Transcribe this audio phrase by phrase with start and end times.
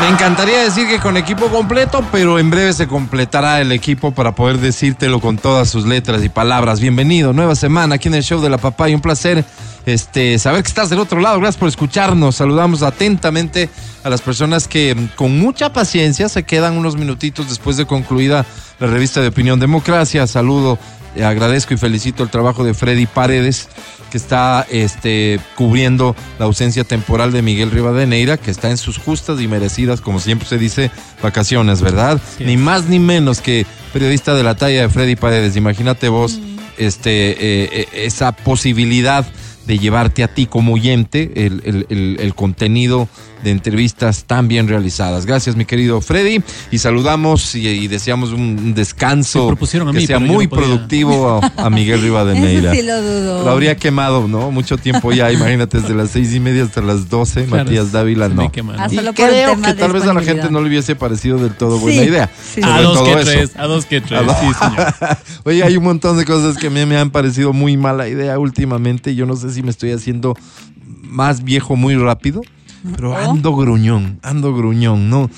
[0.00, 4.34] Me encantaría decir que con equipo completo, pero en breve se completará el equipo para
[4.34, 6.80] poder decírtelo con todas sus letras y palabras.
[6.80, 8.94] Bienvenido, nueva semana aquí en el show de la papaya.
[8.94, 9.44] Un placer
[9.86, 11.38] este, saber que estás del otro lado.
[11.38, 12.36] Gracias por escucharnos.
[12.36, 13.68] Saludamos atentamente
[14.02, 18.44] a las personas que mm, con mucha paciencia se quedan unos minutitos después de concluida
[18.80, 20.26] la revista de Opinión Democracia.
[20.26, 20.78] Saludo,
[21.22, 23.68] agradezco y felicito el trabajo de Freddy Paredes
[24.12, 29.40] que está este, cubriendo la ausencia temporal de Miguel Rivadeneira, que está en sus justas
[29.40, 30.90] y merecidas, como siempre se dice,
[31.22, 32.20] vacaciones, ¿verdad?
[32.38, 35.56] Ni más ni menos que periodista de la talla de Freddy Paredes.
[35.56, 36.40] Imagínate vos
[36.76, 37.36] este, eh,
[37.72, 39.24] eh, esa posibilidad
[39.66, 43.08] de llevarte a ti como oyente el, el- el- el contenido
[43.44, 45.26] de entrevistas tan bien realizadas.
[45.26, 49.98] Gracias, mi querido Freddy, y saludamos y, y deseamos un descanso Me propusieron a que
[49.98, 52.72] mí, sea muy no productivo a, a Miguel Rivadeneira.
[52.72, 53.44] Eso sí lo dudo.
[53.44, 54.52] Lo habría quemado, ¿no?
[54.52, 58.28] Mucho tiempo ya, imagínate, desde las seis y media hasta las doce, Claro, Matías Dávila
[58.28, 58.52] no.
[58.52, 58.92] quema, Ah, ¿no?
[59.10, 62.02] Y creo que tal vez a la gente no le hubiese parecido del todo buena
[62.02, 62.30] Sí, idea.
[62.54, 62.60] sí.
[62.62, 64.36] A dos todo que tres, a dos que tres, A dos.
[64.38, 64.94] sí, señor.
[65.44, 68.38] Oye, hay un montón de cosas que a mí me han parecido muy mala idea
[68.38, 69.16] últimamente.
[69.16, 70.34] Yo no sé si me estoy haciendo
[70.84, 72.42] más viejo muy rápido,
[72.96, 75.30] pero ando gruñón, ando gruñón, ¿no?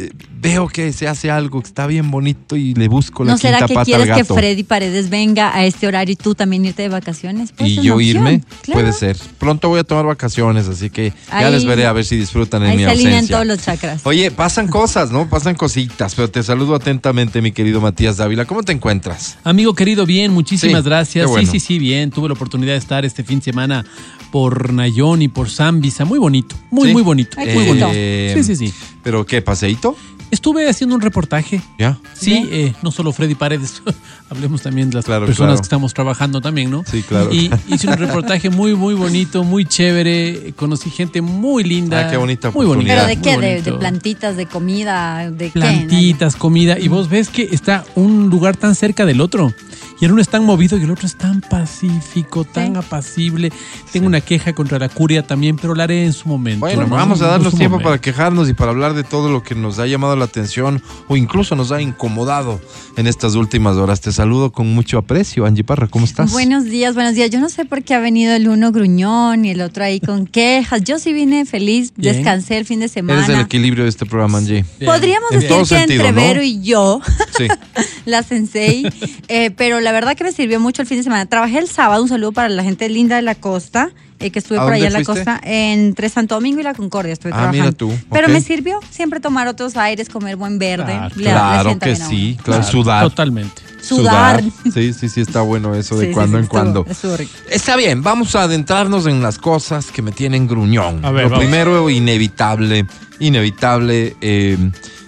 [0.00, 0.10] Eh,
[0.42, 3.58] Veo que se hace algo que está bien bonito y le busco la ¿No será
[3.58, 4.34] quinta que pata al quieres que gato.
[4.34, 7.52] Freddy Paredes venga a este horario y tú también irte de vacaciones?
[7.54, 8.80] Pues y yo opción, irme, claro.
[8.80, 9.18] puede ser.
[9.38, 12.62] Pronto voy a tomar vacaciones, así que ya Ahí- les veré a ver si disfrutan
[12.62, 13.36] en Ahí mi se alinean ausencia.
[13.36, 14.00] todos los chakras.
[14.06, 15.28] Oye, pasan cosas, ¿no?
[15.28, 18.46] Pasan cositas, pero te saludo atentamente, mi querido Matías Dávila.
[18.46, 19.36] ¿Cómo te encuentras?
[19.44, 21.26] Amigo querido, bien, muchísimas Sí, gracias.
[21.28, 21.52] bueno.
[21.52, 22.10] Sí, sí, sí, bien.
[22.10, 23.84] Tuve la oportunidad de estar este fin de semana
[24.30, 26.04] por Nayón y por Zambisa.
[26.04, 26.92] Muy bonito, muy, Sí.
[26.92, 27.36] muy bonito.
[27.38, 27.90] Ay, muy bonito.
[27.92, 28.74] Eh, Sí, sí, sí.
[29.02, 29.96] ¿Pero qué, paseíto?
[30.30, 31.60] Estuve haciendo un reportaje.
[31.76, 31.98] ¿Ya?
[32.14, 33.82] Sí, eh, no solo Freddy Paredes,
[34.30, 35.60] hablemos también de las Claro, personas claro.
[35.60, 36.84] que estamos trabajando también, ¿no?
[36.88, 37.32] Sí, claro.
[37.32, 40.52] Y hice un reportaje muy, muy bonito, muy chévere.
[40.54, 42.06] Conocí gente muy linda.
[42.06, 43.60] Ah, qué bonita muy bonita, ¿Pero de qué?
[43.62, 45.28] ¿De, plantitas, de comida?
[45.32, 45.58] ¿De qué?
[45.58, 49.52] plantitas, comida, y vos ves que está un lugar tan cerca del otro.
[50.00, 53.52] Y el uno es tan movido y el otro es tan pacífico, tan apacible.
[53.92, 56.60] Tengo una queja contra la curia también, pero la haré en su momento.
[56.60, 56.96] Bueno, ¿no?
[56.96, 57.90] vamos a darnos tiempo momento.
[57.90, 61.16] para quejarnos y para hablar de todo lo que nos ha llamado la atención o
[61.16, 62.60] incluso nos ha incomodado
[62.96, 64.00] en estas últimas horas.
[64.00, 65.86] Te saludo con mucho aprecio, Angie Parra.
[65.88, 66.32] ¿Cómo estás?
[66.32, 67.28] Buenos días, buenos días.
[67.28, 70.26] Yo no sé por qué ha venido el uno gruñón y el otro ahí con
[70.26, 70.82] quejas.
[70.82, 72.14] Yo sí vine feliz, Bien.
[72.16, 73.24] descansé el fin de semana.
[73.24, 74.64] Eres el equilibrio de este programa, Angie.
[74.78, 74.90] Bien.
[74.90, 76.28] Podríamos En decir que sentido, entre ¿no?
[76.28, 77.00] Vero y yo,
[77.36, 77.48] Sí.
[78.06, 78.86] la sensei,
[79.28, 81.26] eh, pero la verdad que me sirvió mucho el fin de semana.
[81.26, 84.58] Trabajé el sábado, un saludo para la gente linda de la costa, eh, que estuve
[84.58, 87.62] ¿A por allá en la costa, entre Santo Domingo y la Concordia estuve Ah, trabajando.
[87.64, 90.98] mira tú, Pero me sirvió siempre tomar otros aires, comer buen verde.
[91.16, 93.02] Claro, le- que sí, claro, sudar.
[93.04, 93.62] Totalmente.
[93.82, 94.42] Sudar.
[94.74, 96.86] Sí, sí, sí, está bueno eso de Sí, sí, cuando sí, en estuvo- cuando.
[96.86, 97.32] estuvo rico.
[97.50, 101.02] Está bien, vamos a adentrarnos en las cosas que me tienen gruñón.
[101.02, 101.44] A ver, Lo vamos.
[101.46, 102.84] primero, inevitable,
[103.20, 104.58] inevitable eh,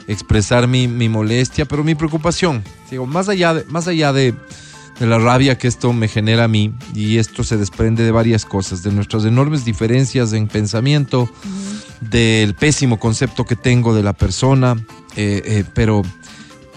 [0.09, 2.63] expresar mi, mi molestia, pero mi preocupación.
[2.91, 4.35] Digo, más allá, de, más allá de,
[5.03, 8.45] de la rabia que esto me genera a mí, y esto se desprende de varias
[8.45, 11.29] cosas, de nuestras enormes diferencias en pensamiento,
[12.01, 14.77] del pésimo concepto que tengo de la persona,
[15.17, 16.03] eh, eh, pero,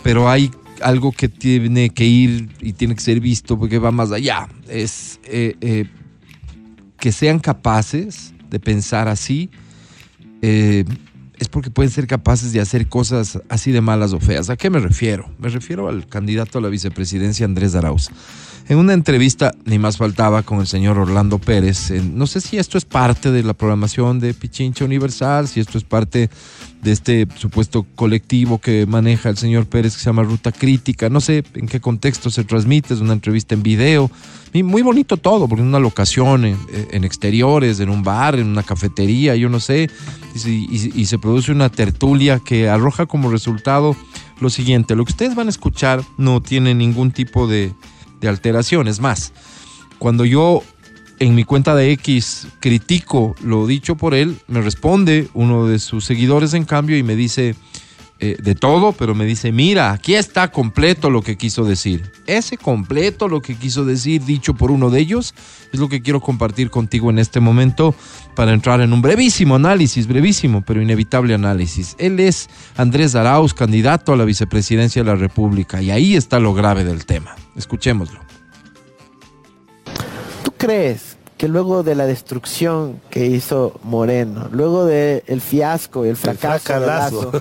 [0.02, 0.50] pero hay
[0.82, 4.50] algo que tiene que ir y tiene que ser visto porque va más allá.
[4.68, 5.86] Es eh,
[6.98, 9.52] que sean capaces de pensar así,
[11.38, 14.50] es porque pueden ser capaces de hacer cosas así de malas o feas.
[14.50, 15.30] ¿A qué me refiero?
[15.40, 18.10] Me refiero al candidato a la vicepresidencia Andrés Arauz.
[18.68, 22.58] En una entrevista, ni más faltaba, con el señor Orlando Pérez, en- no sé si
[22.58, 26.32] esto es parte de la programación de Pichincha Universal, si esto es parte
[26.82, 31.22] de este supuesto colectivo que maneja el señor Pérez que se llama Ruta Crítica, no
[31.22, 34.10] sé en qué contexto se transmite, es una entrevista en video,
[34.64, 39.36] muy bonito todo, porque en una locación, en, exteriores, en un bar, en una cafetería,
[39.36, 39.90] yo no sé,
[40.44, 43.96] y se produce una tertulia que arroja como resultado
[44.40, 47.74] lo siguiente, lo que ustedes van a escuchar no tiene ningún tipo de,
[48.26, 49.34] de alteración, es más,
[50.00, 50.64] cuando yo
[51.20, 56.06] en mi cuenta de X critico lo dicho por él, me responde uno de sus
[56.06, 57.56] seguidores en cambio y me dice
[58.20, 62.12] eh, de todo, pero me dice, mira, aquí está completo lo que quiso decir.
[62.28, 65.36] Ese completo lo que quiso decir dicho por uno de ellos
[65.74, 67.94] es lo que quiero compartir contigo en este momento
[68.34, 71.96] para entrar en un brevísimo análisis, brevísimo pero inevitable análisis.
[72.00, 76.54] Él es Andrés Arauz, candidato a la vicepresidencia de la República y ahí está lo
[76.54, 77.36] grave del tema.
[77.56, 78.20] Escuchémoslo.
[80.44, 86.16] ¿Tú crees que luego de la destrucción que hizo Moreno, luego del fiasco y el
[86.16, 86.80] fracaso.
[86.80, 87.32] Lazo,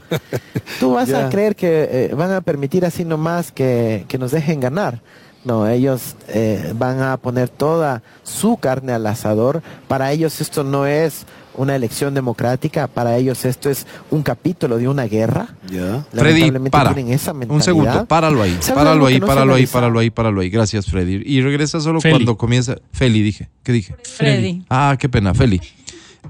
[0.80, 4.60] tú vas a creer que eh, van a permitir así nomás que, que nos dejen
[4.60, 5.00] ganar.
[5.44, 9.62] No, ellos eh, van a poner toda su carne al asador.
[9.88, 11.26] Para ellos esto no es
[11.56, 15.48] una elección democrática, para ellos esto es un capítulo de una guerra.
[15.70, 16.04] Ya.
[16.12, 16.92] Freddy, para.
[17.00, 20.50] esa Un segundo, páralo ahí, ¿Sabes páralo ahí, no páralo ahí, páralo ahí, páralo ahí.
[20.50, 21.22] Gracias, Freddy.
[21.24, 22.14] Y regresa solo Feli.
[22.14, 22.76] cuando comienza.
[22.92, 23.48] Feli, dije.
[23.62, 23.96] ¿Qué dije?
[24.02, 24.64] Freddy.
[24.68, 25.60] Ah, qué pena, Feli.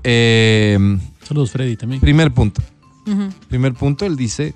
[0.03, 0.79] Eh,
[1.23, 2.01] Saludos, Freddy, también.
[2.01, 2.63] primer punto.
[3.49, 4.55] Primer punto, él dice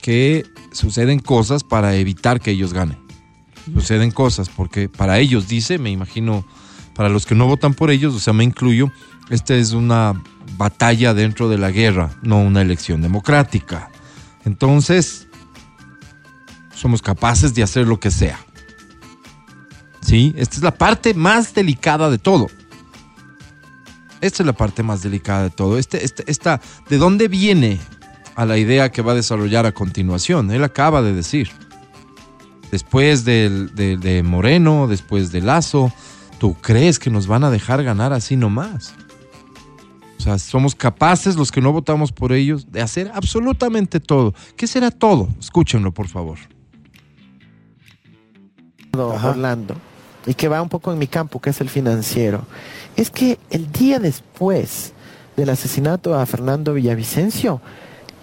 [0.00, 2.96] que suceden cosas para evitar que ellos ganen.
[3.74, 6.46] Suceden cosas porque para ellos, dice, me imagino,
[6.94, 8.90] para los que no votan por ellos, o sea, me incluyo,
[9.30, 10.20] esta es una
[10.58, 13.90] batalla dentro de la guerra, no una elección democrática.
[14.44, 15.28] Entonces,
[16.74, 18.38] somos capaces de hacer lo que sea.
[20.00, 20.34] ¿Sí?
[20.36, 22.48] Esta es la parte más delicada de todo.
[24.20, 25.78] Esta es la parte más delicada de todo.
[25.78, 27.78] Este, este- esta, ¿De dónde viene
[28.34, 30.50] a la idea que va a desarrollar a continuación?
[30.50, 31.50] Él acaba de decir.
[32.72, 33.68] Después de,
[34.00, 35.92] de Moreno, después de Lazo,
[36.38, 38.94] ¿tú crees que nos van a dejar ganar así nomás?
[40.20, 44.34] O sea, somos capaces, los que no votamos por ellos, de hacer absolutamente todo.
[44.54, 45.30] ¿Qué será todo?
[45.40, 46.36] Escúchenlo, por favor.
[48.92, 49.30] Ajá.
[49.30, 49.76] Orlando,
[50.26, 52.44] y que va un poco en mi campo, que es el financiero,
[52.96, 54.92] es que el día después
[55.36, 57.62] del asesinato a Fernando Villavicencio,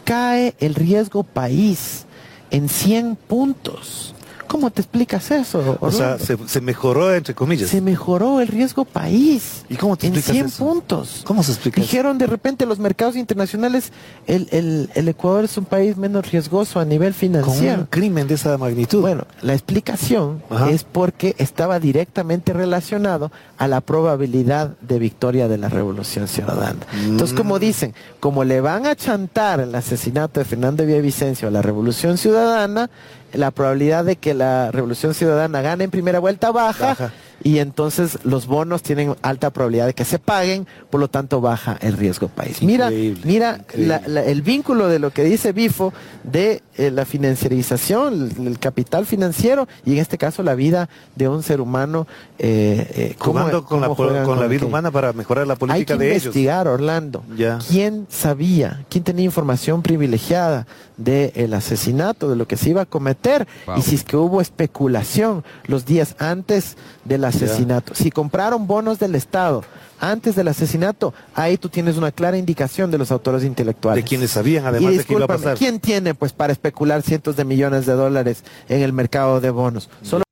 [0.04, 2.06] cae el riesgo país
[2.52, 4.14] en 100 puntos.
[4.48, 5.78] ¿Cómo te explicas eso?
[5.82, 7.70] O sea, se, se mejoró entre comillas.
[7.70, 10.66] se mejoró el riesgo país ¿Y cómo te en explicas 100 eso?
[10.66, 11.22] puntos.
[11.26, 11.88] ¿Cómo se explica eso?
[11.90, 13.92] Dijeron de repente los mercados internacionales,
[14.26, 17.82] el, el- el Ecuador es un país menos riesgoso a nivel Con financiero.
[17.82, 19.02] un crimen de esa magnitud.
[19.02, 20.70] Bueno, la explicación Ajá.
[20.72, 26.80] es porque estaba directamente relacionado a la probabilidad de victoria de la Revolución Ciudadana.
[27.06, 27.38] Entonces, Mm.
[27.38, 32.18] como dicen, como le van a chantar el asesinato de Fernando Villavicencio a la Revolución
[32.18, 32.90] Ciudadana,
[33.34, 37.12] la probabilidad de que la Revolución Ciudadana gane en primera vuelta baja.
[37.44, 41.78] Y entonces los bonos tienen alta probabilidad de que se paguen, por lo tanto baja
[41.82, 42.62] el riesgo país.
[42.62, 43.88] Mira, Increíble, mira increíble.
[43.88, 45.94] la- la- el vínculo de lo que dice Bifo
[46.24, 51.28] de eh, la financiarización, el, el capital financiero y en este caso la vida de
[51.28, 52.08] un ser humano.
[52.40, 55.58] eh, eh, cómo- Jugando con, la, con la vida que- humana para mejorar la Hay
[55.60, 56.24] política que de ellos.
[56.26, 57.24] investigar, Orlando.
[57.36, 57.58] Ya.
[57.68, 60.68] ¿Quién sabía, quién tenía información privilegiada
[60.98, 63.48] del asesinato, de lo que se iba a cometer?
[63.66, 63.78] Wow.
[63.78, 67.94] Y si es que hubo especulación los días antes del asesinato.
[67.96, 69.64] Si compraron bonos del Estado
[70.00, 74.04] antes del asesinato, ahí tú tienes una clara indicación de los autores intelectuales.
[74.04, 75.58] De quienes sabían además y de que iba a pasar.
[75.58, 79.90] ¿quién tiene pues para especular cientos de millones de dólares en el mercado de bonos?
[80.02, 80.24] Solo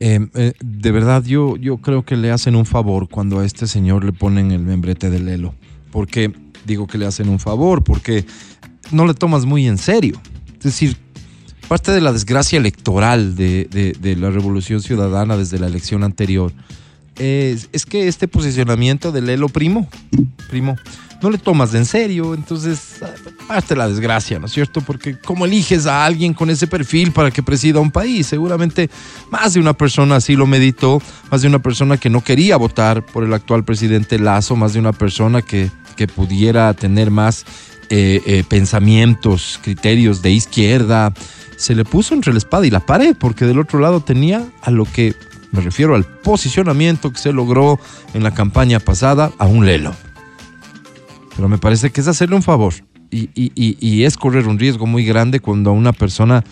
[0.00, 3.66] Eh, eh, de verdad, yo, yo creo que le hacen un favor cuando a este
[3.66, 5.54] señor le ponen el membrete de Lelo.
[5.92, 6.32] Porque
[6.64, 8.24] digo que le hacen un favor, porque
[8.90, 10.20] no le tomas muy en serio.
[10.58, 10.96] Es decir,
[11.70, 16.52] parte de la desgracia electoral de, la Revolución Ciudadana desde la elección anterior
[17.14, 19.88] es, que este posicionamiento de Lelo primo,
[20.48, 20.76] primo,
[21.22, 22.98] no le tomas de en serio, entonces
[23.46, 24.80] parte de la desgracia, ¿no es cierto?
[24.80, 28.26] Porque ¿cómo eliges a alguien con ese perfil para que presida un país?
[28.26, 28.90] Seguramente
[29.30, 31.00] más de una persona así lo meditó,
[31.30, 34.80] más de una persona que no quería votar por el actual presidente Lazo, más de
[34.80, 35.70] una persona que
[36.16, 37.44] pudiera tener más
[37.90, 41.12] eh, eh, pensamientos, criterios de izquierda,
[41.56, 44.70] se le puso entre la espada y la pared, porque del otro lado tenía a
[44.70, 45.14] lo que
[45.52, 47.78] me refiero al posicionamiento que se logró
[48.14, 49.94] en la campaña pasada a un lelo.
[51.36, 52.74] Pero me parece que es hacerle un favor
[53.10, 56.44] y, es correr un riesgo muy grande cuando a una persona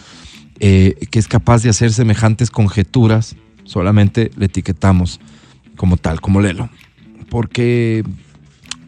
[0.61, 5.21] eh, que es capaz de hacer semejantes conjeturas solamente le etiquetamos
[5.77, 6.69] como tal, como Lelo.
[7.31, 8.03] Porque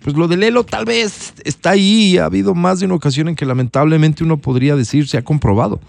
[0.02, 3.36] pues lo de Lelo tal vez está ahí, ha habido más de una ocasión en
[3.36, 5.80] que lamentablemente uno podría decir se ha comprobado.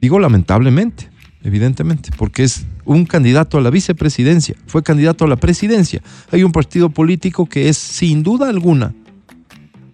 [0.00, 1.08] Digo lamentablemente,
[1.42, 6.02] evidentemente, porque es un candidato a la vicepresidencia, fue candidato a la presidencia.
[6.30, 8.94] Hay un partido político que es sin duda alguna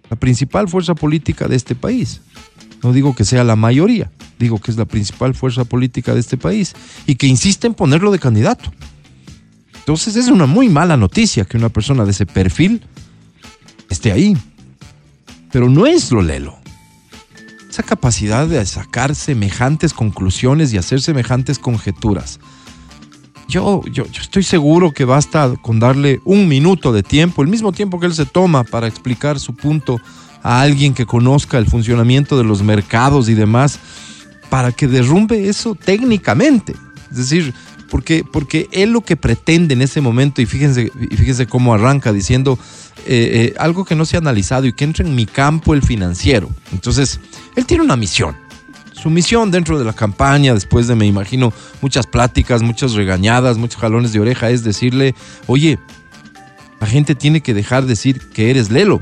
[0.09, 2.21] la principal fuerza política de este país.
[2.81, 6.37] No digo que sea la mayoría, digo que es la principal fuerza política de este
[6.37, 6.73] país
[7.05, 8.71] y que insiste en ponerlo de candidato.
[9.77, 12.81] Entonces es una muy mala noticia que una persona de ese perfil
[13.89, 14.37] esté ahí.
[15.51, 16.57] Pero no es lo lelo.
[17.69, 22.39] Esa capacidad de sacar semejantes conclusiones y hacer semejantes conjeturas.
[23.47, 27.71] Yo, yo, yo estoy seguro que basta con darle un minuto de tiempo, el mismo
[27.71, 29.99] tiempo que él se toma para explicar su punto
[30.43, 33.79] a alguien que conozca el funcionamiento de los mercados y demás,
[34.49, 36.75] para que derrumbe eso técnicamente.
[37.11, 37.53] Es decir,
[37.89, 42.13] Porque, porque él lo que pretende en ese momento, y fíjense, y fíjense cómo arranca
[42.13, 42.59] diciendo
[43.05, 45.81] eh, eh, algo que no se ha analizado y que entra en mi campo el
[45.81, 46.49] financiero.
[46.71, 47.19] Entonces,
[47.55, 48.35] él tiene una misión.
[48.93, 53.79] Su misión dentro de la campaña, después de, me imagino, muchas pláticas, muchas regañadas, muchos
[53.79, 55.15] jalones de oreja, es decirle,
[55.47, 55.79] oye,
[56.79, 59.01] la gente tiene que dejar de decir que eres Lelo.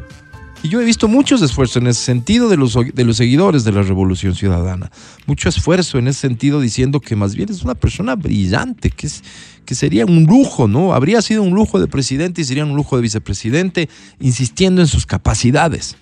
[0.63, 3.71] Y yo he visto muchos esfuerzos en ese sentido de los, de los seguidores de
[3.71, 4.91] la Revolución Ciudadana.
[5.27, 9.23] Mucho esfuerzo en ese sentido diciendo que más bien es una persona brillante, que, es,
[9.65, 10.93] que sería un lujo, ¿no?
[10.93, 13.87] Habría sido un lujo de presidente y sería un lujo de vicepresidente,
[14.19, 15.95] insistiendo en sus capacidades.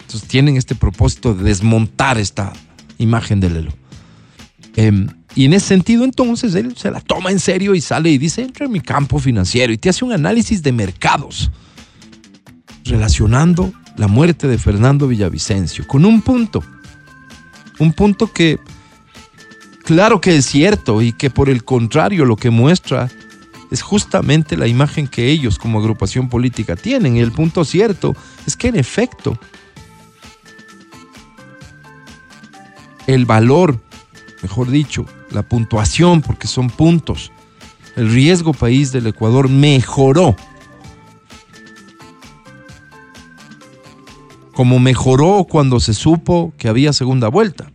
[0.00, 2.54] Entonces tienen este propósito de desmontar esta
[2.96, 3.72] imagen de Lelo.
[4.74, 8.18] Em, y en ese sentido, entonces, él se la toma en serio y sale y
[8.18, 11.50] dice, entra en mi campo financiero y te hace un análisis de mercados
[12.84, 16.62] relacionando la muerte de Fernando Villavicencio con un punto.
[17.78, 18.58] Un punto que,
[19.84, 23.10] claro que es cierto y que por el contrario lo que muestra
[23.70, 27.16] es justamente la imagen que ellos como agrupación política tienen.
[27.16, 29.38] Y el punto cierto es que en efecto
[33.06, 33.80] el valor,
[34.42, 37.32] mejor dicho, la puntuación, porque son puntos,
[37.96, 40.36] el riesgo país del Ecuador mejoró.
[44.58, 47.70] Como mejoró cuando se supo que había segunda vuelta.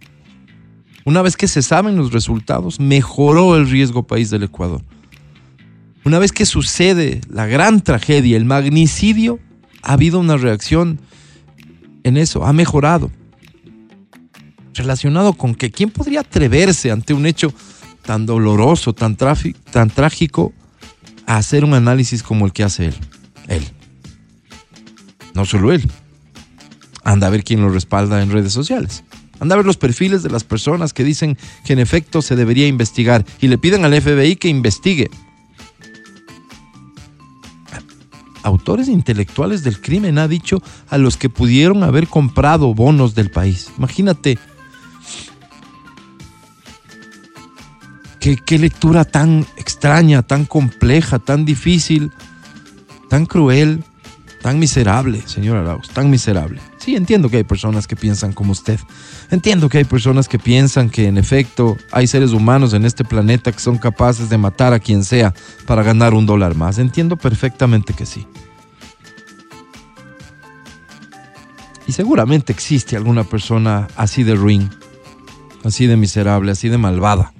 [1.05, 4.81] Una vez que se saben los resultados, mejoró el riesgo país del Ecuador.
[6.03, 9.39] Una vez que sucede la gran tragedia, el magnicidio,
[9.81, 10.99] ha habido una reacción
[12.03, 13.09] en eso, ha mejorado
[14.73, 17.53] relacionado con que quién podría atreverse ante un hecho
[18.05, 20.51] tan doloroso, tan, tan trágico,
[21.27, 22.95] a hacer un análisis como el que hace él.
[23.47, 23.63] Él.
[25.33, 25.89] No solo él.
[27.03, 29.03] Anda a ver quién lo respalda en redes sociales.
[29.39, 32.67] Anda a ver los perfiles de las personas que dicen que en efecto se debería
[32.67, 35.10] investigar y le piden al FBI que investigue.
[38.43, 43.69] Autores intelectuales del crimen ha dicho a los que pudieron haber comprado bonos del país.
[43.77, 44.38] Imagínate
[48.24, 52.10] ¿Qué, lectura tan extraña, tan compleja, tan difícil,
[53.10, 53.83] tan cruel,
[54.41, 56.62] tan miserable, señor Arauz, tan miserable.
[56.83, 58.77] Sí, entiendo que hay personas que piensan como usted.
[59.31, 63.53] Entiendo que hay personas que piensan que en efecto hay seres humanos en este planeta
[63.53, 65.33] que son capaces de matar a quien sea
[65.65, 66.79] para ganar un dólar más.
[66.79, 68.27] Entiendo perfectamente que sí.
[71.87, 74.69] Y seguramente existe alguna persona así de ruin,
[75.63, 77.31] así de miserable, así de malvada.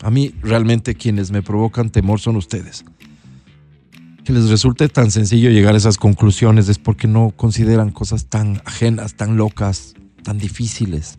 [0.00, 2.84] A mí realmente quienes me provocan temor son ustedes.
[4.24, 8.62] Que les resulte tan sencillo llegar a esas conclusiones es porque no consideran cosas tan
[8.64, 11.18] ajenas, tan locas, tan difíciles.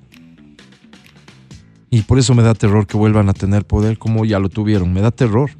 [1.89, 4.93] Y por eso me da terror que vuelvan a tener poder como ya lo tuvieron.
[4.93, 5.51] Me da terror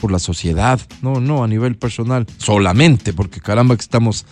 [0.00, 4.26] por la sociedad, no, no a nivel personal, solamente porque caramba que estamos,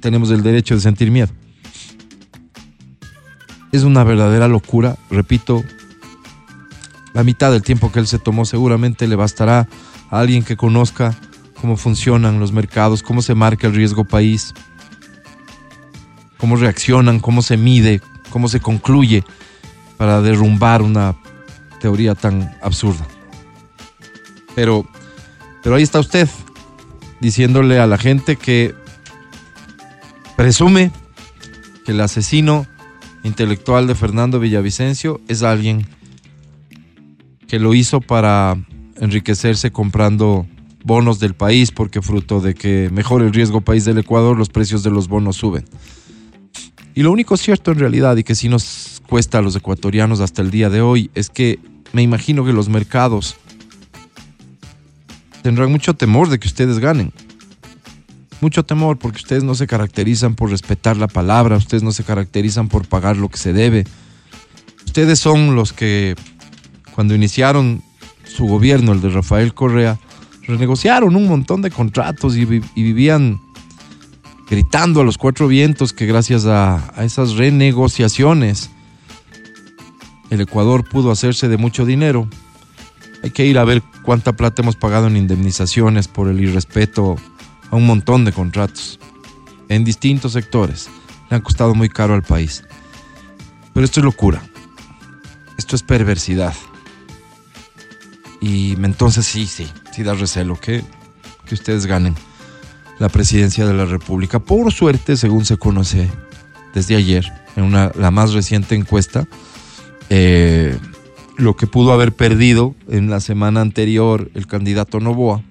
[0.00, 1.30] tenemos el derecho de sentir miedo.
[3.70, 5.62] Es una verdadera locura, repito,
[7.14, 9.68] la mitad del tiempo que él se tomó seguramente le bastará
[10.10, 11.16] a alguien que conozca
[11.62, 14.52] cómo funcionan los mercados, cómo se marca el riesgo país,
[16.36, 18.00] cómo reaccionan, cómo se mide,
[18.30, 19.22] cómo se concluye
[19.96, 21.14] para derrumbar una
[21.80, 23.06] teoría tan absurda.
[24.56, 24.88] Pero,
[25.62, 26.28] pero ahí está usted
[27.20, 28.74] diciéndole a la gente que
[30.36, 30.90] presume
[31.84, 32.66] que el asesino
[33.22, 35.86] intelectual de Fernando Villavicencio es alguien
[37.46, 38.56] que lo hizo para
[38.96, 40.44] enriquecerse comprando
[40.84, 44.82] bonos del país, porque fruto de que mejore el riesgo país del Ecuador, los precios
[44.82, 45.64] de los bonos suben.
[46.94, 50.42] Y lo único cierto en realidad, y que sí nos cuesta a los ecuatorianos hasta
[50.42, 51.58] el día de hoy, es que
[51.92, 53.36] me imagino que los mercados
[55.42, 57.12] tendrán mucho temor de que ustedes ganen.
[58.40, 62.68] Mucho temor porque ustedes no se caracterizan por respetar la palabra, ustedes no se caracterizan
[62.68, 63.84] por pagar lo que se debe.
[64.84, 66.16] Ustedes son los que
[66.94, 67.82] cuando iniciaron
[68.24, 69.98] su gobierno, el de Rafael Correa,
[70.46, 73.40] renegociaron un montón de contratos y, vivían
[74.48, 78.70] gritando a los cuatro vientos que gracias a, a esas renegociaciones
[80.30, 82.26] el Ecuador pudo hacerse de mucho dinero.
[83.22, 87.16] Hay que ir a ver cuánta plata hemos pagado en indemnizaciones por el irrespeto
[87.70, 88.98] a un montón de contratos
[89.68, 90.88] en distintos sectores.
[91.28, 92.64] Le han costado muy caro al país.
[93.74, 94.42] Pero esto es locura.
[95.58, 96.54] Esto es perversidad.
[98.40, 100.82] Y entonces sí, sí, sí da recelo que,
[101.46, 102.14] que ustedes ganen
[102.98, 104.38] la presidencia de la República.
[104.38, 106.08] Por suerte, según se conoce
[106.74, 109.28] desde ayer, en una, la más reciente encuesta,
[110.08, 110.76] eh,
[111.36, 115.42] lo que pudo haber perdido en la semana anterior el candidato Novoa,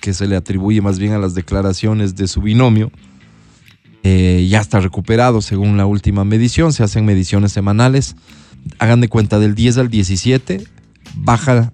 [0.00, 2.90] que se le atribuye más bien a las declaraciones de su binomio,
[4.04, 8.16] eh, ya está recuperado según la última medición, se hacen mediciones semanales,
[8.78, 10.64] hagan de cuenta del 10 al 17,
[11.14, 11.72] baja,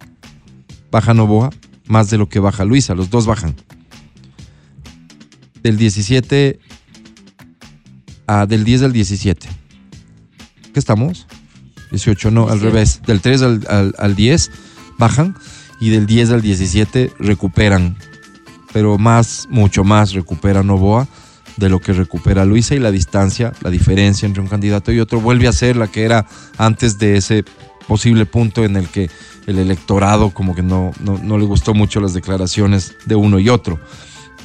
[0.90, 1.50] baja Novoa
[1.86, 3.54] más de lo que baja Luisa, los dos bajan.
[5.62, 6.58] Del 17
[8.26, 9.48] a, del 10 al 17.
[10.72, 11.26] ¿Qué estamos?
[11.90, 12.64] 18, no, al 18.
[12.70, 13.00] revés.
[13.06, 14.50] Del 3 al, al- al 10
[14.98, 15.36] bajan
[15.80, 17.96] y del 10 al 17 recuperan.
[18.72, 21.06] Pero más, mucho más recupera Novoa
[21.56, 25.20] de lo que recupera Luisa y la distancia, la diferencia entre un candidato y otro
[25.20, 26.26] vuelve a ser la que era
[26.58, 27.44] antes de ese
[27.86, 29.10] posible punto en el que
[29.46, 33.48] el electorado como que no, no, no le gustó mucho las declaraciones de uno y
[33.48, 33.78] otro.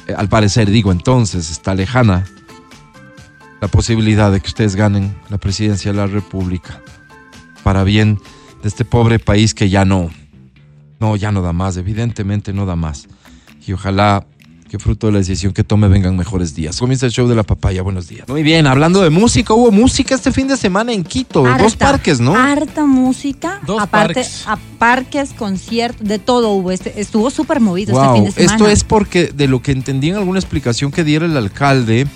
[0.06, 2.26] Eh, al parecer, digo, entonces está lejana
[3.60, 6.80] la posibilidad de que ustedes ganen la presidencia de la República
[7.62, 8.18] para bien
[8.62, 10.10] de este pobre país que ya no,
[10.98, 13.06] no, ya no da más, evidentemente no da más.
[13.66, 14.26] Y ojalá
[14.70, 16.78] que fruto de la decisión que tome vengan mejores días.
[16.78, 18.28] Comienza el show de la papaya, buenos días.
[18.28, 22.20] Muy bien, hablando de música, hubo música este fin de semana en Quito, dos parques,
[22.20, 22.36] ¿no?
[22.36, 23.60] Harta música.
[23.66, 24.44] Dos aparte, parques.
[24.46, 26.70] a parques, conciertos, de todo hubo.
[26.70, 28.52] Este, estuvo súper movido Wow, este fin de semana.
[28.54, 32.06] Esto es porque de lo que entendí en alguna explicación que diera el alcalde,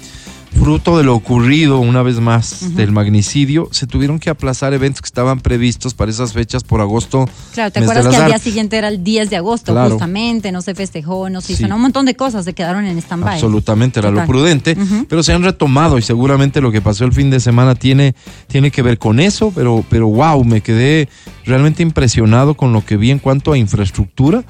[0.54, 5.06] fruto de lo ocurrido una vez más del magnicidio, se tuvieron que aplazar eventos que
[5.06, 7.28] estaban previstos para esas fechas por agosto.
[7.52, 9.90] Claro, ¿te acuerdas que al día siguiente era el 10 de agosto, Claro.
[9.90, 10.52] justamente?
[10.52, 13.34] No se festejó, no se hizo no, un montón de cosas, se quedaron en stand-by.
[13.34, 14.76] Absolutamente, era lo prudente,
[15.08, 18.14] pero se han retomado y seguramente lo que pasó el fin de semana tiene,
[18.46, 21.08] tiene que ver con eso, pero, pero wow, me quedé
[21.44, 24.44] realmente impresionado con lo que vi en cuanto a infraestructura.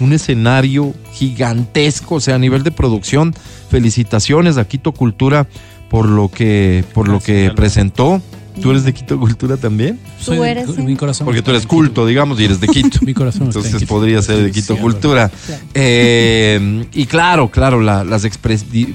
[0.00, 3.34] Un escenario gigantesco, o sea, a nivel de producción,
[3.70, 5.46] felicitaciones a Quito Cultura
[5.88, 8.22] por lo que, por lo que presentó.
[8.60, 9.98] ¿Tú eres de Quito Cultura también?
[10.20, 10.82] Soy Tú de- eres, sí.
[10.82, 11.24] mi corazón.
[11.24, 12.98] Porque tú eres culto, digamos, y eres de Quito.
[13.06, 13.94] Mi corazón está en Entonces Quito.
[13.94, 15.30] podría ser de Quito Sí, Cultura.
[15.46, 15.62] Claro.
[15.74, 18.94] Eh, y claro, claro, la- las expres- di-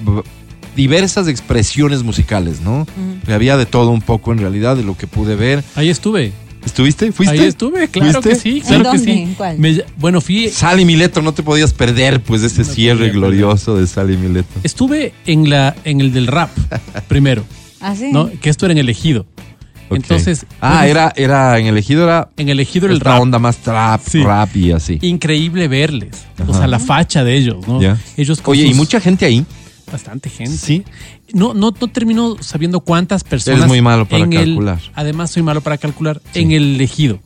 [0.75, 2.85] diversas expresiones musicales, ¿no?
[3.27, 5.63] Había de todo un poco en realidad de lo que pude ver.
[5.75, 6.31] Ahí estuve.
[6.65, 7.11] ¿Estuviste?
[7.11, 7.39] ¿Fuiste?
[7.39, 8.29] Ahí estuve, claro ¿Fuiste?
[8.29, 9.11] que sí, ¿En claro que sí.
[9.11, 9.59] ¿En cuál?
[9.59, 13.13] Me- bueno, fui, Sal y Mileto, no te podías perder, pues, ese No cierre perder.
[13.13, 14.47] glorioso de Sal y Mileto.
[14.63, 16.49] estuve en la en el del rap
[17.07, 17.43] primero,
[17.79, 18.09] ¿Ah, sí?
[18.11, 18.29] ¿no?
[18.41, 19.25] Que esto era en el ejido.
[19.91, 23.21] Entonces, Ah, pues, era, era en el ejido, era en el ejido era el rap.
[23.21, 24.23] onda más trap, Sí.
[24.23, 24.97] rap y así.
[25.03, 26.23] Increíble verles.
[26.47, 27.79] O sea, la facha de ellos, ¿no?
[28.17, 29.45] Ellos con Oye, y mucha gente ahí.
[29.91, 30.57] bastante gente.
[30.57, 30.83] Sí.
[31.33, 33.59] No, no, no termino sabiendo cuántas personas.
[33.59, 34.79] Eres muy malo para en el- calcular.
[34.93, 37.19] además, soy malo para calcular en el ejido.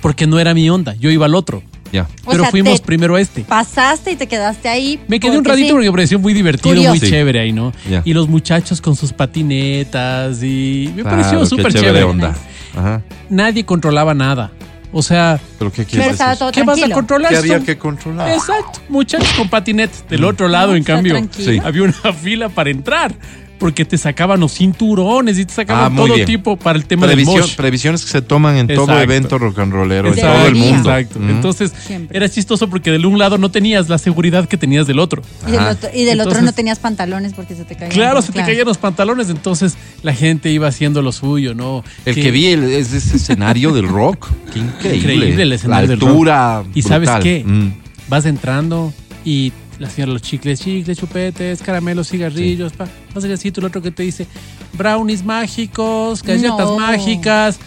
[0.00, 0.94] Porque no era mi onda.
[0.94, 1.62] Yo iba al otro.
[1.90, 2.02] Ya.
[2.24, 3.42] O pero sea, fuimos primero a este.
[3.44, 5.00] Pasaste y te quedaste ahí.
[5.08, 5.72] Me quedé un ratito sí.
[5.72, 6.90] porque me pareció muy divertido, Curioso.
[6.90, 7.08] muy Sí.
[7.08, 7.72] chévere ahí, ¿no?
[7.90, 8.02] Ya.
[8.04, 12.04] Y los muchachos con sus patinetas y me Claro, pareció súper chévere chévere.
[12.04, 12.36] onda.
[12.76, 13.02] Ajá.
[13.30, 14.52] Nadie controlaba nada.
[14.92, 16.38] O sea, ¿Pero qué Pero quieres estaba decir?
[16.40, 17.30] todo ¿qué vas a controlar?
[17.30, 18.30] ¿Qué había Son- que controlar?
[18.30, 20.04] Exacto, muchachos con patinetes.
[20.08, 21.14] Del otro lado, No, en cambio.
[21.30, 21.60] Sí.
[21.62, 23.12] había una fila para entrar.
[23.58, 26.26] Porque te sacaban los cinturones y te Ah, sacaban muy todo bien.
[26.26, 27.56] tipo para el tema Previsión- del mosh.
[27.56, 29.02] previsiones que se toman en todo Exacto.
[29.02, 30.38] evento rock and rollero, en Exacto.
[30.38, 30.90] todo el mundo.
[30.90, 31.18] Exacto.
[31.20, 31.30] Mm.
[31.30, 32.16] Entonces, Siempre.
[32.16, 35.22] era chistoso porque del un lado no tenías la seguridad que tenías del otro.
[35.46, 37.90] Y del, otro, y del otro Entonces- no tenías pantalones porque se te caían.
[37.92, 41.82] Claro, se te caían los pantalones, entonces la gente iba haciendo lo suyo, ¿no?
[42.04, 44.28] El que, vi el- es ese escenario del rock.
[44.52, 45.14] Qué increíble.
[45.14, 46.08] Increíble el escenario La del rock.
[46.10, 46.64] altura.
[46.74, 47.22] ¿Y sabes brutal.
[47.22, 47.44] qué?
[47.44, 47.72] Mm.
[48.08, 48.92] Vas entrando
[49.24, 53.80] y la señora los chicles, chicles, chupetes, caramelos, cigarrillos, pa, vas a decir el otro
[53.80, 54.26] que te dice
[54.72, 56.78] brownies mágicos, galletas No.
[56.78, 57.58] mágicas.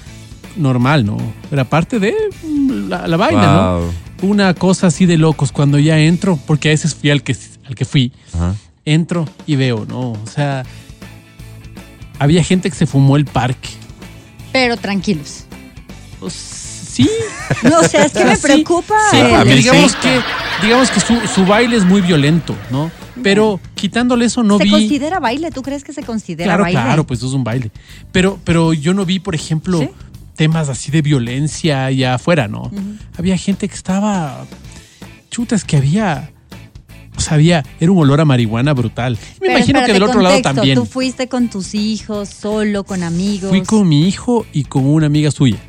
[0.58, 1.18] Normal, ¿no?
[1.52, 3.82] Era parte de mm, la, la vaina, Wow.
[4.22, 4.30] ¿no?
[4.30, 7.74] Una cosa así de locos cuando ya entro, porque a veces fui al que, al
[7.76, 8.54] que fui, Ajá.
[8.86, 10.12] entro y veo, ¿no?
[10.12, 10.64] O sea,
[12.20, 13.70] había gente que se fumó el parque.
[14.52, 15.46] Pero tranquilos.
[16.20, 16.61] Pues,
[17.04, 18.96] sí, No, o sea, es que me Sí, preocupa.
[19.12, 19.98] Sí, a mí digamos sí.
[20.02, 20.20] que,
[20.66, 22.92] digamos que su, su baile es muy violento, ¿no?
[23.24, 24.70] Pero quitándole eso no ¿Se vi.
[24.72, 25.52] considera baile?
[25.52, 26.80] ¿Tú crees que se considera Claro, baile?
[26.82, 27.70] claro, pues eso es un baile.
[28.12, 29.90] Pero, pero yo no vi, por ejemplo, ¿Sí?
[30.36, 32.72] temas así de violencia allá afuera, ¿no?
[33.18, 34.46] Había gente que estaba.
[35.30, 36.32] Chutas que había.
[37.16, 37.64] O sea, había.
[37.80, 39.14] Era un olor a marihuana brutal.
[39.14, 40.76] Me Pero imagino que del otro lado también.
[40.76, 43.50] Tú fuiste con tus hijos, solo, con amigos.
[43.50, 45.60] Fui con mi hijo y con una amiga suya.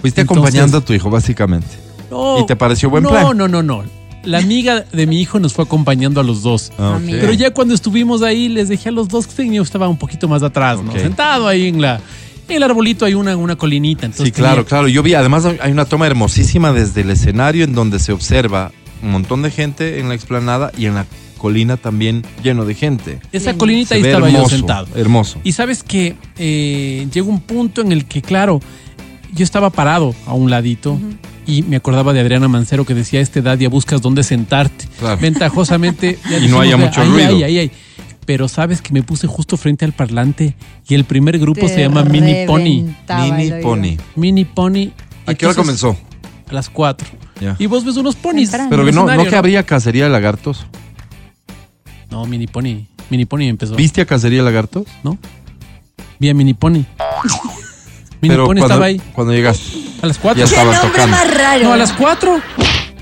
[0.00, 1.68] Fuiste Entonces- acompañando a tu hijo, básicamente.
[2.10, 3.36] No, ¿Y te pareció buen no, plan?
[3.36, 3.84] No, no, no.
[4.24, 6.72] La amiga de mi hijo nos fue acompañando a los dos.
[6.78, 6.98] Ah.
[7.04, 10.28] Pero ya cuando estuvimos ahí, les dejé a los dos que yo estaba un poquito
[10.28, 10.92] más atrás, ¿no?
[10.92, 12.00] Sentado ahí en la.
[12.48, 14.06] En el arbolito hay una, una colinita.
[14.06, 14.88] Entonces Sí, claro, tenía- claro.
[14.88, 19.10] Yo vi, además hay una toma hermosísima desde el escenario en donde se observa un
[19.12, 21.06] montón de gente en la explanada y en la
[21.36, 23.20] colina también lleno de gente.
[23.32, 24.88] Esa colinita Se ahí estaba hermoso, yo sentado.
[24.96, 25.38] Hermoso.
[25.44, 28.60] Y sabes que eh, llega un punto en el que, claro,
[29.38, 30.98] yo estaba parado a un ladito
[31.46, 34.86] y me acordaba de Adriana Mancero que decía, a esta edad ya buscas dónde sentarte.
[34.98, 35.18] Claro.
[35.20, 36.18] Ventajosamente.
[36.30, 37.28] ya Y no haya mucho "Ay, ruido".
[37.36, 37.70] ay, ay, ay".
[38.26, 40.54] Pero sabes que me puse justo frente al parlante
[40.86, 42.84] y el primer grupo Te se llama Mini Pony.
[43.08, 43.62] Mini.
[43.62, 43.96] Pony.
[44.16, 44.90] Mini Pony.
[45.24, 45.96] ¿A qué hora comenzó?
[46.50, 47.08] A las 4.
[47.40, 47.56] Ya.
[47.58, 48.50] Y vos ves unos ponis.
[48.68, 50.66] Pero que no, no que habría cacería de lagartos.
[52.10, 52.86] No, Mini Pony.
[53.08, 53.76] Mini Pony empezó.
[53.76, 54.84] ¿Viste a cacería de lagartos?
[55.02, 55.16] ¿No?
[56.18, 56.84] Vi a Mini Pony.
[58.20, 59.00] Mini Pero Pony cuando, estaba ahí.
[59.12, 59.64] cuando llegaste.
[60.02, 60.44] A las 4.
[60.44, 61.08] Ya ¡Qué nombre tocando.
[61.16, 61.64] más raro!
[61.64, 62.40] No, a las 4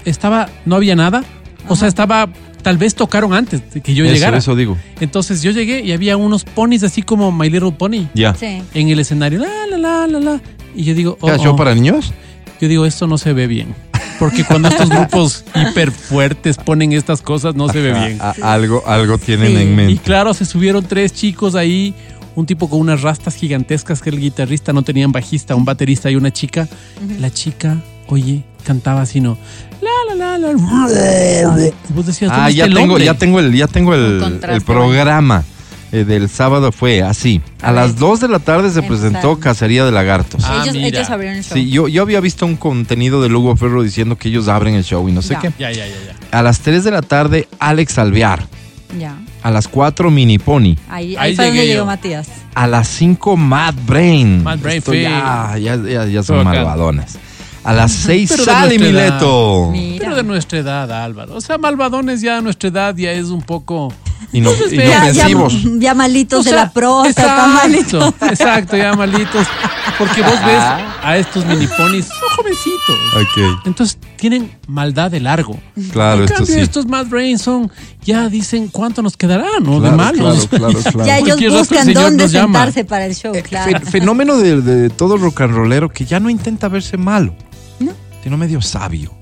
[0.05, 1.25] estaba, no había nada.
[1.69, 2.29] O sea, estaba,
[2.63, 4.39] tal vez tocaron antes de que yo eso, llegara.
[4.39, 4.77] eso digo.
[5.01, 8.35] Entonces yo llegué y había unos ponis así como My Little Pony Ya.
[8.35, 8.63] Sí.
[8.75, 9.41] en el escenario.
[9.41, 10.41] La, la, la, la, la.
[10.75, 11.57] Y yo digo, oh, ¿Era show oh.
[11.57, 12.13] para niños?
[12.61, 13.75] yo digo, esto no se ve bien.
[14.19, 18.19] Porque cuando estos grupos hiper fuertes ponen estas cosas, no se ve bien.
[18.21, 19.57] a- algo, algo tienen Sí.
[19.63, 20.03] en Y mente.
[20.03, 21.93] claro, se subieron tres chicos ahí,
[22.37, 26.11] un tipo con unas rastas gigantescas que era el guitarrista, no tenían bajista, un baterista
[26.11, 26.68] y una chica.
[27.18, 29.37] La chica, oye, cantaba así, ¿no?
[29.83, 30.53] La, la, la, la.
[31.90, 33.05] Vos decías, ¿dónde Ah, ya tengo, hombre?
[33.05, 35.44] ya tengo el, ya tengo el, el programa
[35.92, 37.40] eh, del sábado fue así.
[37.62, 40.42] A, las 2 de la tarde se presentó Cacería de Lagartos.
[40.44, 40.88] Ah, ellos, mira.
[40.88, 41.57] ellos abrieron el show.
[41.57, 44.85] Sí, yo, yo había visto un contenido de Lugo Ferro diciendo que ellos abren el
[44.85, 45.40] show y no sé Ya.
[45.40, 45.53] qué.
[45.59, 45.94] Ya, ya, ya,
[46.31, 46.38] ya.
[46.38, 48.46] A las 3 de la tarde, Alex Alvear.
[48.99, 49.16] Ya.
[49.47, 50.75] A las 4, Mini Pony.
[50.89, 51.87] Ahí, ahí, Ahí fue donde llegó.
[51.87, 52.27] Matías.
[52.53, 54.43] A las 5, Mad Brain.
[54.43, 57.17] Mad Brain Esto ya, ya, ya, ya son malvadones.
[57.63, 59.71] A las 6, Pero de Sally nuestra edad.
[59.71, 59.99] Mileto.
[60.01, 61.37] Pero de nuestra edad, Álvaro.
[61.37, 63.93] O sea, malvadones ya a nuestra edad ya es un poco...
[64.33, 65.29] Ino- Ya, ya,
[65.79, 68.05] ya malitos O sea, de la próstata, malitos.
[68.05, 69.47] Exacto, exacto, ya malitos.
[69.99, 70.63] Porque vos ves
[71.03, 72.97] a estos mini ponis, son jovencitos.
[73.17, 75.59] Ok, Entonces tienen maldad de largo.
[75.93, 76.61] claro, en esto cambio, sí.
[76.61, 77.71] estos Mad Brain son,
[78.05, 79.79] ya dicen cuánto nos quedará, ¿no?
[79.79, 80.47] Claro, de malos.
[80.49, 81.07] claro, claro, claro.
[81.07, 82.59] Ya ellos buscan dónde nos llama.
[82.59, 83.79] sentarse para el show, claro.
[83.81, 87.35] Fe- fenómeno de, de todo rock and rollero que ya no intenta verse malo,
[87.79, 87.93] No.
[88.23, 89.16] sino medio sabio.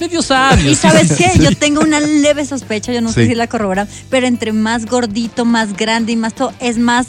[0.00, 0.70] Medio sabio.
[0.70, 1.40] Y sabes qué, sí.
[1.40, 5.44] yo tengo una leve sospecha, yo no sé si la corroboran, pero entre más gordito,
[5.44, 7.08] más grande y más todo, es más,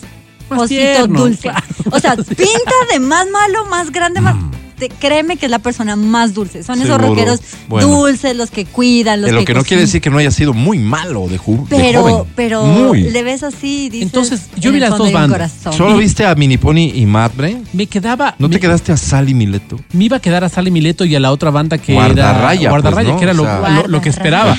[0.50, 1.42] Más osito tierno, dulce.
[1.44, 1.66] claro.
[1.92, 4.36] O sea, pinta de más malo, más grande, más...
[4.80, 6.64] te- créeme que es la persona más dulce.
[6.64, 7.88] Son esos rockeros Bueno.
[7.88, 10.32] dulces, los que cuidan, los De lo que, que no quiere decir que no haya
[10.32, 12.32] sido muy malo de, ju- de Pero, joven.
[12.36, 13.10] pero Muy.
[13.12, 15.52] le ves así y dices, Entonces, yo en vi las dos bandas.
[15.76, 17.64] ¿Solo viste a Mini Pony y Mad Brain?
[17.74, 18.36] Me quedaba.
[18.40, 19.80] ¿No me, te quedaste a Sally Mileto?
[19.94, 22.70] Me iba a quedar a Sally Mileto y a la otra banda que Guardarraya, era.
[22.72, 23.18] Guardarraya, pues, ¿no?
[23.20, 24.58] que era lo, O sea- lo- lo que esperaba.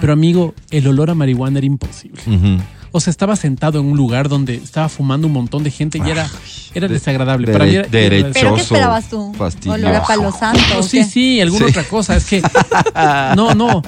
[0.00, 2.20] Pero amigo, el olor a marihuana era imposible.
[2.26, 2.56] Ujú.
[2.92, 6.10] O sea, estaba sentado en un lugar donde estaba fumando un montón de gente y
[6.10, 6.28] era,
[6.74, 7.46] era de- desagradable.
[7.46, 8.30] de- Para mí era- derecho.
[8.32, 9.32] ¿Pero qué Choso, esperabas tú?
[9.38, 9.78] fastidioso.
[9.78, 10.60] ¿Olor a palo santo?
[10.74, 11.04] No, sí, qué?
[11.04, 11.70] sí, alguna Sí.
[11.70, 12.16] otra cosa.
[12.16, 12.42] Es que.
[13.36, 13.82] No, no.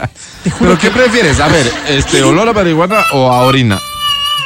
[0.45, 0.89] Te juro ¿Pero que.
[0.89, 1.41] qué prefieres?
[1.41, 3.81] A ver, este, ¿olor a marihuana o a orina?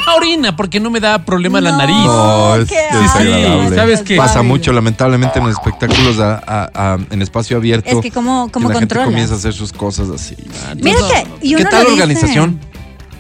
[0.09, 1.79] A orina, porque no me da problema la No.
[1.79, 1.97] nariz.
[1.97, 3.63] No, es qué desagradable.
[3.65, 3.75] asco.
[3.75, 4.17] ¿Sabes qué?
[4.17, 7.91] Pasa mucho, lamentablemente, en los espectáculos a- a- a- en espacio abierto.
[7.91, 10.37] Es que cómo, cómo que la gente comienza a hacer sus cosas así.
[10.77, 11.93] Mira No, que, y ¿Qué tal la dice.
[11.93, 12.61] organización?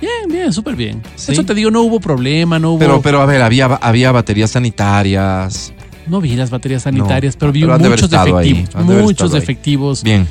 [0.00, 1.02] Bien, bien, súper bien.
[1.16, 1.32] Sí.
[1.32, 2.78] Eso te digo, no hubo problema, no hubo.
[2.78, 5.72] Pero, pero a ver, había, había baterías sanitarias.
[6.06, 8.85] no vi las baterías sanitarias, No, pero vi pero muchos ahí, efectivos.
[8.85, 9.38] Muchos ahí.
[9.38, 10.02] efectivos.
[10.02, 10.26] Bien.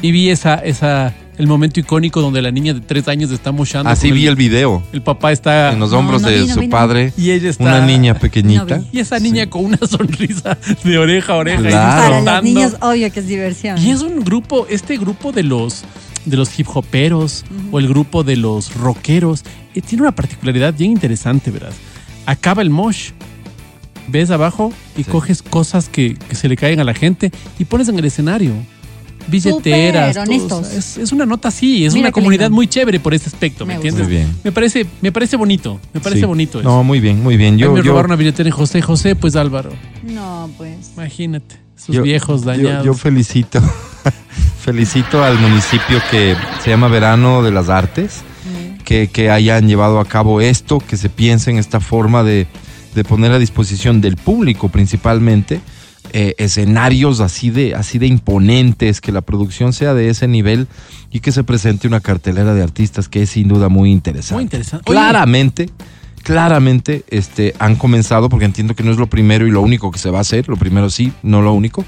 [0.00, 3.90] Y vi esa, esa, el momento icónico donde la niña de tres años está mochando.
[3.90, 4.82] Así con vi el video.
[4.92, 5.72] El papá está.
[5.72, 7.12] En los hombros no de no su padre.
[7.16, 7.64] Y ella está.
[7.64, 8.82] Una niña pequeñita.
[8.92, 11.60] Y esa niña con una sonrisa de oreja a oreja.
[11.60, 12.24] y Claro.
[12.24, 13.78] Para los niños, obvio que es diversión.
[13.78, 15.84] Y es un grupo, este grupo de los
[16.24, 20.92] de los hip hoperos o el grupo de los rockeros, eh, tiene una particularidad bien
[20.92, 21.72] interesante, ¿verdad?
[22.26, 23.10] Acaba el mosh,
[24.08, 25.10] ves abajo y Sí.
[25.10, 28.52] coges cosas que, que se le caen a la gente y pones en el escenario.
[29.28, 30.16] Billeteras,
[30.48, 32.56] todo, es, es una nota así, es Mira una comunidad lindo.
[32.56, 34.04] muy chévere por ese aspecto, ¿me, entiendes?
[34.08, 34.28] Muy bien.
[34.42, 36.26] Me parece, me parece bonito, me parece Sí.
[36.26, 36.68] bonito eso.
[36.68, 37.56] No, muy bien, muy bien.
[37.56, 39.70] Yo, me yo, robaron una billetera en José José, pues Álvaro,
[40.02, 40.90] No, pues.
[40.96, 42.84] imagínate, sus yo- viejos yo- dañados.
[42.84, 43.60] yo felicito,
[44.60, 48.22] felicito al municipio que se llama Verano de las Artes.
[48.84, 52.48] que, que hayan llevado a cabo esto, que se piense en esta forma de,
[52.94, 55.60] de poner a disposición del público principalmente
[56.14, 60.68] eh, escenarios así de, así de imponentes, que la producción sea de ese nivel
[61.10, 64.34] y que se presente una cartelera de artistas que es sin duda muy interesante.
[64.34, 64.84] Muy interesante.
[64.84, 65.70] Claramente,
[66.22, 69.98] claramente este, han comenzado, porque entiendo que no es lo primero y lo único que
[69.98, 71.82] se va a hacer, lo primero sí, no lo único,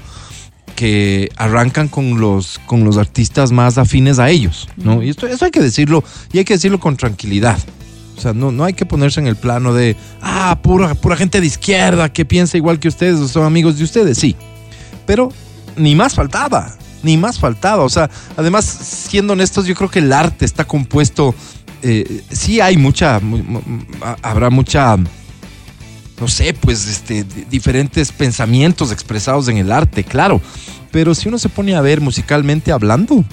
[0.75, 5.01] que arrancan con los, con los artistas más afines a ellos, ¿no?
[5.01, 7.57] Y esto, eso hay que decirlo, y hay que decirlo con tranquilidad.
[8.17, 11.41] O sea, no, no hay que ponerse en el plano de, ah, pura, pura gente
[11.41, 14.35] de izquierda que piensa igual que ustedes o son amigos de ustedes, sí.
[15.05, 15.31] Pero
[15.75, 17.83] ni más faltaba, ni más faltaba.
[17.83, 21.35] O sea, además, siendo honestos, yo creo que el arte está compuesto,
[21.83, 23.61] eh, sí hay mucha, mu- mu-
[24.01, 24.95] ha- habrá mucha
[26.19, 30.41] no sé, pues este, di- diferentes pensamientos expresados en el arte, claro.
[30.91, 33.23] Pero si uno se pone a ver musicalmente hablando,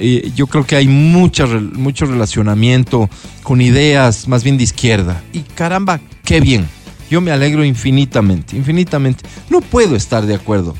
[0.00, 3.08] eh, yo creo que hay mucha, mucho relacionamiento
[3.44, 5.22] con ideas más bien de izquierda.
[5.32, 6.66] Y caramba, qué bien.
[7.10, 9.22] Yo me alegro infinitamente, infinitamente.
[9.50, 10.74] No puedo estar de acuerdo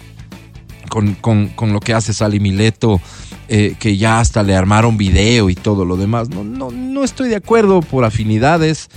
[0.88, 3.00] con, con- con lo que hace Sally Mileto,
[3.48, 6.30] eh, que ya hasta le armaron video y todo lo demás.
[6.30, 8.88] No, no, no estoy de acuerdo por afinidades,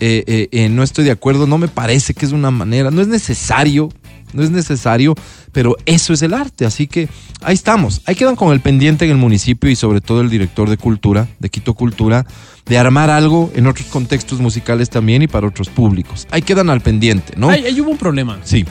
[0.00, 3.00] eh, eh, eh, no estoy de acuerdo, no me parece que es una manera, no
[3.00, 3.88] es necesario,
[4.32, 5.14] no es necesario,
[5.52, 7.08] pero eso es el arte, así que
[7.42, 8.02] ahí estamos.
[8.06, 11.28] Ahí quedan con el pendiente en el municipio y sobre todo el director de cultura,
[11.38, 12.26] de Quito Cultura,
[12.66, 16.26] de armar algo en otros contextos musicales también y para otros públicos.
[16.30, 17.50] Ahí quedan al pendiente, ¿no?
[17.50, 18.38] Ahí, ahí hubo un problema.
[18.42, 18.64] Sí.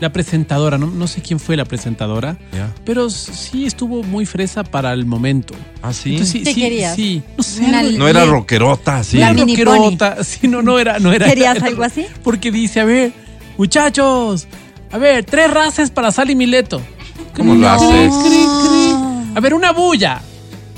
[0.00, 2.38] La presentadora, no, no sé quién fue la presentadora,
[2.86, 5.54] pero sí estuvo muy fresa para el momento.
[5.82, 6.12] Ah, sí.
[6.12, 6.96] Entonces, sí, ¿Qué sí, querías?
[6.96, 7.22] sí.
[7.36, 9.18] No sé, Una algo- no era rockerota, sí.
[9.18, 11.26] La rockerota, Sí, no, no era, no era.
[11.26, 12.06] ¿Querías era- algo así?
[12.24, 13.12] Porque dice, a ver,
[13.58, 14.46] muchachos,
[14.90, 16.80] a ver, tres races para Sally Mileto.
[17.36, 17.60] ¿Cómo cri,
[18.08, 18.94] cri, cri.
[19.36, 20.22] A ver, una bulla.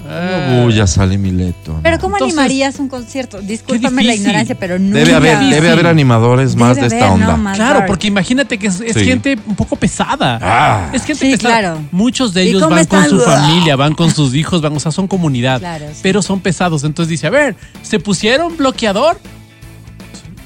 [0.09, 0.65] Ah.
[0.67, 1.79] Uy, ya sale Mileto.
[1.83, 3.41] Pero ¿cómo Entonces- animarías un concierto?
[3.41, 4.97] Discúlpame la ignorancia, pero no.
[4.97, 5.55] Debe haber, difícil.
[5.55, 7.37] debe haber animadores más Debe de esta haber, onda.
[7.37, 7.87] no, Claro, dark.
[7.87, 9.05] porque imagínate que es, es Sí.
[9.05, 10.39] gente un poco pesada.
[10.43, 10.91] Ah.
[10.93, 11.59] Es gente Sí, pesada.
[11.61, 11.81] claro.
[11.93, 14.91] Muchos de ¿Y ellos van con su familia, van con sus hijos, van, o sea,
[14.93, 15.61] son comunidad.
[15.61, 16.01] Claro, sí.
[16.03, 16.85] Pero son pesados.
[16.85, 19.19] Entonces dice, a ver, ¿se pusieron bloqueador?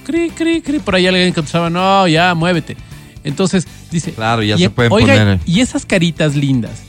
[0.04, 0.78] Cri, cri, cri.
[0.78, 2.76] Por ahí alguien contestaba, no, ya, muévete.
[3.24, 5.40] Entonces dice, Claro, ya y- se pueden oiga, poner.
[5.46, 6.82] Y esas caritas lindas,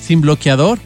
[0.00, 0.78] sin bloqueador.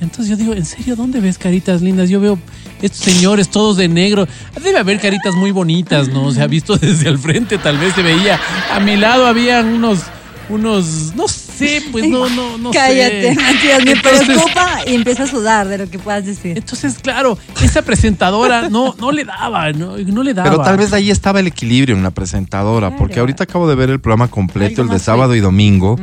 [0.00, 2.08] Entonces yo digo, ¿en serio dónde ves caritas lindas?
[2.08, 2.38] Yo veo
[2.80, 4.28] estos señores todos de negro.
[4.62, 6.24] Debe haber caritas muy bonitas, ¿no?
[6.26, 8.38] O sea, visto desde el frente tal vez se veía.
[8.72, 10.00] A mi lado había unos,
[10.48, 11.47] unos, no sé,
[11.92, 13.40] pues no, no, no Cállate, sé.
[13.40, 16.56] Matías, me Entonces- preocupa y empiezo a sudar de lo que puedas decir.
[16.58, 20.50] Entonces, claro, esa presentadora no, no le daba, no, no le daba.
[20.50, 23.90] Pero tal vez ahí estaba el equilibrio en la presentadora, porque ahorita acabo de ver
[23.90, 25.98] el programa completo, el de sábado y domingo,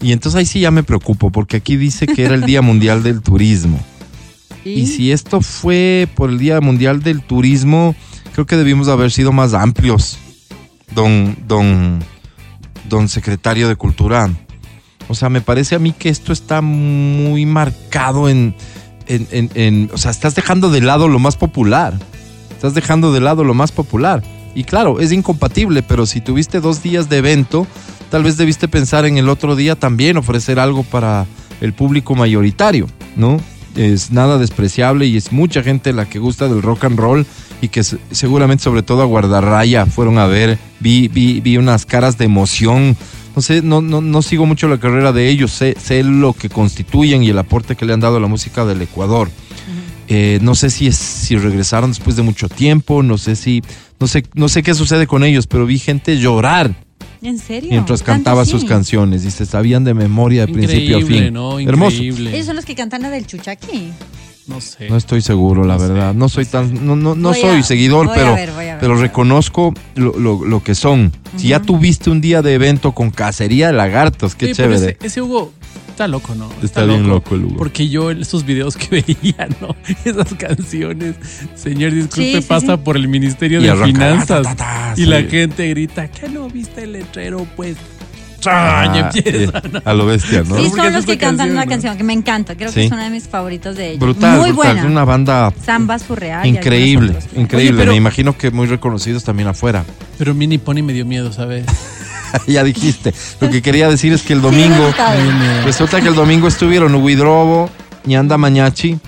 [0.00, 3.02] y entonces ahí sí ya me preocupo, porque aquí dice que era el Día Mundial
[3.02, 3.80] del Turismo.
[4.64, 7.94] Y si esto fue por el Día Mundial del Turismo,
[8.32, 10.18] creo que debimos haber sido más amplios,
[10.94, 12.00] don, don,
[12.88, 14.28] don secretario de Cultura.
[15.10, 18.54] O sea, me parece a mí que esto está muy marcado en,
[19.08, 21.94] en, en- o sea, estás dejando de lado lo más popular.
[22.52, 24.22] Estás dejando de lado lo más popular.
[24.54, 27.66] Y claro, es incompatible, pero si tuviste dos días de evento,
[28.10, 31.26] tal vez debiste pensar en el otro día también ofrecer algo para
[31.60, 33.38] el público mayoritario, ¿no?
[33.76, 37.26] Es nada despreciable y es mucha gente la que gusta del rock and roll
[37.62, 41.84] y que se- seguramente sobre todo a Guardarraya fueron a ver, vi, vi, vi unas
[41.86, 42.96] caras de emoción.
[43.34, 46.48] No sé, no, no, no sigo mucho la carrera de ellos, sé, sé lo que
[46.48, 49.30] constituyen y el aporte que le han dado a la música del Ecuador.
[50.08, 53.62] Eh, no sé si es, si regresaron después de mucho tiempo, no sé si,
[54.00, 56.74] no sé, no sé qué sucede con ellos, pero vi gente llorar
[57.22, 57.70] ¿En serio?
[57.70, 61.32] mientras ¿Tanto cantaba sus canciones y se sabían de memoria de principio a fin.
[61.32, 61.60] ¿no?
[61.60, 62.02] Hermoso.
[62.02, 63.92] Ellos son los que cantan la del chuchaqui.
[64.50, 64.88] No sé.
[64.90, 65.88] No estoy seguro, la No sé.
[65.88, 66.14] verdad.
[66.14, 70.18] No soy tan, no, no, no soy a- seguidor, pero, ver, ver, pero reconozco lo,
[70.18, 71.12] lo- lo que son.
[71.36, 74.74] Si ya tuviste un día de evento con cacería de lagartos, qué chévere.
[74.76, 75.52] Ese, ese Hugo
[75.88, 76.48] está loco, ¿no?
[76.62, 77.56] Está bien loco el Hugo.
[77.58, 79.76] Porque yo esos videos que veía, ¿no?
[80.04, 81.14] Esas canciones,
[81.54, 82.80] señor, disculpe, Sí, sí, pasa sí.
[82.84, 84.42] por el Ministerio Y de arranca, Finanzas.
[84.42, 85.06] ta, ta, ta, y sí.
[85.06, 87.46] la gente grita, ¿qué no viste el letrero?
[87.56, 87.76] Pues.
[88.46, 89.62] Ah, empieza.
[89.84, 90.56] a lo bestia, ¿no?
[90.56, 91.70] Sí, son los que cantan canción, una ¿no?
[91.70, 92.56] canción que me encanta.
[92.56, 94.00] Creo que es una de mis favoritos de ellos.
[94.00, 94.74] Brutal, Muy brutal.
[94.74, 94.86] buena.
[94.90, 96.02] Una banda y algunos
[96.46, 97.56] increíble, increíble.
[97.56, 99.84] Oye, pero- Me imagino que muy reconocidos también afuera.
[100.18, 101.66] Pero Mini Pony me dio miedo, ¿sabes?
[102.46, 103.12] ya dijiste.
[103.40, 104.92] Lo que quería decir es que el domingo,
[105.64, 107.70] resulta que el domingo estuvieron Huidrobo,
[108.04, 108.98] Ñanda Mañachi.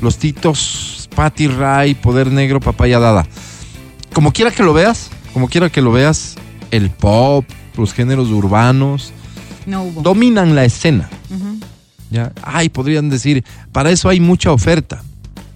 [0.00, 3.26] Los Titos, Patty Ray, Poder Negro, Papaya Dada.
[4.14, 6.36] Como quiera que lo veas, como quiera que lo veas,
[6.70, 7.44] el pop,
[7.76, 9.12] los géneros urbanos,
[9.66, 10.02] No hubo.
[10.02, 11.08] dominan la escena.
[12.10, 12.32] ¿ya?
[12.42, 15.02] Ay, podrían decir, para eso hay mucha oferta.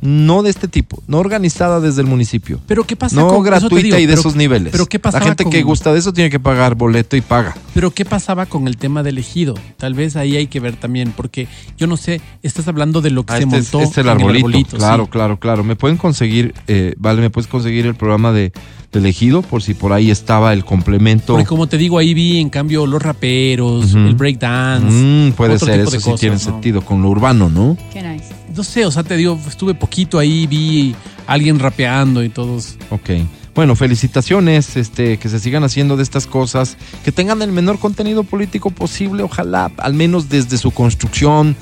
[0.01, 2.61] No de este tipo, no organizada desde el municipio.
[2.67, 4.71] Pero ¿qué pasa No con gratuita digo, y de pero- esos niveles.
[4.71, 7.23] Pero ¿qué La pasaba gente con, que gusta de eso tiene que pagar boleto y
[7.23, 7.57] paga.
[7.73, 9.55] Pero ¿qué pasaba con el tema del ejido?
[9.79, 11.49] Tal vez ahí hay que ver también, porque
[11.79, 14.07] yo no sé, estás hablando de lo que Ah, se este, es, montó este es
[14.07, 14.77] el en arbolito.
[14.77, 15.11] claro, sí.
[15.11, 15.65] claro, claro.
[15.65, 18.53] Me pueden conseguir, eh, vale, me puedes conseguir el programa de,
[18.99, 21.35] elegido por si por ahí estaba el complemento.
[21.35, 24.87] Porque como te digo, ahí vi en cambio los raperos, el breakdance.
[24.91, 26.41] Mm, puede otro ser, tipo eso de sí cosas, tiene ¿no?
[26.41, 27.77] sentido con lo urbano, ¿no?
[27.93, 28.27] Qué nice.
[28.55, 30.95] No sé, o sea, te digo, estuve poquito ahí, vi
[31.27, 32.77] a alguien rapeando y todos.
[32.91, 33.11] Ok.
[33.55, 38.25] Bueno, felicitaciones, este, que se sigan haciendo de estas cosas, que tengan el menor contenido
[38.25, 41.55] político posible, ojalá, al menos desde su construcción,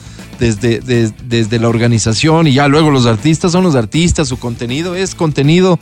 [0.43, 4.97] desde, des- desde la organización y ya luego los artistas son los artistas, su contenido
[4.97, 5.79] es contenido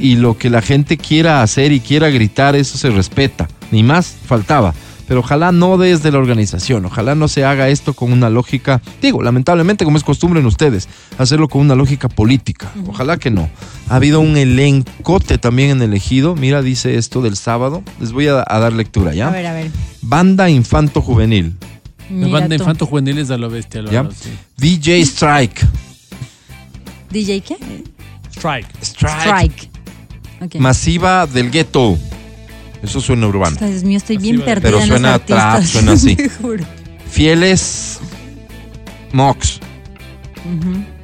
[0.00, 4.12] y lo que la gente quiera hacer y quiera gritar, eso se respeta, ni más
[4.26, 4.74] faltaba.
[5.06, 9.22] Pero ojalá no desde la organización, ojalá no se haga esto con una lógica, digo,
[9.22, 13.48] lamentablemente como es costumbre en ustedes, hacerlo con una lógica política, ojalá que no.
[13.88, 18.28] Ha habido un elencote también en el ejido, mira, dice esto del sábado, les voy
[18.28, 19.28] a, a dar lectura, ¿ya?
[19.28, 19.70] A ver, a ver.
[20.02, 21.56] Banda Infanto Juvenil,
[22.10, 22.62] La Mira banda tú.
[22.62, 23.82] infanto juveniles a lo bestia.
[23.90, 24.00] ¿ya?
[24.00, 24.30] Álvaro, sí.
[24.56, 25.64] DJ Strike.
[27.10, 27.56] ¿DJ qué?
[28.32, 28.68] Strike.
[28.82, 29.70] Strike.
[30.58, 31.98] Masiva del Ghetto.
[32.82, 33.56] Eso suena urbano.
[33.60, 36.16] Dios mío, estoy bien perdida Pero en suena los trap, suena así.
[36.40, 36.64] Juro.
[37.10, 38.00] Fieles
[39.12, 39.60] Mox.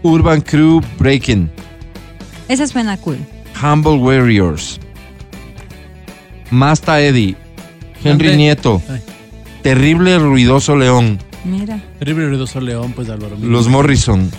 [0.02, 1.50] Urban Crew Breaking.
[2.48, 3.18] Esa suena cool.
[3.62, 4.80] Humble Warriors.
[6.50, 7.36] Masta Eddie.
[8.02, 8.80] Henry Nieto.
[8.88, 9.00] Ay.
[9.66, 11.18] Terrible Ruidoso León.
[11.44, 11.82] Mira.
[11.98, 13.34] Terrible ruidoso león, pues Álvaro.
[13.34, 13.48] mira.
[13.48, 14.30] Los Morrison.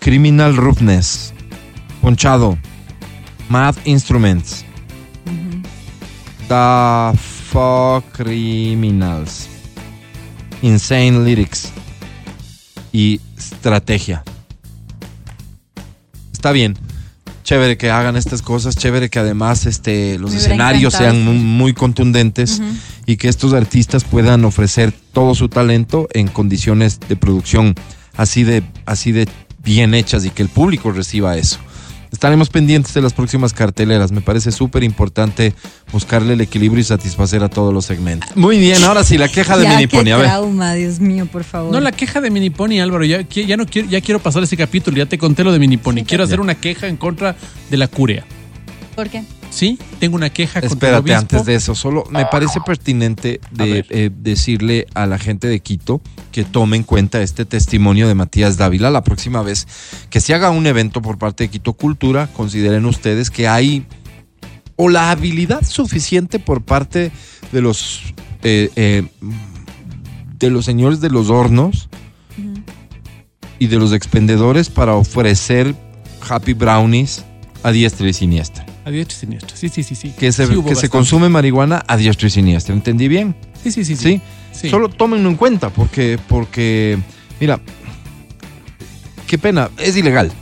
[0.00, 1.32] Criminal Roughness.
[2.02, 2.58] Ponchado.
[3.48, 4.66] Mad Instruments.
[6.48, 9.48] The Fuck Criminals.
[10.60, 11.72] Insane Lyrics.
[12.92, 14.24] Y Estrategia.
[16.34, 16.76] Está bien.
[17.48, 21.72] Chévere que hagan estas cosas, chévere que además este, los escenarios encantado, sean muy, muy
[21.72, 22.60] contundentes
[23.06, 27.74] y que estos artistas puedan ofrecer todo su talento en condiciones de producción
[28.18, 29.26] así de, así de
[29.64, 31.58] bien hechas y que el público reciba eso.
[32.12, 34.12] Estaremos pendientes de las próximas carteleras.
[34.12, 35.52] Me parece súper importante
[35.92, 38.30] buscarle el equilibrio y satisfacer a todos los segmentos.
[38.36, 40.04] Muy bien, ahora sí, la queja de ya, Minipony.
[40.04, 40.26] qué A ver.
[40.26, 41.72] trauma, Dios mío, por favor.
[41.72, 43.04] No, la queja de Minipony, Álvaro.
[43.04, 44.96] Ya, ya no quiero, ya quiero pasar ese capítulo.
[44.96, 46.04] Ya te conté lo de Minipony.
[46.04, 47.36] Quiero hacer una queja en contra
[47.70, 48.24] de la curia.
[48.98, 49.22] ¿Por qué?
[49.50, 51.20] Sí, tengo una queja contra el Espérate, obispo.
[51.20, 56.00] antes de eso, solo me parece pertinente de, eh, decirle a la gente de Quito
[56.32, 59.68] que tome en cuenta este testimonio de Matías Dávila la próxima vez
[60.10, 63.86] que se haga un evento por parte de Quito Cultura, consideren ustedes que hay
[64.74, 67.12] o la habilidad suficiente por parte
[67.52, 68.02] de los
[68.42, 69.04] eh, eh,
[70.40, 71.88] de los señores de los hornos
[73.60, 75.76] y de los expendedores para ofrecer
[76.28, 77.24] happy brownies
[77.62, 79.54] a diestra y siniestra A diestra y siniestra.
[79.56, 80.14] Sí, sí, sí, sí.
[80.18, 82.74] que se, Sí, que se consume marihuana a diestra y siniestra.
[82.74, 83.34] ¿Entendí bien?
[83.62, 83.96] Sí, sí, sí.
[83.96, 84.02] Sí.
[84.02, 84.20] Sí.
[84.62, 84.70] Sí.
[84.70, 86.98] Solo tómenlo en cuenta porque, porque,
[87.38, 87.60] mira,
[89.26, 90.32] qué pena, es ilegal.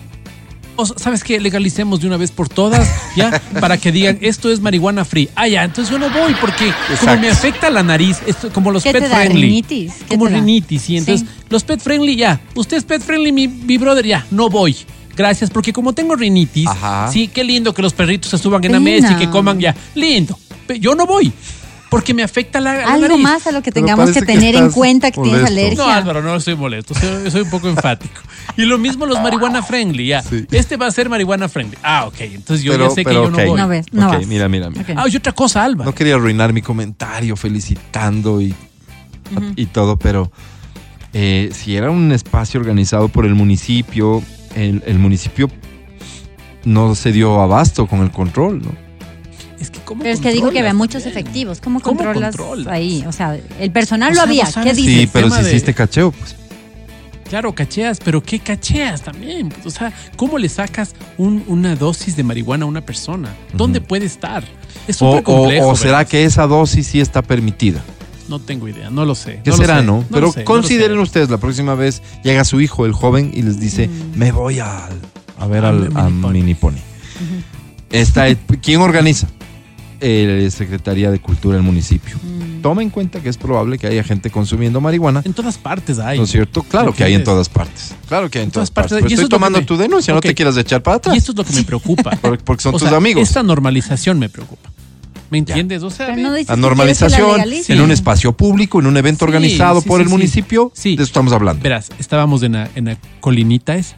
[0.96, 1.40] ¿Sabes qué?
[1.40, 3.40] Legalicemos de una vez por todas, ¿ya?
[3.60, 5.28] Para que digan, esto es marihuana free.
[5.34, 8.82] Ah, ya, entonces yo no voy porque como me afecta la nariz, esto, como los
[8.84, 9.42] ¿Qué pet te da, friendly.
[9.42, 9.94] rinitis?
[10.08, 10.38] ¿Qué Como te da?
[10.38, 10.96] rinitis, sí.
[10.98, 11.34] Entonces, Sí.
[11.48, 12.40] los pet friendly, ya.
[12.54, 14.76] Usted es pet friendly, mi, mi brother, ya, no voy.
[15.16, 17.08] Gracias, porque como tengo rinitis, Ajá.
[17.10, 19.74] sí, qué lindo que los perritos se suban en la mesa y que coman ya.
[19.94, 20.38] Lindo.
[20.80, 21.32] Yo no voy.
[21.88, 23.22] Porque me afecta la, la Algo nariz.
[23.22, 25.60] más a lo que tengamos que tener en cuenta que tienes molesto.
[25.60, 25.84] alergia.
[25.84, 26.94] No, Álvaro, no estoy molesto.
[26.94, 28.20] Soy, soy un poco enfático.
[28.56, 30.20] Y lo mismo los marihuana friendly, ya.
[30.20, 30.46] Sí.
[30.50, 31.78] Este va a ser marihuana friendly.
[31.84, 32.20] Ah, ok.
[32.22, 33.60] Entonces yo Pero- ya sé pero que yo no voy.
[33.60, 34.26] No ves, no Ok, vas.
[34.26, 34.84] mira, mira, mira.
[34.96, 35.84] Ah, y otra cosa, Alba.
[35.84, 38.52] No quería arruinar mi comentario felicitando y,
[39.54, 40.30] y todo, pero
[41.12, 44.22] eh, si era un espacio organizado por el municipio,
[44.56, 45.48] el, el municipio
[46.64, 48.72] no se dio abasto con el control, ¿no?
[49.60, 51.60] Es que ¿cómo Pero es que dijo que había muchos efectivos.
[51.60, 52.66] ¿Cómo, ¿Cómo controlas controlas?
[52.66, 53.04] ahí?
[53.06, 54.44] O sea, el personal O lo había.
[54.56, 55.00] no ¿Qué dices?
[55.02, 56.34] Sí, pero si de- hiciste cacheo, pues.
[57.28, 59.52] Claro, cacheas, pero ¿qué cacheas también?
[59.64, 63.34] O sea, ¿cómo le sacas un- una dosis de marihuana a una persona?
[63.52, 64.44] ¿Dónde puede estar?
[64.86, 65.66] Es O, súper complejo.
[65.66, 67.82] o- o será que esa dosis sí está permitida.
[68.28, 69.40] No tengo idea, no lo sé.
[69.44, 70.04] ¿Qué no será, sé, no?
[70.10, 73.88] Pero sé, consideren ustedes, la próxima vez llega su hijo, el joven, y les dice,
[73.88, 74.18] Mm.
[74.18, 74.88] me voy a,
[75.38, 76.08] a ver A al, a.
[76.10, 76.78] Minipony.
[77.90, 79.28] Está el- ¿Quién organiza?
[80.00, 82.16] Eh, Secretaría de Cultura del municipio.
[82.22, 82.60] Mm.
[82.60, 85.22] Toma en cuenta que es probable que haya gente consumiendo marihuana.
[85.24, 86.18] En todas partes hay.
[86.18, 86.62] ¿No es cierto?
[86.64, 87.94] Claro ¿Me que hay en todas partes.
[88.08, 88.92] Claro que hay en, todas, partes.
[89.00, 91.14] Pero estoy tomando me- tu denuncia, no te quieras echar para atrás.
[91.14, 92.10] Y esto es lo que me preocupa.
[92.20, 93.22] Por- porque son O tus sea, amigos.
[93.22, 94.70] Esta normalización me preocupa.
[95.30, 95.82] ¿Me entiendes?
[95.82, 99.88] O sea, no La normalización en un espacio público, en un evento Sí, organizado sí,
[99.88, 100.12] por sí, el sí.
[100.14, 100.90] municipio, Sí.
[100.90, 101.62] de eso estamos hablando.
[101.62, 103.96] verás, estábamos en la, en la colinita esa.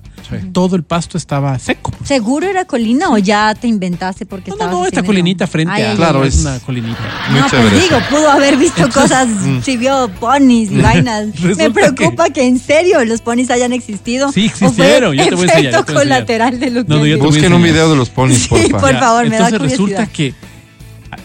[0.52, 1.90] Todo el pasto estaba seco.
[2.04, 5.82] ¿Seguro era colina o ya te inventaste porque No, no, no, esta colinita frente Ay,
[5.84, 6.98] a Claro, es- una colinita.
[7.30, 7.94] Muy no, chévere pues eso.
[7.94, 9.28] digo, pudo haber visto Entonces, cosas,
[9.64, 11.28] si vio ponis y vainas.
[11.40, 12.46] Resulta Me preocupa que...
[12.46, 14.30] en serio los ponis hayan existido.
[14.32, 16.18] Sí, o fue existieron, yo te voy a enseñar, yo efecto te voy a enseñar.
[16.26, 18.10] colateral de lo que No, no, yo te voy a Busquen un video de los
[18.10, 18.78] ponis, Sí, porfa.
[18.80, 20.12] por favor, me da Entonces resulta curiosidad.
[20.12, 20.34] que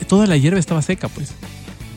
[0.07, 1.33] toda la hierba estaba seca, pues.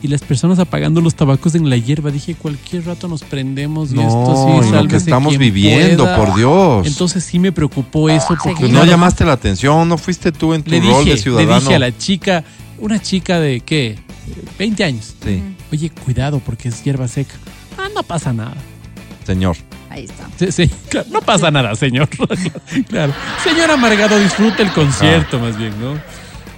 [0.03, 2.11] Y las personas apagando los tabacos en la hierba.
[2.11, 6.17] Dije, cualquier rato nos prendemos y No, esto sí, y lo que estamos viviendo, pueda.
[6.17, 6.85] por Dios.
[6.87, 10.61] Entonces sí me preocupó eso porque Pues no llamaste la atención, no fuiste tú en
[10.61, 11.59] tu le rol dije, de le ciudadano.
[11.61, 12.43] dije a la chica,
[12.77, 13.97] una chica de ¿qué?
[14.59, 15.15] 20 años.
[15.23, 15.41] Sí.
[15.71, 17.33] Oye, cuidado porque es hierba seca.
[17.77, 18.53] Ah, no pasa nada.
[19.25, 19.57] Señor.
[19.89, 20.27] Ahí está.
[20.37, 22.07] Sí, sí, claro, no pasa nada, señor.
[22.89, 23.13] claro.
[23.43, 25.93] Señor amargado, disfruta el concierto más bien, ¿no?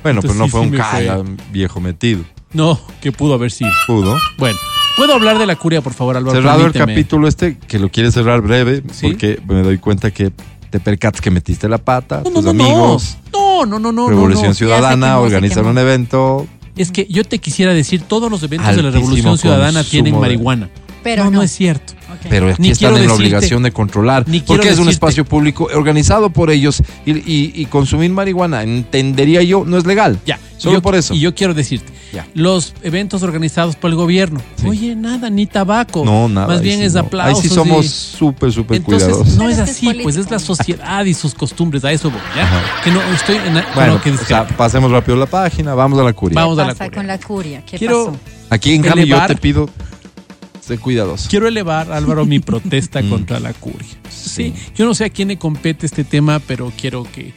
[0.04, 2.22] Bueno, pero Entonces no sí, fue sí un me calla viejo metido.
[2.54, 3.70] No, que pudo haber sido.
[3.88, 4.18] Pudo.
[4.38, 4.58] Bueno,
[4.98, 6.36] ¿puedo hablar de la curia, por favor, Álvaro?
[6.36, 9.08] Cerrado el capítulo este, que lo quiere cerrar breve, Sí.
[9.08, 10.32] porque me doy cuenta que
[10.70, 13.66] te percatas que metiste la pata, No, no, tus no, amigos, no.
[13.66, 14.10] No, no, no, no.
[14.10, 14.56] Revolución no, no.
[14.56, 16.48] Ciudadana, quemó, organizan un evento.
[16.76, 20.20] Es que yo te quisiera decir, todos los eventos de la Revolución Ciudadana tienen de-
[20.20, 20.70] marihuana.
[21.10, 21.38] Pero no, no.
[21.38, 21.94] no es cierto.
[22.28, 25.24] Pero aquí Ni están en la decirte- obligación de controlar, ni porque es un espacio
[25.26, 30.20] público organizado por ellos y, y- y consumir marihuana, entendería yo, no es legal.
[30.26, 30.40] Ya.
[30.58, 31.14] Solo yo- por eso.
[31.14, 32.28] Y yo quiero decirte, Ya.
[32.34, 34.68] los eventos organizados por el gobierno, Sí.
[34.68, 36.04] oye, nada, ni tabaco.
[36.04, 36.48] No, nada.
[36.48, 37.02] Más bien sí es no.
[37.02, 37.44] aplausos.
[37.44, 39.38] Ahí sí somos y- súper, súper cuidadosos.
[39.38, 42.44] no es así, pues es la sociedad y sus costumbres, a eso voy, ¿ya?
[42.44, 42.62] Ajá.
[42.84, 46.04] Que no estoy en con Bueno, que o sea, pasemos rápido la página, vamos a
[46.04, 46.36] la curia.
[46.42, 46.92] Vamos ¿Qué a la curia.
[46.92, 47.64] con la curia?
[47.66, 48.18] ¿Qué Quiero- pasó?
[48.50, 49.70] Aquí en cambio yo te pido,
[50.78, 51.30] cuidadoso.
[51.30, 53.10] Quiero elevar, Álvaro, mi protesta Mm.
[53.10, 53.88] contra la curia.
[54.10, 57.34] Sí, yo no sé a quién le compete este tema, pero quiero que eh,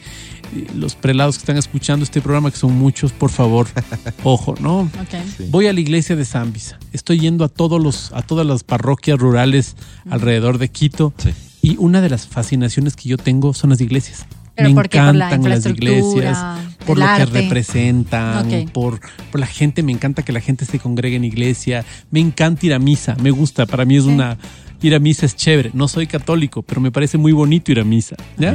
[0.75, 3.67] los prelados que están escuchando este programa, que son muchos, por favor,
[4.23, 4.89] ojo, ¿no?
[5.37, 5.45] Sí.
[5.49, 6.77] Voy a la iglesia de Zambisa.
[6.91, 9.75] Estoy yendo a todos los, a todas las parroquias rurales
[10.09, 11.13] alrededor de Quito.
[11.17, 11.31] Sí.
[11.61, 14.25] Y una de las fascinaciones que yo tengo son las iglesias.
[14.55, 14.99] ¿Pero Me por qué?
[14.99, 16.37] ¿Por la encantan las iglesias,
[16.85, 18.99] por lo que representan, por,
[19.31, 19.81] por la gente.
[19.81, 21.83] Me encanta que la gente se congregue en iglesia.
[22.11, 23.15] Me encanta ir a misa.
[23.21, 23.65] Me gusta.
[23.65, 24.09] Para mí es Sí.
[24.09, 24.37] una.
[24.81, 25.71] Ir a misa es chévere.
[25.73, 28.15] No soy católico, pero me parece muy bonito ir a misa.
[28.37, 28.53] ¿ya?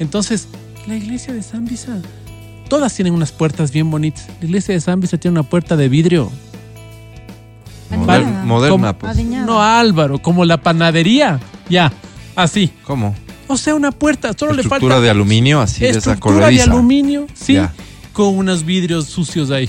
[0.00, 0.48] Entonces,
[0.86, 2.00] la iglesia de San Visa,
[2.68, 4.26] todas tienen unas puertas bien bonitas.
[4.40, 6.32] La iglesia de San Visa tiene una puerta de vidrio.
[7.90, 8.92] Moderna, ¿Cómo?
[8.98, 9.16] pues.
[9.24, 11.38] No, Álvaro, como la panadería.
[11.68, 11.92] Ya,
[12.34, 12.70] así.
[12.84, 13.14] ¿Cómo?
[13.48, 16.62] O sea, una puerta, solo le Estructura falta de aluminio, así de esa estructura de
[16.62, 17.72] aluminio, sí, Ya.
[18.12, 19.68] con unos vidrios sucios ahí.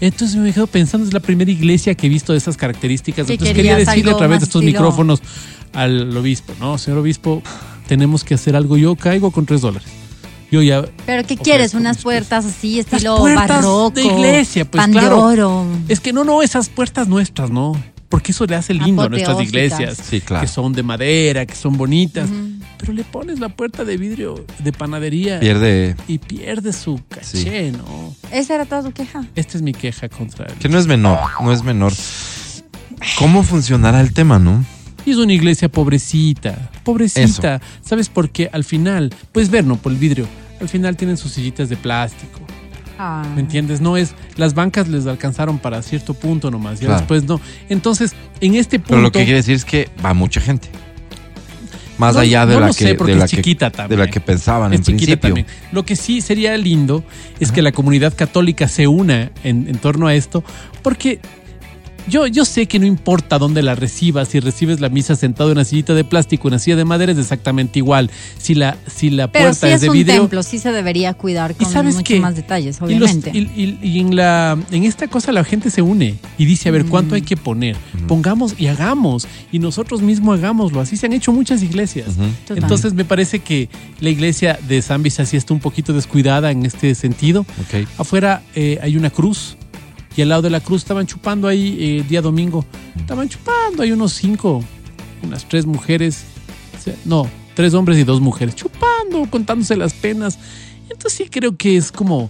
[0.00, 3.26] Entonces me quedo pensando, es la primera iglesia que he visto de esas características.
[3.26, 5.20] Que Entonces quería decirle a través de estos estilo- micrófonos
[5.72, 6.78] al obispo, ¿no?
[6.78, 7.42] Señor obispo,
[7.88, 8.76] tenemos que hacer algo.
[8.76, 9.88] Yo caigo con tres dólares.
[10.50, 11.74] Yo ya ¿Pero qué quieres?
[11.74, 13.90] Unas puertas así, Las estilo puertas barroco.
[13.90, 15.16] de iglesia, pues pan claro.
[15.16, 15.66] de oro.
[15.88, 17.72] Es que no, no, esas puertas nuestras, ¿no?
[18.08, 19.98] Porque eso le hace lindo a nuestras iglesias.
[20.02, 20.42] Sí, claro.
[20.42, 22.28] Que son de madera, que son bonitas.
[22.78, 25.96] Pero le pones la puerta de vidrio de panadería Pierde.
[26.06, 28.14] y pierde su caché, ¿no?
[28.32, 29.26] Esa era toda tu queja.
[29.34, 30.54] Esta es mi queja contra él.
[30.54, 31.92] Que no es menor, no es menor.
[33.18, 34.64] ¿Cómo funcionará el tema, no?
[35.04, 37.60] Y es una iglesia pobrecita, pobrecita.
[37.82, 38.48] ¿Sabes por qué?
[38.52, 39.76] Al final, puedes ver, ¿no?
[39.76, 40.26] Por el vidrio.
[40.60, 42.40] Al final tienen sus sillitas de plástico.
[42.98, 43.24] Ah.
[43.34, 43.80] ¿Me entiendes?
[43.80, 44.14] No es.
[44.36, 46.80] Las bancas les alcanzaron para cierto punto nomás.
[46.80, 46.96] Claro.
[46.96, 47.40] después no.
[47.68, 48.90] Entonces, en este punto.
[48.90, 50.68] Pero lo que quiere decir es que va mucha gente.
[51.96, 53.70] Más No- allá de no la lo que sé, porque de la es que- chiquita
[53.70, 54.00] de también.
[54.00, 55.28] la que pensaban es en chiquita principio.
[55.44, 55.46] también.
[55.72, 57.02] Lo que sí sería lindo
[57.40, 60.44] es que la comunidad católica se una en, en torno a esto,
[60.82, 61.18] porque
[62.08, 65.58] yo, yo sé que no importa dónde la recibas, si recibes la misa sentado en
[65.58, 68.10] una sillita de plástico, en una silla de madera, es exactamente igual.
[68.38, 70.20] Si la, si la Pero puerta sí es es de un vidrio.
[70.22, 72.20] templo, sí se debería cuidar ¿Y con sabes muchos qué?
[72.20, 73.30] más detalles, Y, los- obviamente.
[73.34, 76.72] y- y- y en, la, en esta cosa la gente se une y dice, a
[76.72, 77.16] ver, ¿cuánto Mm.
[77.16, 77.76] hay que poner?
[78.06, 79.28] Pongamos y hagamos.
[79.52, 80.80] Y nosotros mismos hagámoslo.
[80.80, 82.08] Así se han hecho muchas iglesias.
[82.48, 83.68] Entonces me parece que
[84.00, 87.42] la iglesia de San Visa sí está un poquito descuidada en este sentido.
[87.42, 87.86] Ok.
[87.98, 89.56] Afuera eh, hay una cruz
[90.18, 92.64] y al lado de la cruz estaban chupando ahí eh, día domingo.
[92.96, 94.64] Estaban chupando, hay unos cinco,
[95.22, 96.24] unas tres mujeres,
[97.04, 100.36] no, tres hombres y dos mujeres, chupando, contándose las penas.
[100.90, 102.24] Entonces sí creo que es como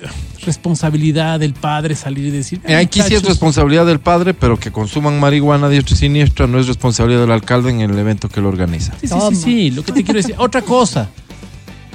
[0.00, 0.06] eh,
[0.46, 2.62] responsabilidad del padre salir y decir...
[2.64, 6.46] Eh, Aquí sí es "Muchachos, responsabilidad del padre, pero que consuman marihuana diestra y siniestra
[6.46, 8.94] no es responsabilidad del alcalde en el evento que lo organiza.
[8.98, 10.36] Sí, sí, sí, sí, lo que te quiero decir.
[10.38, 11.10] Otra cosa,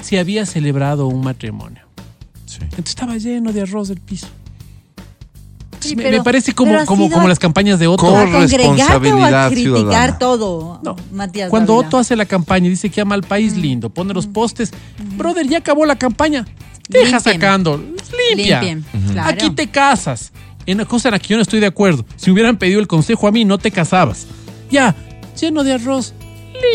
[0.04, 1.82] si había celebrado un matrimonio,
[2.46, 2.60] Sí.
[2.62, 4.28] entonces estaba lleno de arroz el piso.
[5.80, 8.04] Entonces Sí, me, pero- me parece como, como, como las campañas de Otto.
[8.06, 10.18] Con ¿A congregarte o a responsabilidad criticar ciudadana.
[10.20, 10.96] todo, No.
[11.14, 11.50] Matías?
[11.50, 11.88] Cuando Dávila?
[11.88, 14.72] Otto hace la campaña y dice que ama al país lindo, pone los postes,
[15.16, 16.46] brother, ya acabó la campaña.
[16.90, 17.22] Deja Limpien.
[17.22, 18.62] sacando, limpia.
[18.62, 19.30] Limpien, claro.
[19.30, 20.32] Aquí te casas.
[20.66, 22.06] En una cosa en la que yo no estoy de acuerdo.
[22.18, 24.28] Si hubieran pedido el consejo a mí, no te casabas.
[24.70, 24.96] Ya,
[25.40, 26.14] lleno de arroz,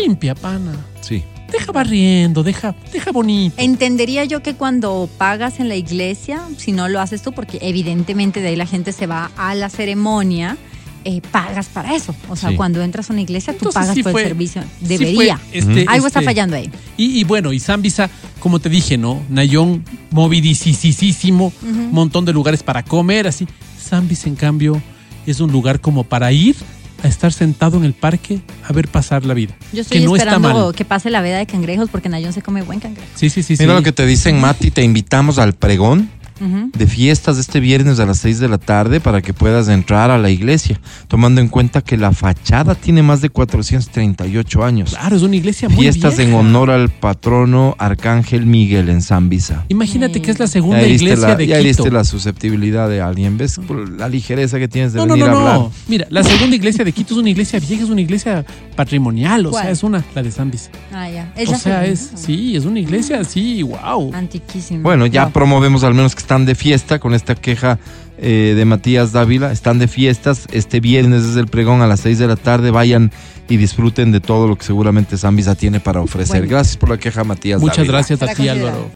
[0.01, 0.73] limpia, pana.
[1.01, 1.23] Sí.
[1.51, 3.55] Deja barriendo, deja, deja bonito.
[3.57, 8.41] Entendería yo que cuando pagas en la iglesia, si no lo haces tú, porque evidentemente
[8.41, 10.57] de ahí la gente se va a la ceremonia,
[11.05, 12.15] eh, pagas para eso.
[12.29, 12.55] O sea, Sí.
[12.55, 14.63] cuando entras a una iglesia, tú pagas sí por fue- el servicio.
[14.63, 15.37] sí Debería.
[15.37, 16.69] fue, este, Algo está este, fallando ahí.
[16.97, 19.21] Y, y bueno, y Zambisa, como te dije, ¿no?
[19.29, 23.47] Nayón movidicísimo, un montón de lugares para comer, así.
[23.79, 24.81] Zambisa, en cambio,
[25.27, 26.55] es un lugar como para ir
[27.03, 29.55] a estar sentado en el parque a ver pasar la vida.
[29.73, 30.75] Yo estoy que no está esperando mal.
[30.75, 33.07] que pase la veda de cangrejos porque Nayón se come buen cangrejo.
[33.15, 33.55] Sí, sí, sí.
[33.59, 33.77] Mira sí.
[33.77, 36.09] lo que te dicen, Mati, te invitamos al pregón
[36.39, 40.17] De fiestas este viernes a las 6 de la tarde para que puedas entrar a
[40.17, 44.89] la iglesia, tomando en cuenta que la fachada tiene más de 438 años.
[44.91, 49.65] Claro, es una iglesia muy Fiestas en honor al patrono Arcángel Miguel en San Visa.
[49.69, 51.67] Imagínate que es la Ya segunda iglesia la, de ya Quito.
[51.67, 53.37] heriste la susceptibilidad de alguien.
[53.37, 55.55] ¿Ves Por la ligereza que tienes de No, venir no, a hablar?
[55.59, 55.71] no.
[55.87, 59.49] Mira, la segunda iglesia de Quito es una iglesia vieja, es una iglesia patrimonial, o
[59.51, 59.63] ¿Cuál?
[59.63, 60.69] sea, es una, la de Zambis.
[60.93, 61.31] Ah, ya.
[61.35, 64.13] Es O sea, es, sí, es una iglesia así, wow.
[64.13, 64.81] Antiquísima.
[64.83, 65.31] Bueno, ya Wow.
[65.33, 67.77] promovemos al menos que están de fiesta con esta queja
[68.17, 69.51] eh, de Matías Dávila.
[69.51, 70.47] Están de fiestas.
[70.51, 72.71] Este viernes es el pregón a las 6 de la tarde.
[72.71, 73.11] Vayan
[73.47, 76.39] y disfruten de todo lo que seguramente Zambisa tiene para ofrecer.
[76.39, 76.49] Bueno.
[76.49, 77.93] Gracias por la queja, Matías Muchas Dávila.
[77.93, 78.49] gracias a ti.
[78.49, 78.89] Álvaro.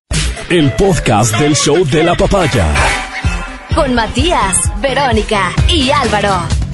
[0.49, 2.65] El podcast del show de la papaya.
[3.75, 6.68] Con Matías, Verónica y Álvaro.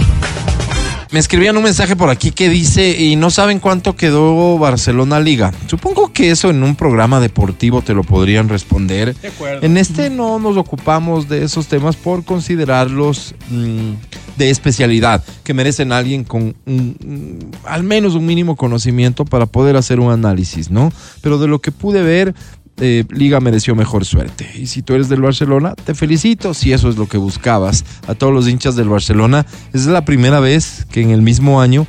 [1.16, 5.54] Me escribían un mensaje por aquí que dice, y no saben cuánto quedó Barcelona Liga.
[5.68, 9.16] Supongo que eso en un programa deportivo te lo podrían responder.
[9.16, 9.66] De acuerdo.
[9.66, 13.92] En este no nos ocupamos de esos temas por considerarlos mm,
[14.38, 19.46] de especialidad, que merecen a alguien con un- un- al menos un mínimo conocimiento para
[19.46, 20.92] poder hacer un análisis, ¿no?
[21.22, 22.36] Pero de lo que pude ver,
[22.78, 24.50] eh, Liga mereció mejor suerte.
[24.56, 27.86] Y si tú eres del Barcelona, te felicito si eso es lo que buscabas.
[28.08, 31.88] A todos los hinchas del Barcelona, es la primera vez que en el mismo año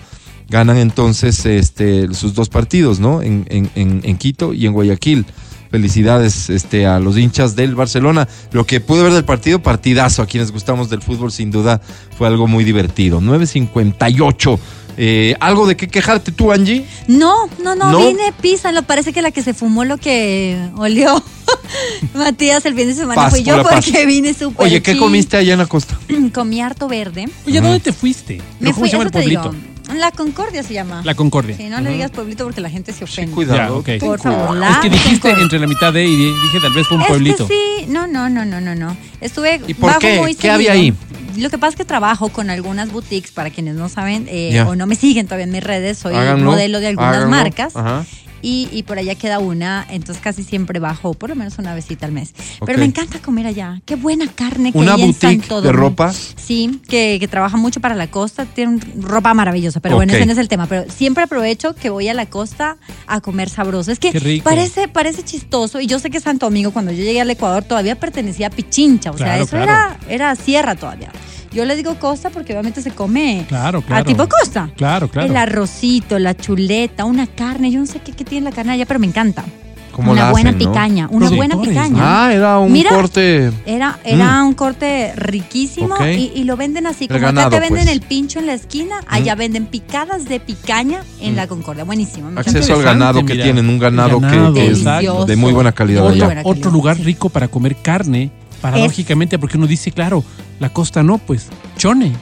[0.49, 3.21] ganan entonces este, sus dos partidos, ¿no?
[3.23, 5.27] En, en- en- en Quito y en Guayaquil.
[5.69, 8.29] Felicidades este, a los hinchas del Barcelona.
[8.53, 10.23] Lo que pude ver del partido, partidazo.
[10.23, 11.81] A quienes gustamos del fútbol, sin duda,
[12.17, 13.21] fue algo muy divertido.
[13.21, 14.59] 9.58.
[14.97, 16.87] Eh, ¿Algo de qué quejarte tú, Angie?
[17.07, 17.99] No, no, no, ¿No?
[17.99, 18.73] vine pizza.
[18.73, 21.23] Lo parece que la que se fumó lo que olió.
[22.15, 23.85] Matías, el fin de semana Paz fui yo la paz.
[23.85, 24.67] porque vine súper.
[24.67, 25.01] Oye, ¿qué chill.
[25.01, 25.99] comiste allá en la costa?
[26.35, 27.27] Comí harto verde.
[27.47, 28.41] Oye, ¿a dónde te fuiste?
[28.61, 29.43] Me ¿Cómo fui, se llama el eso te digo.
[29.43, 29.73] pueblito?
[29.95, 31.03] La Concordia se llama.
[31.05, 31.57] La Concordia.
[31.57, 33.33] Sí, no le digas pueblito porque la gente se ofende.
[33.33, 33.85] cuidado.
[33.87, 35.43] Ya, Por favor, la Es que dijiste Concordia.
[35.45, 37.47] entre la mitad de y dije tal vez fue un Es que pueblito.
[37.47, 38.97] sí, no, no, no, no, no, no.
[39.21, 40.19] Estuve ¿Y por bajo qué?
[40.19, 40.97] muy ¿Qué había seguido.
[41.37, 44.75] Lo que pasa es que trabajo con algunas boutiques, para quienes no saben eh, o
[44.75, 47.31] no me siguen todavía en mis redes, soy Háganlo, modelo de algunas háganlo.
[47.31, 47.77] marcas.
[47.77, 48.05] Ajá.
[48.49, 52.07] Y, y por allá queda una, entonces casi siempre bajo por lo menos una visita
[52.07, 52.33] al mes.
[52.65, 53.81] Pero me encanta comer allá.
[53.85, 55.89] Qué buena carne que Una hay en boutique Santo de Domingo.
[55.89, 56.13] ropa.
[56.13, 60.33] Sí, que, que trabaja mucho para la costa, tiene ropa maravillosa, pero bueno, ese no
[60.33, 60.69] es el tema.
[60.69, 62.77] Pero siempre aprovecho que voy a la costa
[63.09, 63.91] a comer sabroso.
[63.91, 64.45] Es que Qué rico.
[64.45, 67.97] parece parece chistoso y yo sé que Santo Domingo cuando yo llegué al Ecuador todavía
[67.97, 69.65] pertenecía a Pichincha, o sea, eso claro.
[69.65, 71.11] era era sierra todavía.
[71.57, 74.03] Yo le digo costa porque obviamente se come Claro, claro.
[74.03, 74.69] a tipo costa.
[74.77, 75.31] Claro, claro.
[75.31, 78.85] El arrocito, la chuleta, una carne, yo no sé qué, qué tiene la carne allá,
[78.85, 79.43] pero me encanta.
[79.91, 80.71] ¿Cómo una la buena hacen, no?
[80.73, 81.97] picaña, una buena picaña.
[82.27, 82.91] Ah, era un Mira.
[82.91, 83.51] corte.
[83.65, 87.09] Era, era un corte riquísimo y, y lo venden así.
[87.09, 87.97] Como ganado, acá te venden pues.
[87.97, 91.85] el pincho en la esquina, allá venden picadas de picaña en la Concordia.
[91.85, 92.29] Buenísimo.
[92.39, 93.45] Acceso al ganado que mira.
[93.45, 94.85] tienen, un ganado, que- Ganado, que, es
[95.27, 96.13] de muy buena calidad allá.
[96.13, 97.03] Otro, buena calidad, otro lugar sí.
[97.03, 98.31] rico para comer carne,
[98.71, 100.25] paradójicamente, porque uno dice, claro,
[100.61, 102.13] la costa no, pues, chone.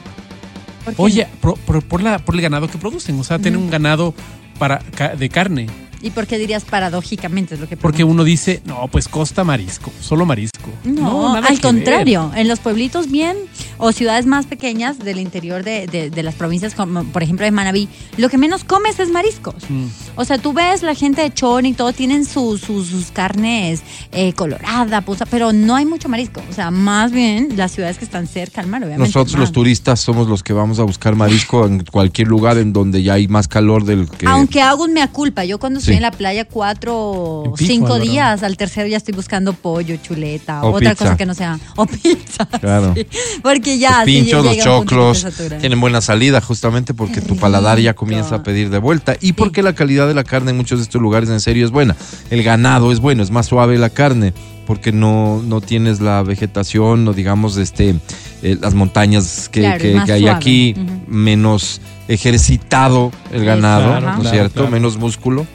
[0.85, 3.59] ¿Por qué Oye, por, por- por la, por el ganado que producen, o sea, tienen
[3.59, 4.13] un ganado
[4.59, 4.81] para,
[5.17, 5.67] de carne.
[6.05, 6.07] No?
[6.07, 7.55] ¿Y por qué dirías paradójicamente?
[7.55, 8.13] Es lo que Porque pregunto.
[8.21, 10.69] uno dice, no, pues costa marisco, solo marisco.
[10.83, 11.61] No, nada al ver.
[11.61, 13.37] contrario, en los pueblitos bien
[13.77, 17.51] o ciudades más pequeñas del interior de, de- de las provincias, como por ejemplo de
[17.51, 19.55] Manabí, lo que menos comes es mariscos.
[19.69, 19.85] Mm.
[20.15, 23.81] O sea, tú ves la gente de Chon y todo, tienen sus, sus, sus carnes
[24.11, 26.41] eh, colorada, pusa, pero no hay mucho marisco.
[26.49, 29.07] O sea, más bien las ciudades que están cerca al mar, obviamente.
[29.07, 33.03] Nosotros los turistas somos los que vamos a buscar marisco en cualquier lugar en donde
[33.03, 34.25] ya hay más calor del que...
[34.27, 35.91] Aunque hago un mea culpa, yo cuando Sí.
[35.95, 40.71] En la playa cuatro, pico, cinco días, al tercero ya estoy buscando pollo, chuleta, O
[40.71, 41.05] otra pizza.
[41.05, 42.45] cosa que no sea, o pizza.
[42.61, 42.93] Claro.
[42.95, 43.05] sí.
[43.43, 45.25] Porque ya, los sí, pinchos, los choclos,
[45.59, 49.63] tienen buena salida justamente porque tu paladar ya comienza a pedir de vuelta y porque
[49.63, 51.95] la calidad de la carne en muchos de estos lugares en serio es buena.
[52.29, 54.33] El ganado es bueno, es más suave la carne
[54.67, 57.95] porque no, no tienes la vegetación o digamos este
[58.41, 60.29] eh, las montañas que, Claro, que- hay suave.
[60.29, 60.75] aquí,
[61.07, 64.67] menos ejercitado el ganado, Claro, ¿no es claro, cierto?
[64.69, 65.45] Menos músculo.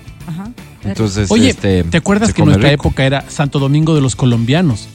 [0.85, 2.89] Entonces, Oye, este, ¿te acuerdas que nuestra rico.
[2.89, 4.89] época era Santo Domingo de los colombianos?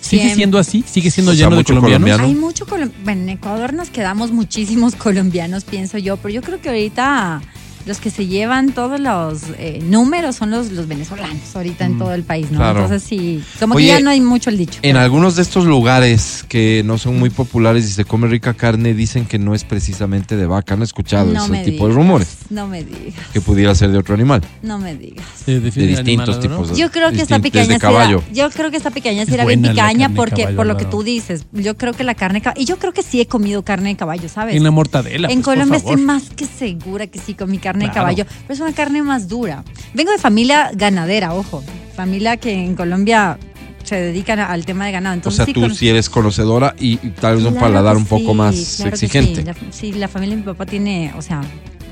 [0.00, 0.82] ¿Sigue siendo así?
[0.86, 2.08] ¿Sigue siendo O sea, lleno de colombianos?
[2.08, 2.24] colombiano.
[2.24, 6.60] Hay mucho colom- Bueno, en Ecuador nos quedamos muchísimos colombianos, pienso yo, pero yo creo
[6.60, 7.42] que ahorita
[7.86, 12.12] los que se llevan todos los eh, números son los, los venezolanos ahorita en todo
[12.12, 12.58] el país, ¿no?
[12.58, 12.60] Mm.
[12.60, 12.80] Claro.
[12.82, 14.78] Entonces sí, como Oye, que ya no hay mucho el dicho.
[14.82, 18.94] En algunos de estos lugares que no son muy populares y se come rica carne,
[18.94, 20.74] dicen que no es precisamente de vaca.
[20.74, 22.28] ¿Han escuchado no ese tipo de rumores?
[22.50, 25.24] No me digas, Que pudiera ser de otro animal, no me digas.
[25.44, 26.62] Se de el distintos animal, ¿no?
[26.64, 26.78] tipos.
[26.78, 28.22] Yo creo que esta picaña sí era- caballo.
[28.32, 30.84] yo creo que esta picaña sí era bien picaña de porque caballo, por lo que
[30.84, 33.26] tú dices, yo creo que la carne de caballo, y yo creo que sí he
[33.26, 34.54] comido carne de caballo, ¿sabes?
[34.54, 35.28] En la mortadela.
[35.28, 35.94] En pues, por Colombia favor.
[35.94, 38.00] estoy más que segura que sí comí carne de Claro.
[38.00, 39.62] caballo, pero es una carne más dura.
[39.94, 41.62] Vengo de familia ganadera, ojo,
[41.94, 43.38] familia que en Colombia
[43.84, 45.14] se dedican al tema de ganado.
[45.14, 47.96] O Entonces, sea, sí tú con- sí eres conocedora y, y tal vez un paladar
[47.96, 49.40] un poco sí, más claro exigente.
[49.40, 49.46] Sí.
[49.46, 51.40] La, sí, la familia de mi papá tiene, o sea,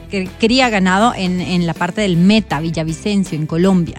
[0.08, 3.96] que cría ganado en, en la parte del Meta, Villavicencio, en Colombia.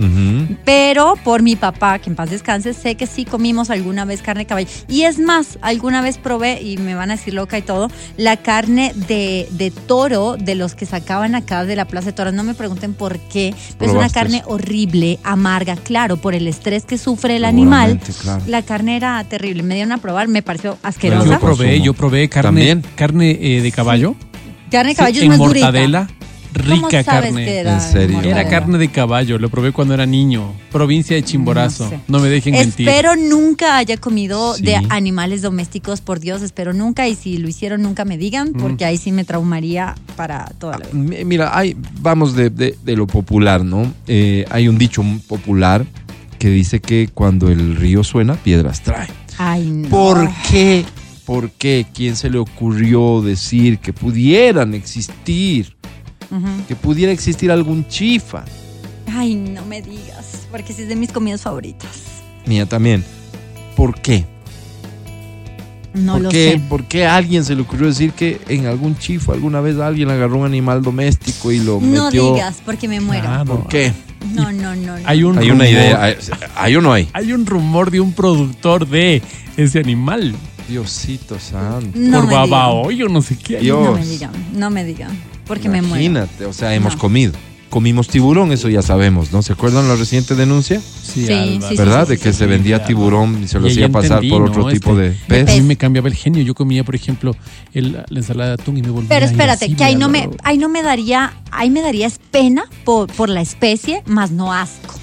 [0.66, 4.44] Pero por mi papá, que en paz descanse, sé que sí comimos alguna vez carne
[4.44, 4.68] de caballo.
[4.88, 8.38] Y es más, alguna vez probé, y me van a decir loca y todo, la
[8.38, 12.34] carne de, de toro de los que sacaban acá de la Plaza de Toros.
[12.34, 16.86] No me pregunten por qué, pero es una carne horrible, amarga, claro, por el estrés
[16.86, 18.00] que sufre el animal.
[18.22, 18.44] Claro.
[18.48, 19.64] La carne era terrible.
[19.64, 21.26] Me dieron a probar, me pareció asquerosa.
[21.26, 22.84] Yo probé, yo probé carne, ¿También?
[22.96, 24.16] carne eh, de caballo.
[24.70, 25.66] Carne de Sí, caballo es en más durita.
[25.68, 26.08] mortadela,
[26.52, 27.46] ¿Cómo rica sabes carne.
[27.46, 28.22] que era ¿En serio?
[28.24, 30.52] Era carne de caballo, lo probé cuando era niño.
[30.72, 31.92] Provincia de Chimborazo.
[32.08, 32.90] No me dejen mentir.
[32.90, 34.64] Espero nunca haya comido Sí.
[34.64, 37.08] de animales domésticos, por Dios, espero nunca.
[37.08, 40.88] Y si lo hicieron, nunca me digan, porque ahí sí me traumaría para toda la
[40.88, 40.94] vida.
[40.94, 43.94] Mi- Mira, hay, vamos de, de- de lo popular, ¿no?
[44.08, 45.86] Eh, hay un dicho popular
[46.40, 49.08] que dice que cuando el río suena, piedras trae.
[49.38, 49.90] Ay, no.
[49.90, 50.84] ¿Por qué?
[51.30, 51.86] ¿Por qué?
[51.94, 55.76] ¿Quién se le ocurrió decir que pudieran existir,
[56.68, 58.46] que pudiera existir algún chifa?
[59.06, 61.88] Ay, no me digas, porque es de mis comidas favoritas.
[62.48, 63.06] Mía también.
[63.76, 64.26] ¿Por qué?
[65.94, 66.62] No ¿Por lo qué, sé.
[66.68, 70.10] ¿Por qué a alguien se le ocurrió decir que en algún chifa alguna vez alguien
[70.10, 72.34] agarró un animal doméstico y lo No metió?
[72.34, 73.22] digas, porque me muero.
[73.26, 73.46] Claro.
[73.46, 73.94] ¿Por qué?
[74.34, 74.98] No, no, no.
[74.98, 75.06] no.
[75.06, 76.04] Hay un Hay una idea.
[76.06, 76.16] ¿Hay,
[76.56, 77.08] hay o no hay?
[77.14, 79.22] Hay un rumor de un productor de
[79.58, 80.34] ese animal.
[80.70, 81.90] Diosito santo.
[81.96, 83.58] No por babao, yo no sé qué.
[83.58, 83.84] Dios.
[83.84, 85.12] No me digan, no me digan,
[85.46, 85.96] porque me muero.
[86.04, 87.00] Imagínate, o sea, hemos No.
[87.00, 87.34] comido.
[87.70, 89.44] Comimos tiburón, eso ya sabemos, ¿no?
[89.44, 90.80] ¿Se acuerdan la reciente denuncia?
[90.82, 92.06] Sí, Sí, ¿Verdad?
[92.06, 92.88] sí, de que sí, se vendía claro.
[92.88, 94.48] tiburón y se lo Y hacía pasar entendí, por ¿no?
[94.48, 95.56] otro tipo Este, de A pez.
[95.62, 96.42] mí me cambiaba el genio.
[96.42, 97.36] Yo comía, por ejemplo,
[97.76, 100.58] el- la ensalada de atún y me volvía Pero espérate, que ahí no me, ahí
[100.58, 104.96] no me daría, ahí me daría pena por, por la especie, más no asco.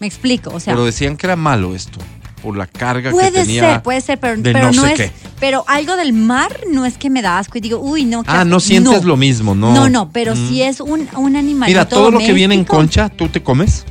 [0.00, 2.00] Me explico, o sea, Pero decían que era malo esto,
[2.42, 3.62] por la carga que puede tenía.
[3.74, 5.12] ser, puede ser, pero, de pero no no, sé es, qué.
[5.38, 8.22] pero algo del mar no es que me da asco y digo, uy, no.
[8.22, 8.44] qué Ah, asco.
[8.46, 9.72] no sientes lo mismo, ¿no?
[9.74, 10.48] No, no, pero Mm.
[10.48, 11.68] si es un, un animal.
[11.68, 13.84] Mira, todo lo que viene en concha, ¿tú te comes?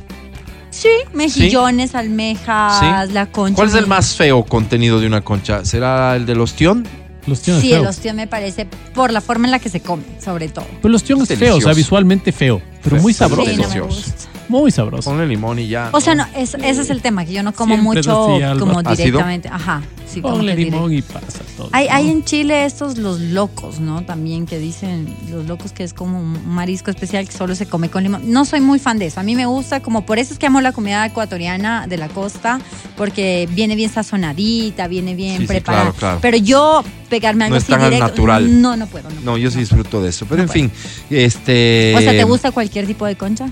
[0.70, 3.56] Sí, mejillones, almejas, la concha.
[3.56, 5.64] ¿Cuál es el más feo contenido de una concha?
[5.64, 6.86] ¿Será el del ostión?
[7.26, 7.80] Los Sí, es feo.
[7.82, 10.64] el ostión me parece por la forma en la que se come, sobre todo.
[10.80, 12.62] Pero los tíos es feo, o sea, visualmente feo.
[12.82, 13.50] Pero muy sabroso.
[13.50, 14.12] Sí, no me gusta.
[14.50, 15.08] Muy sabroso.
[15.10, 15.90] Ponle limón y ya.
[15.92, 18.12] O sea, no, es- ese es el tema, que yo no como Siempre mucho
[18.58, 18.94] como ¿Ácido?
[18.96, 19.48] directamente.
[19.48, 21.68] Ajá, sí, como Ponle que limón y pasa todo.
[21.72, 24.02] Hay, hay en Chile estos los locos, ¿no?
[24.04, 27.90] También que dicen los locos que es como un marisco especial que solo se come
[27.90, 28.22] con limón.
[28.32, 29.20] No soy muy fan de eso.
[29.20, 32.08] A mí me gusta como por eso es que amo la comida ecuatoriana de la
[32.08, 32.60] costa
[32.96, 35.82] porque viene bien sazonadita, viene bien Sí, sí, preparada.
[35.84, 36.18] claro, claro.
[36.20, 38.60] Pero yo pegarme algo No es así tan al directo, natural.
[38.60, 39.08] No, no puedo.
[39.10, 39.60] No, No, yo sí no.
[39.60, 40.26] disfruto de eso.
[40.28, 40.70] Pero No en puedo.
[40.70, 40.72] fin,
[41.10, 41.94] este.
[41.96, 43.48] O sea, ¿te gusta cualquier tipo de concha?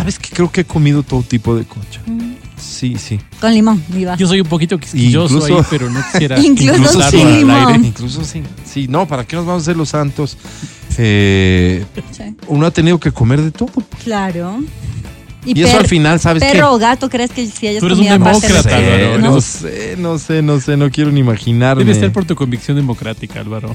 [0.00, 2.00] ¿Sabes que creo que he comido todo tipo de concha?
[2.06, 2.32] Mm.
[2.56, 3.20] Sí, sí.
[3.38, 4.18] Con limón, vivas.
[4.18, 7.56] Yo soy un poquito quisquilloso Incluso- ahí, pero no quisiera Incluso sin limón.
[7.74, 7.86] aire.
[7.88, 8.42] Incluso sí.
[8.64, 10.38] Sí, no, ¿para qué nos vamos a hacer los santos?
[10.96, 12.34] Eh, Sí.
[12.46, 13.70] uno ha tenido que comer de todo.
[14.02, 14.58] Claro.
[15.44, 16.52] Y, eso per- al final, ¿sabes qué?
[16.52, 18.76] Perro o gato, ¿crees que si hayas Tú eres un demócrata?
[18.76, 21.84] Álvaro, no, sé, no sé, no sé, no quiero ni imaginarme.
[21.84, 23.74] Debe ser por tu convicción democrática, Álvaro.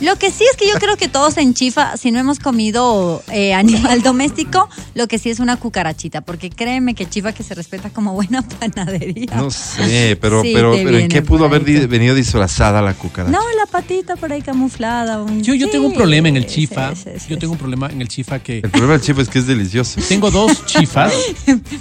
[0.00, 3.20] Lo que sí es que yo creo que todos en Chifa, si no hemos comido
[3.32, 7.54] eh, animal doméstico, lo que sí es una cucarachita, porque créeme que Chifa que se
[7.56, 9.34] respeta como buena panadería.
[9.34, 13.32] No sé, pero, Sí, pero, pero ¿en qué pudo haber di- venido disfrazada la cucaracha?
[13.36, 15.20] No, la patita por ahí camuflada.
[15.20, 16.94] un- Yo, yo sí, tengo un problema en el chifa.
[16.94, 19.28] sí, sí, yo tengo un problema en el chifa que El problema del chip es
[19.28, 20.00] que es delicioso.
[20.08, 21.12] tengo dos chifas.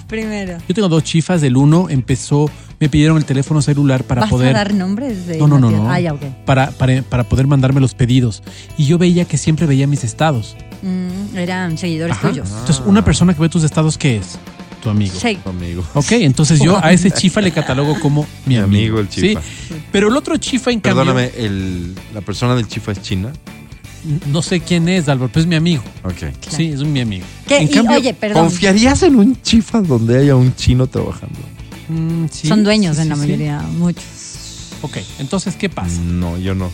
[0.08, 0.58] Primero.
[0.68, 1.44] Yo tengo dos chifas.
[1.44, 2.50] El uno empezó,
[2.80, 4.56] me pidieron el teléfono celular para ¿Vas poder.
[4.56, 5.88] a dar nombres de No, no, no, no.
[5.92, 6.16] Ah, ya.
[6.46, 8.07] Para, para, para poder mandarme los pedidos.
[8.78, 10.56] Y yo veía que siempre veía mis estados.
[10.82, 12.50] Mm, eran seguidores tuyos.
[12.50, 14.38] Entonces, una persona que ve tus estados, ¿qué es?
[14.84, 15.14] Tu amigo.
[15.20, 15.38] Sí.
[15.46, 15.84] Amigo.
[15.96, 18.98] Ok, entonces yo a ese chifa le catalogo como mi Mi amigo.
[18.98, 19.42] amigo el chifa.
[19.42, 19.76] ¿sí?
[19.92, 23.34] Pero el otro chifa, en Perdóname, el, la persona del chifa es china.
[24.04, 25.82] cambio, no sé quién es, Álvaro, pero es mi amigo.
[26.04, 26.32] Ok.
[26.48, 27.26] Sí, es un mi amigo.
[27.48, 27.58] ¿Qué?
[27.58, 28.44] En Y, cambio, oye, perdón.
[28.44, 31.40] ¿Confiarías en un chifa donde haya un chino trabajando?
[31.90, 34.04] mm, sí, Son dueños sí, en la mayoría, muchos.
[34.84, 36.00] Ok, entonces, ¿qué pasa?
[36.02, 36.70] No, yo no.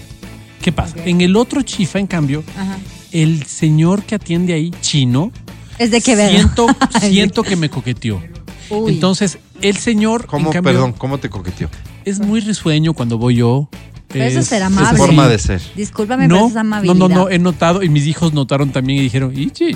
[0.64, 0.96] ¿Qué pasa?
[1.06, 2.78] En el otro chifa, en cambio, Ajá.
[3.12, 5.32] el señor que atiende ahí, chino,
[5.78, 6.32] Es de que ver.
[6.32, 6.66] siento,
[7.02, 8.22] siento que me coqueteó.
[8.70, 8.94] Uy.
[8.94, 11.70] Entonces, el señor, ¿Cómo, en cambio, perdón, cómo te coqueteó?
[12.06, 13.70] es muy risueño cuando voy yo.
[14.08, 14.90] Pero eso Es- será es amable.
[14.90, 14.98] así.
[14.98, 15.62] Forma de ser.
[15.76, 16.96] Discúlpame, pero No, eso es no, amabilidad.
[16.96, 19.76] no, no, he notado y mis hijos notaron también y dijeron, Ichi,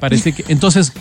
[0.00, 0.44] parece que...
[0.48, 0.92] Entonces,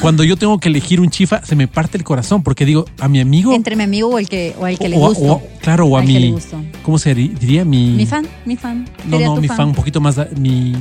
[0.00, 3.08] cuando yo tengo que elegir un chifa, se me parte el corazón porque digo, a
[3.08, 3.52] mi amigo...
[3.54, 5.24] Entre mi amigo o el que, o el que le o a- gustó.
[5.24, 6.34] o a- claro, o a mi...
[6.82, 7.64] ¿Cómo se di- diría?
[7.64, 7.90] Mi...
[7.90, 8.88] Mi fan, mi fan.
[9.06, 9.68] No, no, mi fan.
[9.68, 10.18] un poquito más...
[10.38, 10.72] Mi...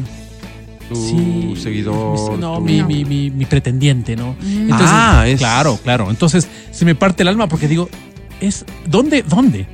[0.90, 2.38] Tu Sí, tu seguidor.
[2.38, 4.36] No, tu- mi, mi, mi, mi pretendiente, ¿no?
[4.44, 6.10] Entonces, Ah, es- Claro, claro.
[6.10, 7.90] Entonces se me parte el alma porque digo,
[8.42, 9.66] es ¿dónde, dónde?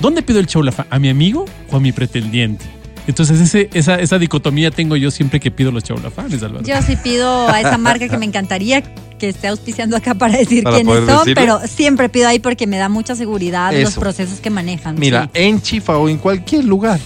[0.00, 2.64] ¿Dónde pido el show la fa- ¿A mi amigo o a mi pretendiente?
[3.06, 6.64] Entonces ese, esa, esa dicotomía tengo yo siempre que pido los chaulafanes, Álvaro.
[6.64, 8.82] Yo sí pido a esa marca que me encantaría
[9.18, 11.34] que esté auspiciando acá para decir Para quiénes son, decirlo.
[11.34, 14.00] pero siempre pido ahí porque me da mucha seguridad los Eso.
[14.00, 14.96] procesos que manejan.
[14.98, 15.30] Mira, sí.
[15.42, 17.00] en Chifa o en cualquier lugar,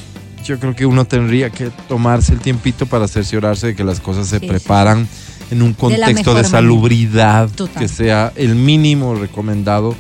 [0.45, 4.29] yo creo que uno tendría que tomarse el tiempito para cerciorarse de que las cosas
[4.29, 5.09] se Sí, preparan
[5.51, 9.95] en un contexto de, salubridad que sea el mínimo recomendado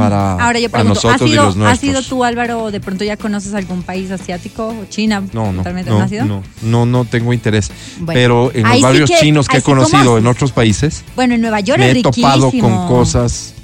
[0.00, 1.80] para, Ahora yo para pregunto, nosotros ¿has y sido, los ¿has nuestros.
[1.90, 5.20] sido tú, Álvaro, de pronto ya conoces algún país asiático o China?
[5.32, 7.70] No, no, no, has no, no, no tengo interés.
[7.98, 10.26] Bueno, Pero en los ahí sí barrios que- chinos que he sí, ¿cómo conocido en
[10.26, 12.86] otros países, Bueno, en Nueva York me es he topado riquísimo.
[12.86, 13.54] con cosas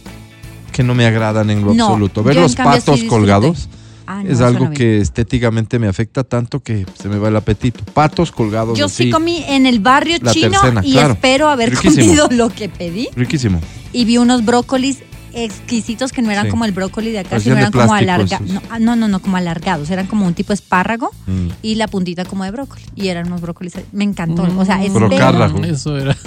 [0.72, 2.22] que no me agradan en lo No, absoluto.
[2.22, 3.08] Ver los sí patos disfruté.
[3.08, 3.68] colgados
[4.08, 7.34] Ah, no, es algo no que estéticamente me afecta tanto que se me va el
[7.34, 7.82] apetito.
[7.92, 9.04] Patos colgados Yo así.
[9.06, 11.14] sí comí en el barrio chino tercena, y claro.
[11.14, 12.04] espero haber Riquísimo.
[12.06, 13.08] comido lo que pedí.
[13.16, 13.60] Riquísimo.
[13.92, 14.98] Y vi unos brócolis
[15.36, 16.50] exquisitos que no eran Sí.
[16.50, 18.48] como el brócoli de acá, Parecían sino eran como alargados.
[18.50, 19.90] No, ah, no, no, no, como alargados.
[19.90, 21.48] Eran como un tipo espárrago Mm.
[21.62, 22.82] y la puntita como de brócoli.
[22.96, 23.74] Y eran unos brócolis.
[23.92, 24.42] Me encantó.
[24.56, 25.62] O sea, es Brocárrago.
[25.64, 26.16] Eso era.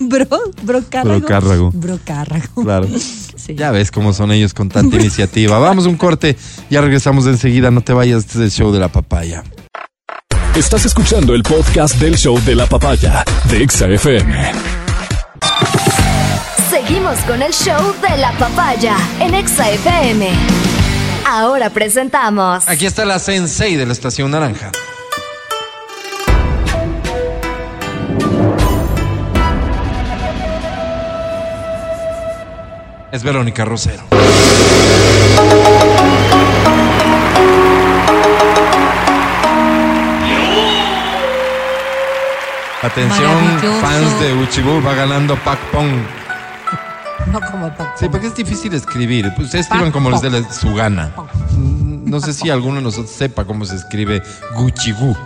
[0.00, 0.26] Bro,
[0.62, 1.18] brocárrago.
[1.20, 1.70] Brocárrago.
[1.72, 2.62] Brocárrago.
[2.62, 2.88] Claro.
[3.36, 3.54] Sí.
[3.56, 5.58] Ya ves cómo son ellos con tanta iniciativa.
[5.58, 6.34] Vamos un corte,
[6.70, 7.70] ya regresamos enseguida.
[7.70, 9.42] No te vayas, este es el show de la papaya.
[10.56, 14.52] Estás escuchando el podcast del show de la papaya de Exa FM.
[16.74, 20.28] Seguimos con el show de la papaya en Exa FM.
[21.24, 22.66] Ahora presentamos.
[22.66, 24.72] Aquí está la Sensei de la Estación Naranja.
[33.12, 34.02] Es Verónica Rosero.
[42.82, 46.23] Atención, fans de Uchibú, va ganando Pac Pong.
[47.34, 49.32] No como Sí, porque es difícil escribir.
[49.34, 51.12] Pues ustedes escriban como les dé su gana.
[51.50, 54.22] Mm, No sé si alguno de nosotros sepa cómo se escribe
[54.56, 55.16] Guchigú.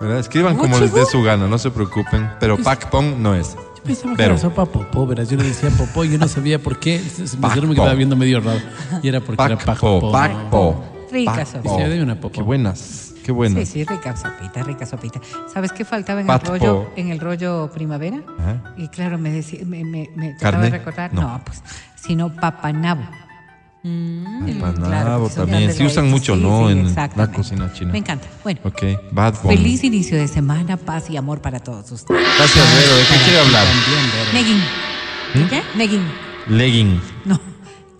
[0.00, 0.20] ¿verdad?
[0.20, 2.30] Escriban como les dé su gana, no se preocupen.
[2.38, 3.56] Pero Pac Pong no es.
[3.76, 5.28] Yo pensaba que era sopa popó, verás.
[5.28, 7.02] Yo le decía popó y yo no sabía por qué.
[7.38, 8.60] Me me quedaba viendo medio raro.
[9.02, 10.12] Y era porque era Pac pac Po, po.
[10.12, 10.84] Pac Po.
[11.10, 11.70] Rica sopa.
[11.74, 12.32] Una popó.
[12.32, 13.68] Qué buenas, qué buenas.
[13.68, 15.20] Sí, sí, rica sopita, rica sopita.
[15.52, 16.92] ¿Sabes qué faltaba en Pat el rollo, po.
[16.96, 18.18] en el rollo primavera?
[18.38, 18.74] Ajá.
[18.76, 20.64] Y claro, me decía, me, me, me trataba ¿Carne?
[20.70, 21.22] de recordar, No.
[21.22, 21.62] no, pues,
[21.94, 23.02] sino papanabo.
[23.82, 25.72] Empanado Claro, que son también.
[25.72, 26.66] Sí usan mucho, Sí, ¿no?
[26.68, 27.92] sí, en la cocina china.
[27.92, 28.26] Me encanta.
[28.42, 32.20] Bueno, Ok, Bad feliz inicio de semana, paz y amor para todos ustedes.
[32.36, 32.96] Gracias, Vero.
[32.96, 33.66] ¿De qué quiere hablar?
[34.34, 34.58] Negging.
[35.34, 35.48] ¿Mm?
[35.48, 35.62] ¿Qué?
[35.76, 36.04] Negging.
[36.48, 37.00] Legging.
[37.24, 37.40] No,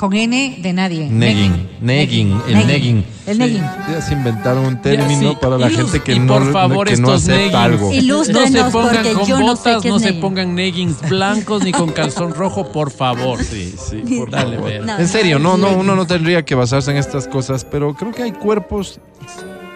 [0.01, 1.11] con N de nadie.
[1.11, 1.68] Negging.
[1.82, 2.40] Negging.
[2.48, 3.05] El negging.
[3.26, 3.62] El negging.
[3.92, 5.36] Ya se inventaron un término sí.
[5.38, 7.92] para la gente que y no, por favor, que no estos acepta algo.
[8.05, 11.07] No se pongan porque con yo no sé botas, qué es no se pongan leggings
[11.07, 13.44] blancos ni con calzón rojo, por favor.
[13.44, 14.72] Sí, sí, por Dale, favor.
[14.72, 18.22] En serio, no, no, uno no tendría que basarse en estas cosas, pero creo que
[18.22, 19.01] hay cuerpos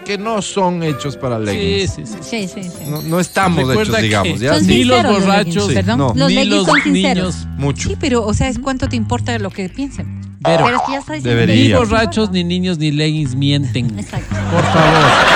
[0.04, 1.90] que no son hechos para Sí, leggings.
[1.94, 2.14] sí, sí.
[2.22, 2.84] Sí, sí, sí.
[2.90, 4.40] No, no estamos Recuerda hechos, digamos.
[4.40, 5.98] Ya son ni los los borrachos, leggings, perdón.
[5.98, 6.12] No.
[6.14, 7.34] Los ni leggings los son sinceros.
[7.36, 7.88] niños, mucho.
[7.88, 10.20] Sí, pero, o sea, ¿es cuánto te importa lo que piensen?
[10.40, 11.54] Vero, Pero es que ya Debería.
[11.54, 13.98] ni borrachos, ni niños, ni leggings mienten.
[13.98, 14.34] Exacto.
[14.52, 15.33] Por favor.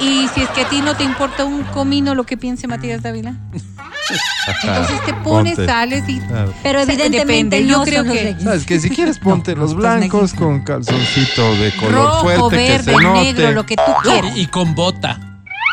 [0.00, 3.02] Y si es que a ti no te importa un comino lo que piense Matías
[3.02, 3.34] Dávila,
[4.62, 5.66] entonces te pones, Ponte.
[5.72, 6.20] sales y...
[6.20, 6.52] Claro.
[6.62, 8.36] Pero evidentemente depende, yo no creo que-.
[8.40, 12.98] Sabes que si quieres ponte los blancos con calzoncito de color Rojo, fuerte verde, que
[12.98, 14.36] se note negro, lo que tú quieras.
[14.36, 15.18] Y, con bota.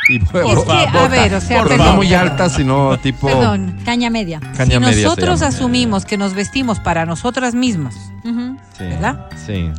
[0.09, 0.65] y Es huevos.
[0.65, 1.85] que, a ver, o sea, perdón.
[1.87, 3.77] no muy alta, sino tipo Perdón.
[3.83, 4.39] Caña media.
[4.55, 5.03] caña si media.
[5.07, 7.95] nosotros asumimos que nos vestimos para nosotras mismas.
[8.23, 9.27] Sí, ¿verdad?
[9.45, 9.71] Sí.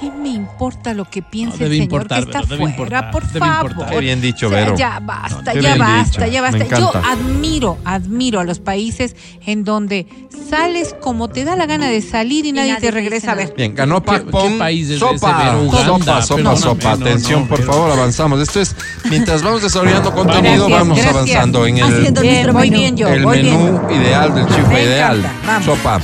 [0.00, 2.98] ¿Qué me importa lo que piense No, el señor importar, que está Vero, debe fuera?
[2.98, 3.86] importar, por favor.
[3.90, 4.76] Qué bien dicho, O sea, Vero.
[4.76, 6.64] Ya basta, ya basta, ya basta.
[6.78, 9.14] Yo admiro, admiro a los países
[9.46, 10.06] en donde
[10.50, 13.54] sales como te da la gana de salir y, nadie, nadie te regresa a ver.
[13.56, 14.52] Bien, ganó ¿Qué- Pac qué Pong.
[14.98, 16.96] sopa, sopa, sopa, sopa.
[16.96, 17.72] no, Atención, no, por Vero.
[17.72, 18.40] favor, avanzamos.
[18.40, 18.74] Esto es,
[19.08, 21.14] mientras vamos desarrollando contenido, Gracias, vamos gracias.
[21.14, 22.80] avanzando en el, Bien, voy menú.
[22.82, 24.00] bien yo, el voy menú bien.
[24.02, 25.22] ideal del chifa ideal.
[25.64, 26.00] Sopa.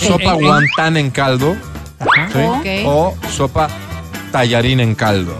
[0.00, 1.54] Sopa guantán en caldo.
[2.86, 3.68] O sopa
[4.30, 5.36] tallarín en caldo.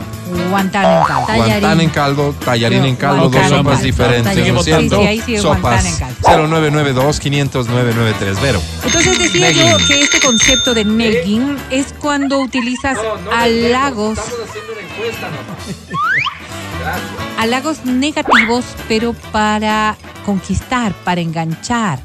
[0.50, 1.26] Guantán en caldo.
[1.26, 1.60] Tallarín.
[1.60, 5.00] Guantán en caldo, tallarín en caldo, dos sopas diferentes, ¿no cierto?
[5.40, 6.48] Sopas guantán en caldo.
[6.48, 8.62] 0992 500 993 Vero.
[8.84, 12.98] Entonces decía yo que este concepto de negging es cuando utilizas
[13.32, 14.18] halagos,
[17.38, 22.00] halagos negativos, pero para conquistar, para enganchar,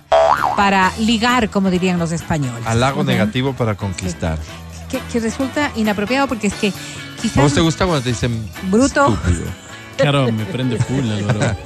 [0.56, 2.66] para ligar, como dirían los españoles.
[2.66, 4.38] Halago negativo para conquistar.
[4.90, 8.48] Que, que resulta inapropiado porque es que ¿A quizás vos te gusta cuando te dicen
[8.72, 9.08] Bruto.
[9.08, 9.46] estúpido?
[9.98, 11.58] Claro, me prende full, Álvaro.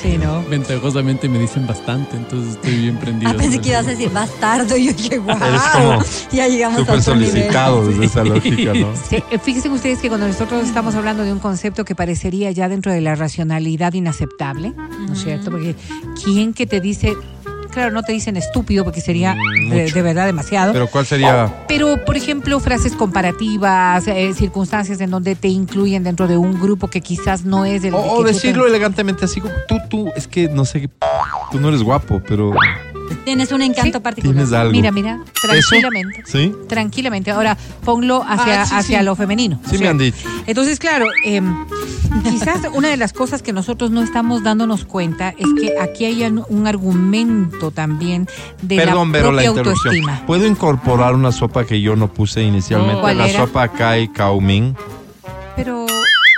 [0.00, 0.42] Sí, ¿no?
[0.44, 3.30] Ventajosamente me dicen bastante, entonces estoy bien prendido.
[3.30, 4.76] Ah, pensé que ibas a decir bastardo.
[4.76, 5.36] Y yo dije, wow.
[5.36, 7.30] Eres como ya llegamos a Súper nivel.
[7.30, 8.88] solicitado desde esa lógica, ¿no?
[9.08, 12.68] Sí, eh, fíjense ustedes que cuando nosotros estamos hablando de un concepto que parecería ya
[12.68, 14.72] dentro de la racionalidad inaceptable,
[15.06, 15.50] ¿no es cierto?
[15.50, 15.76] Porque
[16.24, 17.14] ¿quién que te dice,
[17.72, 21.52] claro, no te dicen estúpido porque sería Mm, de, verdad demasiado, Pero ¿cuál sería?
[21.66, 26.88] pero por ejemplo frases comparativas, eh, circunstancias en donde te incluyen dentro de un grupo
[26.88, 30.12] que quizás no es del O, que o te- decirlo elegantemente así como tú, tú,
[30.16, 30.88] es que no sé,
[31.50, 32.52] tú no eres guapo, pero
[33.24, 34.02] Tienes un encanto Sí.
[34.02, 34.34] particular.
[34.34, 34.72] tienes algo.
[34.72, 36.22] Mira, mira, tranquilamente.
[36.26, 36.52] ¿Sí?
[36.68, 37.30] Tranquilamente.
[37.30, 39.04] Ahora ponlo hacia, Ah, sí, hacia sí.
[39.04, 39.60] lo femenino.
[39.70, 40.28] Sí me han dicho.
[40.46, 41.64] Entonces, claro, em,
[42.24, 46.24] quizás una de las cosas que nosotros no estamos dándonos cuenta es que aquí hay
[46.24, 48.28] un un argumento también
[48.62, 49.94] de Perdón, la pero la propia interrupción.
[49.94, 50.26] autoestima.
[50.26, 53.00] ¿Puedo incorporar una sopa que yo no puse inicialmente?
[53.00, 53.38] ¿Cuál la era?
[53.40, 54.74] sopa Kai Cao Ming
[55.56, 55.86] Pero,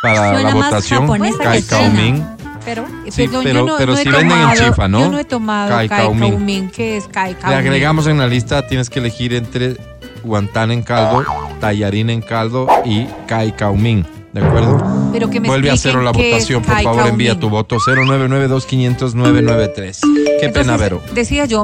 [0.02, 1.00] para Suena la votación.
[1.02, 1.90] japonesa Kai.
[1.90, 2.22] Ming.
[2.64, 5.00] Pero, Sí, perdón, pero- yo no, pero no he si venden en chifa, ¿no?
[5.00, 5.76] Yo no he tomado
[6.14, 6.70] Ming.
[6.70, 7.08] ¿Qué es
[7.48, 9.76] Le agregamos en la lista, tienes que elegir entre
[10.22, 11.24] guantán en caldo,
[11.60, 13.06] tallarín en caldo y
[13.76, 14.04] Ming.
[14.32, 15.10] ¿De acuerdo?
[15.12, 20.00] Pero que me Vuelve a cero la votación, por favor, envía tu voto 099-2500-993.
[20.40, 21.00] Qué pena, Vero.
[21.14, 21.62] Decía yo,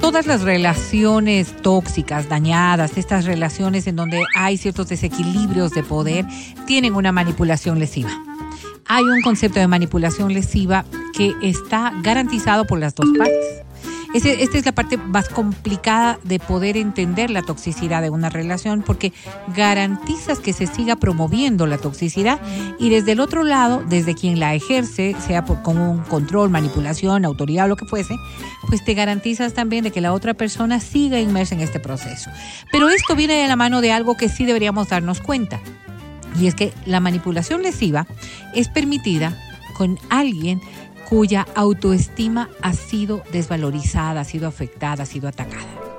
[0.00, 6.24] todas las relaciones tóxicas, dañadas, estas relaciones en donde hay ciertos desequilibrios de poder,
[6.66, 8.10] tienen una manipulación lesiva.
[8.86, 13.62] Hay un concepto de manipulación lesiva que está garantizado por las dos partes.
[14.12, 19.12] Esta es la parte más complicada de poder entender la toxicidad de una relación porque
[19.54, 22.40] garantizas que se siga promoviendo la toxicidad
[22.80, 27.24] y desde el otro lado, desde quien la ejerce, sea por, con un control, manipulación,
[27.24, 28.16] autoridad o lo que fuese,
[28.66, 32.30] pues te garantizas también de que la otra persona siga inmersa en este proceso.
[32.72, 35.60] Pero esto viene de la mano de algo que sí deberíamos darnos cuenta.
[36.38, 38.06] Y es que la manipulación lesiva
[38.54, 39.36] es permitida
[39.76, 40.60] con alguien
[41.08, 45.89] cuya autoestima ha sido desvalorizada, ha sido afectada, ha sido atacada.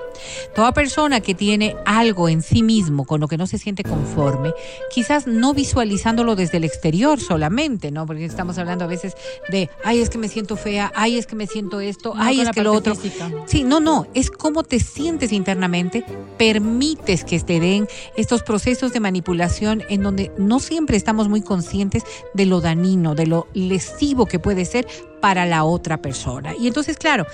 [0.55, 4.53] Toda persona que tiene algo en sí mismo con lo que no se siente conforme,
[4.93, 8.05] quizás no visualizándolo desde el exterior solamente, ¿no?
[8.05, 9.13] Porque estamos hablando a veces
[9.49, 12.41] de, ay, es que me siento fea, ay, es que me siento esto, No ay,
[12.41, 12.95] es que lo otro.
[12.95, 13.30] física.
[13.45, 16.03] Sí, no, no, es cómo te sientes internamente,
[16.38, 22.03] permites que te den estos procesos de manipulación en donde no siempre estamos muy conscientes
[22.34, 24.88] de lo dañino, de lo lesivo que puede ser
[25.22, 26.55] para la otra persona.
[26.59, 27.26] Y entonces, claro,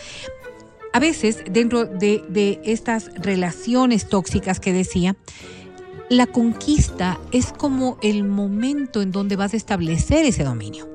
[0.98, 5.16] a veces dentro de, de estas relaciones tóxicas que decía,
[6.10, 10.90] la conquista es como el momento en donde vas a establecer ese dominio.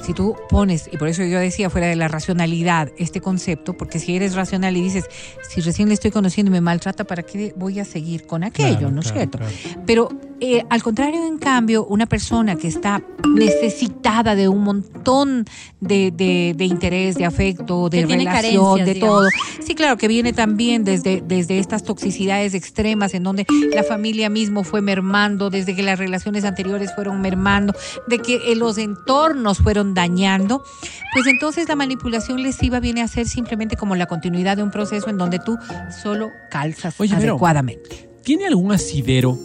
[0.00, 3.98] Si tú pones, y por eso yo decía fuera de la racionalidad este concepto, porque
[3.98, 5.04] si eres racional y dices,
[5.46, 8.78] si recién le estoy conociendo y me maltrata, ¿para qué voy a seguir con aquello?
[8.78, 9.38] Claro, ¿No es claro, cierto?
[9.38, 9.82] claro.
[9.84, 10.08] Pero
[10.40, 13.02] eh, al contrario, en cambio, una persona que está
[13.34, 15.44] necesitada de un montón
[15.80, 19.20] de, de- de interés, de afecto, de relación, de digamos.
[19.20, 19.28] todo.
[19.64, 24.64] Sí, claro, que viene también desde, desde estas toxicidades extremas en donde la familia mismo
[24.64, 27.74] fue mermando, desde que las relaciones anteriores fueron mermando,
[28.06, 30.62] de que eh, los entornos fueron dañando,
[31.12, 35.10] pues entonces la manipulación lesiva viene a ser simplemente como la continuidad de un proceso
[35.10, 35.56] en donde tú
[36.02, 38.08] solo calzas Oye, adecuadamente.
[38.22, 39.38] ¿Tiene algún asidero?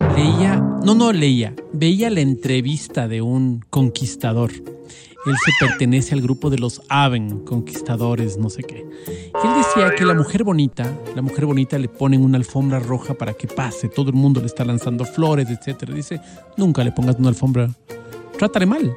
[0.00, 4.50] Leía, no, no leía, veía la entrevista de un conquistador.
[4.52, 8.86] Él se pertenece al grupo de los Aven, conquistadores, no sé qué.
[9.06, 13.34] Él decía que la mujer bonita, la mujer bonita le ponen una alfombra roja para
[13.34, 15.92] que pase, todo el mundo le está lanzando flores, etcétera.
[15.92, 16.20] Dice,
[16.56, 17.68] nunca le pongas una alfombra,
[18.38, 18.96] trátale mal.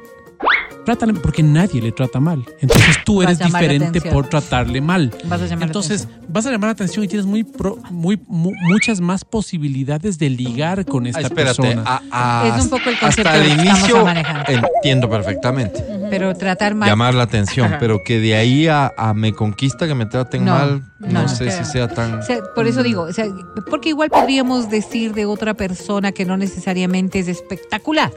[0.84, 2.44] Trátale, porque nadie le trata mal.
[2.60, 5.12] Entonces tú eres diferente por tratarle mal.
[5.26, 8.20] Vas a llamar la Entonces, vas a llamar la atención y tienes muy, pro- muy
[8.26, 11.82] mu- muchas más posibilidades de ligar con esta Ah, espérate, persona.
[11.86, 14.68] a- a- Es un poco el concepto hasta el que estamos inicio manejando.
[14.76, 15.84] entiendo perfectamente.
[16.10, 16.88] Pero tratar mal.
[16.88, 17.78] Llamar la atención, Ajá.
[17.78, 21.22] pero que de ahí a, a me conquista que me traten No, mal, no, no,
[21.22, 22.18] no sé si sea tan...
[22.18, 23.26] O sea, por eso digo, o sea,
[23.70, 28.10] porque igual podríamos decir de otra persona que no necesariamente es espectacular,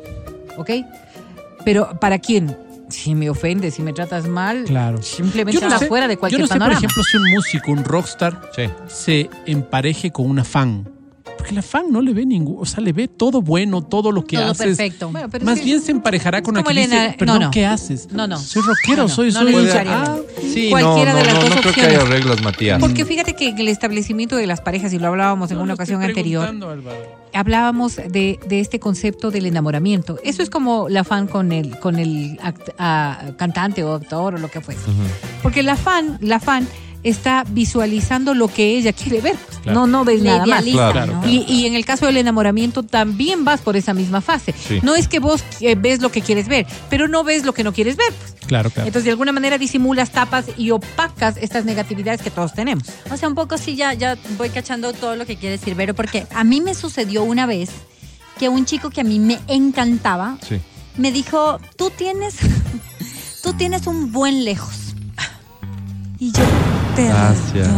[0.58, 0.72] ¿ok?
[1.66, 2.56] Pero ¿para quién?
[2.88, 5.02] Si me ofendes, si me tratas mal, Claro.
[5.02, 6.80] simplemente Yo no está sé- fuera de cualquier Yo no sé, panorama.
[6.80, 8.64] por ejemplo, si un músico, un rockstar, Sí.
[8.88, 10.88] se empareje con una fan.
[11.38, 14.24] Porque la fan no le ve ningún, o sea, le ve todo bueno, todo lo
[14.26, 14.66] que Todo haces.
[14.78, 15.10] perfecto.
[15.10, 17.52] Bueno, pero Más sí, bien se emparejará con que dice, perdón, no, no.
[17.52, 18.08] ¿qué haces?
[18.12, 18.38] No, no.
[18.40, 19.54] Soy rockero, No, no, soy, no soy.
[19.88, 21.98] Ah, Sí, Cualquiera no, de no, las no, dos no creo que opciones.
[22.00, 22.80] haya reglas, Matías.
[22.80, 26.48] Porque fíjate que el establecimiento de las parejas, y lo hablábamos en una ocasión anterior,
[26.48, 27.25] Álvaro.
[27.36, 30.18] Hablábamos de, de este concepto del enamoramiento.
[30.24, 34.50] Eso es como la fan con el, con el act- cantante o actor o lo
[34.50, 34.82] que fuese.
[35.44, 36.68] Porque la fan, la fan
[37.06, 39.36] está visualizando lo que ella quiere ver.
[39.36, 39.60] pues.
[39.60, 39.80] Claro.
[39.82, 40.62] No, no ves Le nada más.
[40.66, 41.28] idealiza, Claro, ¿no?
[41.30, 44.54] Y, y en el caso del enamoramiento también vas por esa misma fase.
[44.68, 44.80] Sí.
[44.84, 47.64] No es que vos eh, ves lo que quieres ver, pero no ves lo que
[47.64, 48.12] no quieres ver.
[48.12, 48.34] pues.
[48.48, 48.88] Claro, claro.
[48.88, 52.84] Entonces, de alguna manera disimulas, tapas y opacas estas negatividades que todos tenemos.
[53.12, 55.94] O sea, un poco sí, ya, ya voy cachando todo lo que quiere decir Vero,
[55.94, 57.70] porque a mí me sucedió una vez
[58.40, 60.60] que un chico que a mí me encantaba Sí.
[60.98, 62.36] me dijo, tú tienes,
[63.44, 64.76] tú tienes un buen lejos.
[66.20, 66.44] Y yo,
[67.04, 67.70] Gracias.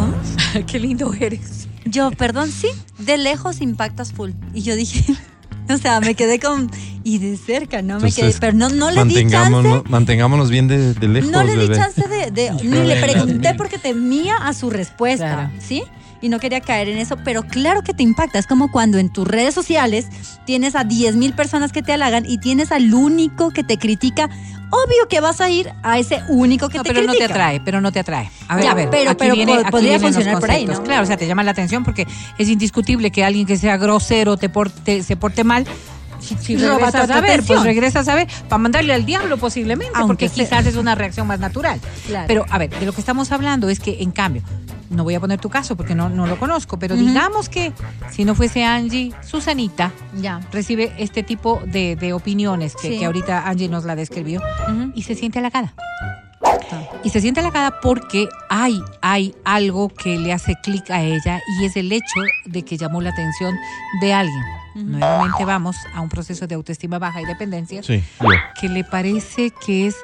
[0.68, 1.68] Qué lindo eres.
[1.86, 2.68] Yo, perdón, sí,
[3.00, 4.32] de lejos impactas full.
[4.54, 5.16] Y yo dije,
[5.70, 6.70] o sea, me quedé con,
[7.04, 9.84] y de cerca, no me quedé, pero no, no le di chance.
[9.90, 11.76] mantengámonos bien de, de lejos, No le di bebé.
[11.76, 15.52] chance de, de- ni le pregunté porque temía a su respuesta, Claro.
[15.60, 15.84] ¿sí?
[16.20, 18.40] Y no quería caer en eso, pero claro que te impacta.
[18.40, 20.08] Es como cuando en tus redes sociales
[20.48, 24.28] tienes a 10 mil personas que te halagan y tienes al único que te critica.
[24.70, 27.62] Obvio que vas a ir a ese único que No, te pero no te atrae,
[27.62, 28.30] pero no te atrae.
[28.48, 28.90] A ver, Ya, a ver.
[28.90, 30.66] pero- aquí pero viene- po- aquí podría funcionar por ahí.
[30.66, 32.06] Claro, o sea, te llama la atención porque
[32.38, 35.66] es indiscutible que alguien que sea grosero te porte, se porte mal.
[36.20, 37.46] Si, si regresas a atención.
[37.46, 40.44] pues regresas a ver, para mandarle al diablo posiblemente, Aunque porque sea.
[40.60, 41.80] quizás es una reacción más natural.
[42.08, 42.26] Claro.
[42.28, 44.42] Pero, a ver, de lo que estamos hablando es que, en cambio,
[44.90, 47.74] no voy a poner tu caso porque no, no lo conozco, pero digamos que
[48.12, 50.40] si no fuese Angie, Susanita Ya.
[50.52, 53.00] recibe este tipo de, de opiniones que, Sí.
[53.00, 54.42] que ahorita Angie nos la describió
[54.96, 55.74] y se siente halagada.
[57.04, 61.66] Y se siente halagada porque hay, hay algo que le hace clic a ella y
[61.66, 63.56] es el hecho de que llamó la atención
[64.02, 64.42] de alguien.
[64.76, 68.04] Nuevamente vamos a un proceso de autoestima baja y dependencia Sí,
[68.60, 69.96] que le parece que es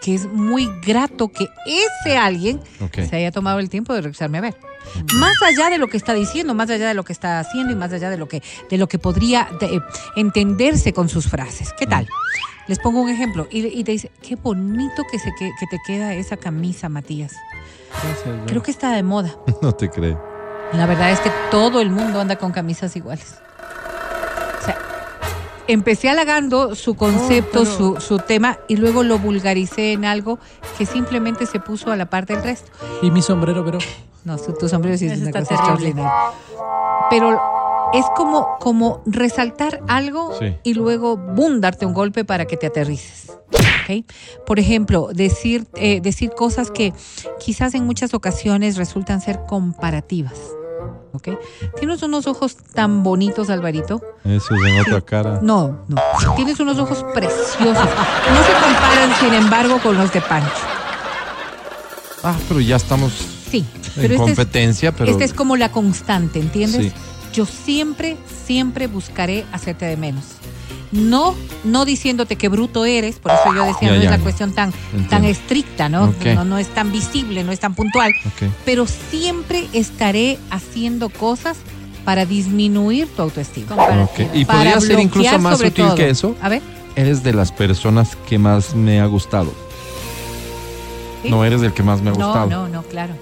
[0.00, 2.60] que es muy grato que ese alguien
[3.08, 4.56] se haya tomado el tiempo de regresarme a ver.
[5.14, 7.76] Más allá de lo que está diciendo, más allá de lo que está haciendo y
[7.76, 9.80] más allá de lo que, de lo que podría de- eh,
[10.16, 11.72] entenderse con sus frases.
[11.78, 12.06] ¿Qué tal?
[12.68, 15.78] Les pongo un ejemplo y, y te dice, qué bonito que, se, que, que te
[15.86, 17.32] queda esa camisa, Matías.
[18.46, 19.34] Creo que está de moda.
[19.62, 20.22] No te creo.
[20.72, 23.36] La verdad es que todo el mundo anda con camisas iguales.
[25.68, 30.38] Empecé halagando su concepto, su, su tema, y luego lo vulgaricé en algo
[30.78, 32.70] que simplemente se puso a la par del resto.
[33.02, 33.78] Y mi sombrero, pero.
[34.24, 35.66] No, su- tu sombrero sí es Eso una cosa terrible.
[35.66, 36.12] extraordinaria.
[37.10, 37.40] Pero
[37.94, 40.56] es como, como resaltar algo Sí.
[40.64, 43.30] y luego, boom, darte un golpe para que te aterrices.
[43.52, 44.04] ¿ok?
[44.44, 46.92] Por ejemplo, decir, eh, decir cosas que
[47.38, 50.34] quizás en muchas ocasiones resultan ser comparativas.
[51.12, 51.28] ¿Ok?
[51.78, 54.00] Tienes unos ojos tan bonitos, Alvarito.
[54.24, 55.38] Eso es en otra cara.
[55.42, 56.02] No, no.
[56.36, 57.58] Tienes unos ojos preciosos.
[57.60, 60.50] No se comparan, sin embargo, con los de Pancho.
[62.22, 63.12] Ah, pero ya estamos
[63.50, 66.86] Sí, en pero este es, competencia, pero esta es como la constante, ¿entiendes?
[66.86, 66.92] Sí.
[67.32, 68.16] Yo siempre,
[68.46, 70.24] siempre buscaré hacerte de menos.
[70.96, 71.34] No,
[71.64, 74.04] no diciéndote que bruto eres, por eso yo decía, Ya, no ya.
[74.04, 75.08] es la cuestión tan, Entiendo.
[75.10, 76.14] tan estricta, ¿no?
[76.34, 76.44] ¿no?
[76.44, 78.12] No es tan visible, no es tan puntual,
[78.64, 81.56] pero siempre estaré haciendo cosas
[82.04, 83.76] para disminuir tu autoestima.
[84.32, 85.94] Y Para podría ser incluso más sutil todo.
[85.96, 86.34] que eso.
[86.40, 86.62] A ver.
[86.94, 89.52] Eres de las personas que más me ha gustado.
[91.22, 91.30] ¿sí?
[91.30, 92.46] No eres el que más me ha No, gustado.
[92.48, 93.14] no, no, claro.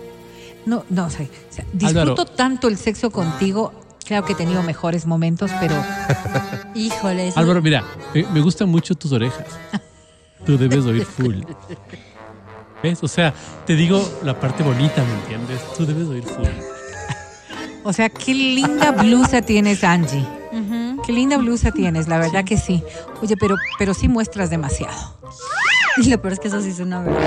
[0.66, 2.24] No, no, o sea, o sea, disfruto Álvaro.
[2.26, 3.72] tanto el sexo contigo.
[4.06, 5.74] Claro que he tenido mejores momentos, pero
[6.74, 7.28] Híjole.
[7.28, 7.84] eso- Álvaro, mira,
[8.14, 9.46] me, me gustan mucho tus orejas.
[10.44, 11.36] Tú debes oír full.
[12.82, 12.98] ¿Ves?
[13.02, 13.32] O sea,
[13.66, 15.60] te digo la parte bonita, ¿me entiendes?
[15.76, 16.44] Tú debes oír full.
[17.82, 20.26] O sea, qué linda blusa tienes, Angie.
[20.52, 21.02] Ujú.
[21.02, 22.82] Qué linda blusa tienes, la verdad que sí.
[23.22, 24.92] Oye, pero, pero sí muestras demasiado.
[25.96, 27.20] Y lo peor es que eso sí es una verdad.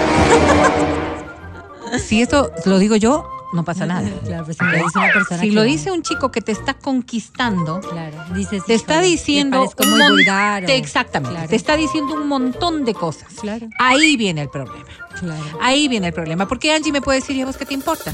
[1.99, 4.09] Si esto lo digo yo, no pasa nada.
[4.25, 5.67] Claro, pues si lo dice una persona Si que lo no.
[5.67, 10.65] dice un chico que te está conquistando, Claro, dices, te está diciendo muy vulgar.
[10.65, 11.49] o- exactamente, Claro.
[11.49, 13.33] te está diciendo un montón de cosas.
[13.41, 14.85] Claro, Ahí viene el problema.
[15.19, 15.43] claro.
[15.61, 16.47] Ahí viene el problema.
[16.47, 18.11] Porque Angie me puede decir, ¿y a vos qué te importa?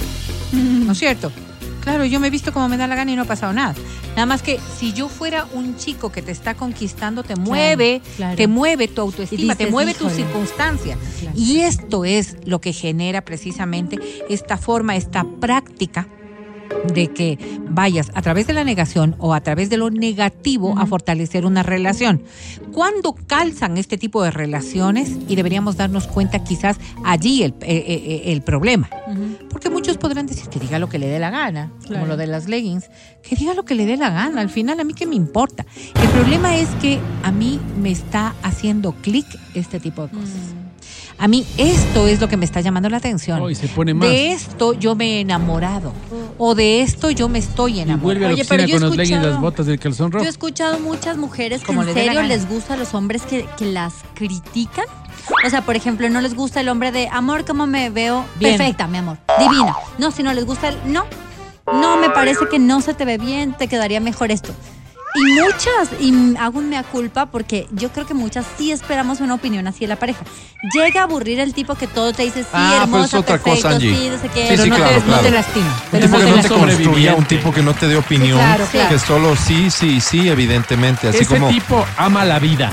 [0.51, 1.31] ¿No es cierto?
[1.83, 3.75] Claro, yo me he visto como me da la gana y no ha pasado nada.
[4.15, 8.37] Nada más que si yo fuera un chico que te está conquistando, te mueve, claro.
[8.37, 10.97] te mueve tu autoestima, te mueve tu circunstancia.
[11.19, 11.37] Claro.
[11.37, 16.07] Y esto es lo que genera precisamente esta forma, esta práctica
[16.93, 17.37] de que
[17.69, 21.63] vayas a través de la negación o a través de lo negativo a fortalecer una
[21.63, 22.23] relación.
[22.71, 25.17] ¿Cuándo calzan este tipo de relaciones?
[25.27, 28.89] Y deberíamos darnos cuenta quizás allí el, eh, eh, el problema.
[29.49, 32.27] Porque muchos podrán decir que diga lo que le dé la gana, como lo de
[32.27, 32.89] las leggings,
[33.21, 35.65] que diga lo que le dé la gana, al final a mí qué me importa.
[36.01, 40.53] El problema es que a mí me está haciendo clic este tipo de cosas.
[40.55, 40.62] Mm.
[41.17, 43.41] A mí esto es lo que me está llamando la atención.
[43.41, 44.09] Oh, y se pone más.
[44.09, 45.93] De esto yo me he enamorado.
[46.37, 48.33] O de esto yo me estoy Y vuelve a enamorando.
[48.33, 50.25] Oye, pero yo he con los las escuchado- botas del calzón Yo rojo.
[50.25, 53.65] he escuchado muchas mujeres que Como en serio les gusta a los hombres que, que
[53.65, 54.85] las critican
[55.45, 58.25] O sea, por ejemplo, no les gusta el hombre de amor, ¿cómo me veo?
[58.39, 58.57] Bien.
[58.57, 59.17] Perfecta, mi amor.
[59.39, 59.75] Divina.
[59.97, 60.77] No, si no les gusta el.
[60.91, 61.05] No.
[61.71, 64.53] No, me parece que no se te ve bien, te quedaría mejor esto.
[65.15, 69.35] Y muchas, y hago un mea culpa porque yo creo que muchas sí esperamos una
[69.35, 70.23] opinión así de la pareja.
[70.73, 73.61] Llega a aburrir el tipo que todo te dice, sí, Ah, hermosa, es otra perfecto,
[73.67, 73.95] cosa, Angie.
[73.95, 74.41] sí, no sé qué.
[74.41, 75.23] Sí, Pero sí, no, claro, te, no claro.
[75.23, 75.67] te lastima.
[75.67, 77.15] Un Pero tipo no que te no te construya, sobreviviente.
[77.19, 78.89] un tipo que no te dé opinión, Claro, claro.
[78.89, 82.71] que solo sí, sí, sí, evidentemente, así Ese como tipo ama la vida.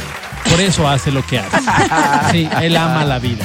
[0.49, 1.59] Por eso hace lo que hace.
[2.33, 3.45] Sí, él ama la vida.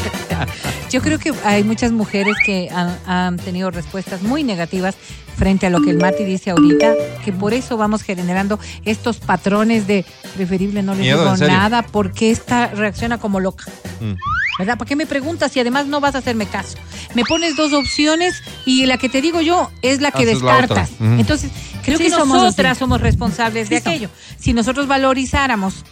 [0.92, 4.96] Yo creo que hay muchas mujeres que han, han tenido respuestas muy negativas
[5.38, 6.94] frente a lo que el Mati dice ahorita,
[7.26, 12.68] que por eso vamos generando estos patrones de preferible no le digo nada porque esta
[12.68, 13.66] reacciona como loca.
[14.00, 14.14] Mm.
[14.60, 14.78] ¿Verdad?
[14.78, 16.78] ¿Para qué me preguntas si además no vas a hacerme caso?
[17.14, 20.54] Me pones dos opciones y la que te digo yo es la que Haces la
[20.54, 20.62] otra.
[20.68, 20.92] descartas.
[21.02, 21.20] Ujú.
[21.20, 21.52] Entonces,
[21.84, 22.80] creo Sí, que somos nosotras así.
[22.80, 24.10] somos responsables de Sí, aquello.
[24.40, 25.84] Si nosotros valorizáramos,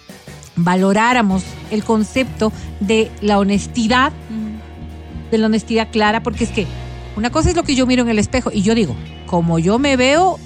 [0.55, 4.11] valoráramos el concepto de la honestidad,
[5.31, 6.67] de la honestidad clara, porque es que
[7.15, 8.95] una cosa es lo que yo miro en el espejo y yo digo,
[9.25, 10.39] como yo me veo,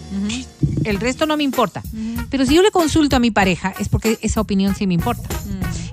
[0.84, 1.82] el resto no me importa.
[2.30, 5.28] Pero si yo le consulto a mi pareja es porque esa opinión sí me importa.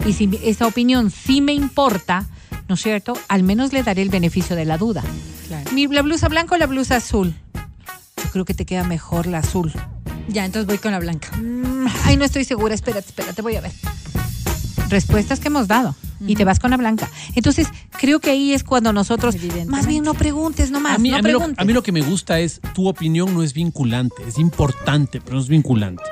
[0.07, 2.27] Y si esa opinión sí me importa,
[2.69, 3.15] ¿no es cierto?
[3.29, 5.03] Al menos le daré el beneficio de la duda.
[5.73, 7.35] Mi, ¿La blusa blanca o la blusa azul?
[8.23, 9.73] Yo creo que te queda mejor la azul.
[10.29, 11.31] Ya, entonces voy con la blanca.
[11.37, 12.75] Mm, Ay, no estoy segura.
[12.75, 13.73] Espérate, espérate, voy a ver.
[14.89, 15.95] Respuestas que hemos dado.
[16.27, 17.09] Y te vas con la blanca.
[17.35, 17.69] Entonces,
[17.99, 19.37] creo que ahí es cuando nosotros.
[19.67, 20.97] Más bien, no preguntes nomás.
[20.97, 21.63] A mí, no a, mí lo, preguntes.
[21.63, 25.37] a mí lo que me gusta es tu opinión no es vinculante, es importante, pero
[25.37, 26.03] no es vinculante.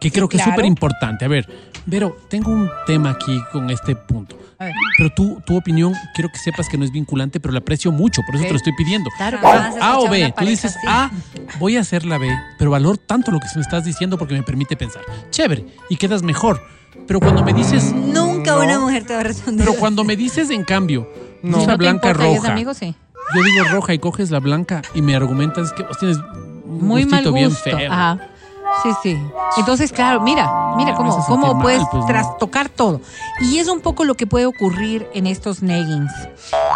[0.00, 0.50] Que creo que claro.
[0.50, 1.24] es súper importante.
[1.24, 1.48] A ver,
[1.90, 4.38] Vero, tengo un tema aquí con este punto.
[4.58, 4.74] A ver.
[4.98, 8.20] Pero tú, tu opinión, quiero que sepas que no es vinculante, pero la aprecio mucho,
[8.26, 9.08] por eso te lo estoy pidiendo.
[9.16, 10.86] Claro, A, o B, tú dices así.
[10.86, 11.10] A,
[11.58, 14.42] voy a hacer la B, pero valor tanto lo que me estás diciendo porque me
[14.42, 15.00] permite pensar.
[15.30, 16.60] Chévere, y quedas mejor.
[17.06, 17.94] Pero cuando me dices,
[18.54, 19.66] Nunca una mujer te va a responder.
[19.66, 21.08] pero cuando me dices en cambio,
[21.42, 22.94] no te blanca importa roja, amigo, sí.
[23.34, 26.18] yo digo roja y coges la blanca y me argumentas que vos tienes
[26.64, 27.32] un Muy mal gusto.
[27.32, 27.92] bien feo.
[27.92, 28.18] Ajá.
[28.82, 29.18] Sí, sí.
[29.56, 30.46] Entonces, claro, mira,
[30.76, 32.06] mira Me cómo, cómo mal, puedes pues, ¿no?
[32.06, 33.00] trastocar todo.
[33.40, 36.12] Y es un poco lo que puede ocurrir en estos neggings.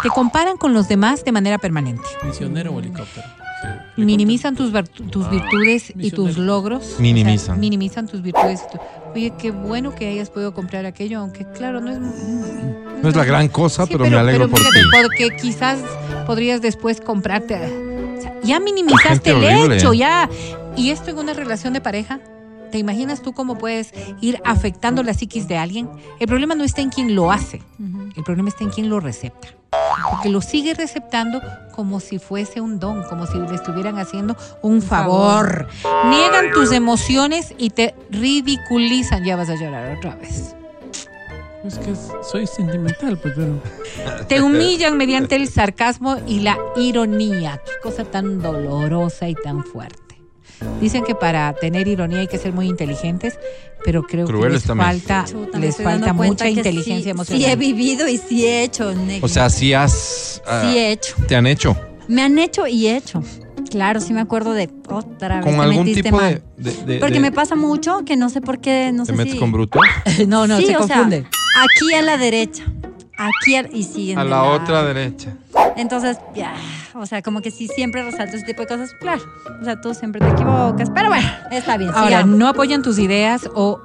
[0.01, 2.01] Te comparan con los demás de manera permanente.
[2.23, 3.25] Misionero o helicóptero.
[3.27, 3.93] Sí, helicóptero.
[4.05, 6.95] Minimizan tus, virtu- tus virtudes y tus logros.
[6.99, 7.37] Minimizan.
[7.37, 8.61] O sea, minimizan tus virtudes.
[8.67, 8.83] y tu-
[9.15, 11.99] Oye, qué bueno que hayas podido comprar aquello, aunque claro, no es...
[11.99, 14.85] No es la gran cosa, Sí, pero, me alegro por fíjate, ti.
[15.01, 15.79] Porque quizás
[16.25, 17.55] podrías después comprarte.
[18.17, 20.29] o sea, ya minimizaste el hecho, ya.
[20.77, 22.19] Y esto en una relación de pareja.
[22.73, 25.87] ¿Te imaginas tú cómo puedes ir afectando la psiquis de alguien?
[26.19, 27.61] El problema no está en quien lo hace,
[28.17, 29.49] el problema está en quien lo recepta.
[30.09, 31.39] Porque lo sigue receptando
[31.75, 35.67] como si fuese un don, como si le estuvieran haciendo un favor.
[36.09, 39.23] Niegan tus emociones y te ridiculizan.
[39.23, 40.55] Ya vas a llorar otra vez.
[41.63, 41.93] Es que
[42.23, 43.61] soy sentimental, pues, pero.
[44.27, 47.61] Te humillan mediante el sarcasmo y la ironía.
[47.63, 50.02] Qué cosa tan dolorosa y tan fuerte.
[50.81, 53.37] Dicen que para tener ironía hay que ser muy inteligentes,
[53.85, 54.87] pero creo que les también.
[54.89, 57.43] falta, Chuta, les falta mucha inteligencia sí, emocional.
[57.43, 58.93] Sí he vivido y sí he hecho.
[58.93, 59.25] negro.
[59.25, 60.41] O sea, si has...
[60.45, 61.15] ah, sí he hecho.
[61.27, 61.75] te han hecho
[62.07, 63.21] Me han hecho y he hecho.
[63.69, 65.45] Claro, sí me acuerdo de otra vez.
[65.45, 66.43] con algún tipo mal.
[66.57, 69.11] de, de- de- Porque de- me pasa mucho que no sé por qué, no te
[69.13, 69.39] sé metes si...
[69.39, 69.79] con bruto
[70.27, 71.25] no, no, sí, se o sea, confunde.
[71.63, 72.63] aquí a la derecha,
[73.27, 74.51] aquí a- y siguen a la lado.
[74.53, 75.33] otra derecha.
[75.75, 76.53] Entonces, ya,
[76.93, 78.91] o sea, como que sí siempre resalto ese tipo de cosas.
[78.99, 79.21] Claro,
[79.59, 81.89] o sea, tú siempre te equivocas, pero bueno, está bien.
[81.91, 82.37] Ahora, sigamos.
[82.37, 83.79] no apoyan tus ideas o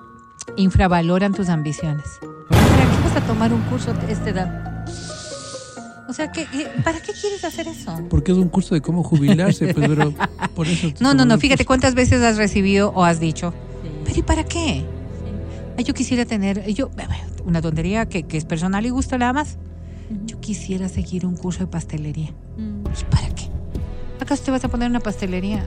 [0.57, 2.05] infravaloran tus ambiciones.
[2.51, 4.85] ¿Para qué vas a tomar un curso de esta edad?
[6.09, 8.01] O sea, ¿qué, qué- ¿para qué quieres hacer eso?
[8.09, 10.13] Porque es un curso de cómo jubilarse, pues, pero
[10.55, 10.89] por eso.
[11.01, 13.53] No, no, no, fíjate cuántas veces has recibido o has dicho,
[14.05, 14.85] pero ¿y para qué?
[15.79, 16.91] Ay, yo quisiera tener, yo,
[17.45, 19.59] una tontería que, que es personal y gusta nada más.
[20.25, 22.31] Yo quisiera seguir un curso de pastelería.
[22.57, 22.81] Mm.
[23.01, 23.45] ¿Y para qué?
[24.21, 25.65] ¿Acaso te vas a poner una pastelería?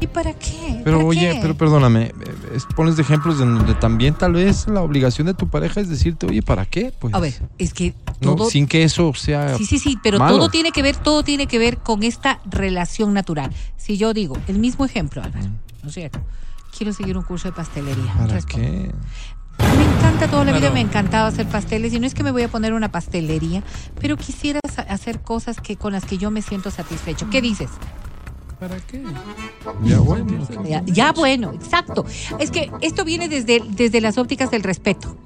[0.00, 0.80] ¿Y para qué?
[0.84, 1.38] Pero ¿Para oye, qué?
[1.42, 2.12] pero perdóname, eh,
[2.54, 5.88] es- pones de ejemplos en donde también tal vez la obligación de tu pareja es
[5.90, 6.92] decirte, oye, ¿para qué?
[6.98, 8.48] Pues, A ver, es que no, todo...
[8.50, 9.56] sin que eso sea...
[9.58, 10.36] Sí, sí, sí, pero malo.
[10.38, 13.50] todo tiene que ver, todo tiene que ver con esta relación natural.
[13.76, 15.48] Si yo digo, el mismo ejemplo, Álvaro,
[15.82, 16.20] ¿no es cierto?
[16.76, 18.12] Quiero seguir un curso de pastelería.
[18.14, 18.92] ¿Para Responde.
[19.58, 19.66] qué?
[19.76, 22.30] Me encanta toda la vida, me ha encantado hacer pasteles y no es que me
[22.30, 23.62] voy a poner una pastelería,
[24.00, 27.28] pero quisiera hacer cosas que con las que yo me siento satisfecho.
[27.30, 27.70] ¿Qué dices?
[28.60, 29.02] ¿Para qué?
[29.84, 30.46] Ya bueno.
[30.64, 32.04] Ya, ya, bueno, exacto.
[32.38, 35.16] Es que esto viene desde, desde las ópticas del respeto.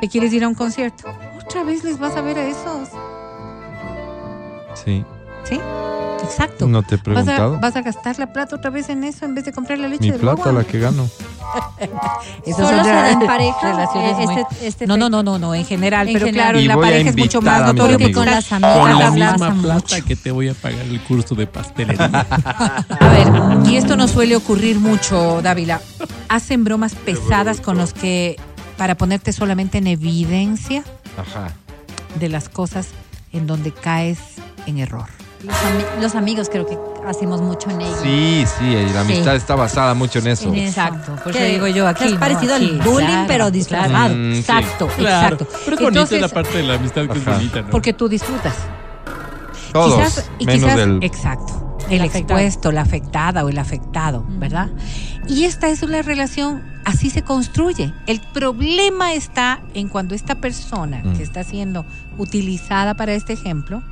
[0.00, 1.04] ¿Te quieres ir a un concierto?
[1.44, 2.88] Otra vez les vas a ver a esos,
[4.84, 5.04] Sí.
[5.44, 5.58] ¿Sí?
[6.22, 6.66] Exacto.
[6.66, 7.58] No te he Vas a, preguntado.
[7.60, 10.04] vas a gastar la plata otra vez en eso en vez de comprar la leche
[10.06, 10.62] Mi de plata, guagua.
[10.62, 11.08] la que gano.
[12.56, 15.38] ¿Solo se da en re- pareja, relaciones eh, muy- este- este no, no, no, no,
[15.38, 16.08] no, en general.
[16.08, 16.46] En pero general.
[16.48, 18.78] claro, Y en la pareja es mucho más notorio que con las amigas.
[18.78, 19.62] Con la misma mucho.
[19.62, 22.06] plata que te voy a pagar el curso de pastelería.
[23.00, 25.80] A ver, y esto no suele ocurrir mucho, Dávila.
[26.28, 28.36] Hacen bromas pesadas con los que,
[28.76, 30.82] para ponerte solamente en evidencia
[31.16, 31.52] Ajá.
[32.18, 32.88] de las cosas
[33.32, 34.18] en donde caes
[34.66, 35.06] en error.
[35.44, 37.96] Los, ami- los amigos creo que hacemos mucho en ello.
[38.02, 39.12] Sí, sí, y la Sí.
[39.12, 40.48] amistad está basada mucho en eso.
[40.48, 40.68] En eso.
[40.80, 42.04] Exacto, por eso Que- digo yo aquí.
[42.06, 42.18] es ¿no?
[42.20, 44.14] parecido al bullying, claro, pero disfrazado.
[44.14, 44.38] Mm, sí.
[44.40, 45.36] Exacto, claro.
[45.36, 45.46] exacto.
[45.64, 47.18] Pero es Entonces, la parte de la amistad que Ajá.
[47.32, 47.70] es bonita, ¿no?
[47.70, 48.54] Porque tú disfrutas.
[49.72, 50.98] Todos, Quizás- y menos quizás- el...
[51.02, 51.64] Exacto.
[51.90, 54.68] El expuesto, la afectada o el afectado, ¿verdad?
[55.26, 57.94] Y esta es una relación, así se construye.
[58.06, 61.16] El problema está en cuando esta persona Mm.
[61.16, 61.86] que está siendo
[62.18, 63.82] utilizada para este ejemplo,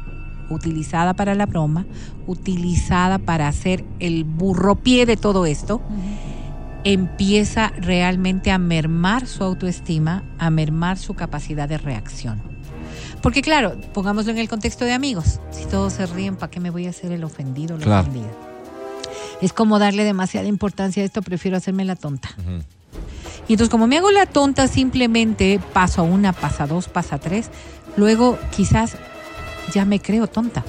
[0.51, 1.87] utilizada para la broma,
[2.27, 5.81] utilizada para hacer el burropié de todo esto,
[6.85, 12.41] empieza realmente a mermar su autoestima, a mermar su capacidad de reacción.
[13.23, 15.41] Porque claro, pongámoslo en el contexto de amigos.
[15.51, 18.01] Si todos se ríen, ¿para qué me voy a hacer el ofendido o la Claro.
[18.09, 18.31] ofendida?
[19.43, 22.31] Es como darle demasiada importancia a esto, prefiero hacerme la tonta.
[23.49, 27.17] Y entonces como me hago la tonta, simplemente paso a una, pasa a dos, pasa
[27.17, 27.51] a tres.
[27.97, 28.97] Luego quizás
[29.73, 30.65] ya me creo tonta.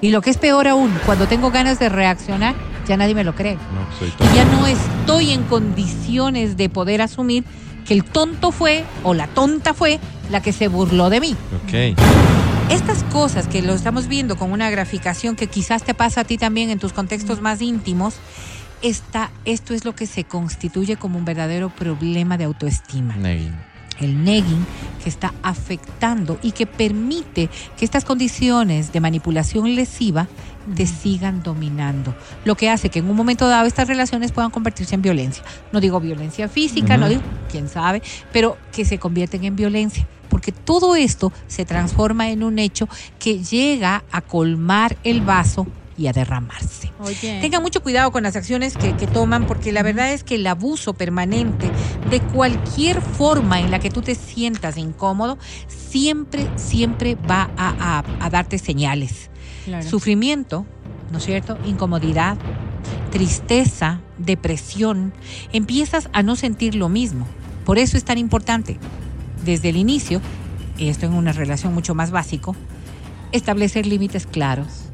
[0.00, 2.54] Y lo que es peor aún, cuando tengo ganas de reaccionar,
[2.86, 3.54] ya nadie me lo cree.
[3.54, 7.44] No, soy Y ya no estoy en condiciones de poder asumir
[7.86, 9.98] que el tonto fue o la tonta fue
[10.30, 11.36] la que se burló de mí.
[11.64, 11.98] Ok.
[12.70, 16.36] Estas cosas que lo estamos viendo con una graficación que quizás te pasa a ti
[16.36, 18.14] también en tus contextos más íntimos,
[18.82, 23.14] esta, esto es lo que se constituye como un verdadero problema de autoestima.
[24.00, 24.64] El negging
[25.02, 30.28] que está afectando y que permite que estas condiciones de manipulación lesiva
[30.74, 32.14] te sigan dominando.
[32.44, 35.44] Lo que hace que en un momento dado estas relaciones puedan convertirse en violencia.
[35.72, 38.02] No digo violencia física, no digo, quién sabe,
[38.32, 40.06] pero que se convierten en violencia.
[40.28, 45.66] Porque todo esto se transforma en un hecho que llega a colmar el vaso
[45.98, 46.92] y a derramarse.
[47.00, 47.38] Oye.
[47.40, 50.46] Tengan mucho cuidado con las acciones que, que toman porque la verdad es que el
[50.46, 51.70] abuso permanente
[52.10, 58.24] de cualquier forma en la que tú te sientas incómodo siempre, siempre va a, a-
[58.26, 59.30] a darte señales.
[59.64, 59.88] Claro.
[59.88, 60.66] Sufrimiento,
[61.10, 61.58] ¿no es cierto?
[61.64, 62.36] Incomodidad,
[63.10, 65.12] tristeza, depresión.
[65.52, 67.26] Empiezas a no sentir lo mismo.
[67.64, 68.78] Por eso es tan importante,
[69.44, 70.20] desde el inicio,
[70.78, 72.54] y esto en una relación mucho más básico,
[73.32, 74.85] establecer límites claros.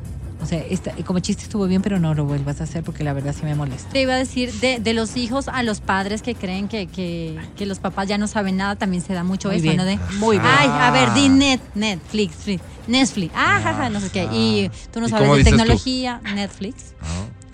[0.43, 3.13] O sea, esta- como chiste estuvo bien, pero no lo vuelvas a hacer porque la
[3.13, 3.89] verdad sí me molesta.
[3.91, 7.39] Te iba a decir, de, de los hijos a los padres que creen que, que,
[7.57, 9.85] que los papás ya no saben nada, también se da mucho Muy eso, bien, ¿no?
[9.85, 10.51] De, muy bien.
[10.53, 14.29] Ay, a ver, di net, Netflix, Netflix, Netflix, ah, jaja, no sé qué.
[14.33, 15.51] Y tú no ¿Y sabes de tú?
[15.51, 16.95] tecnología, Netflix.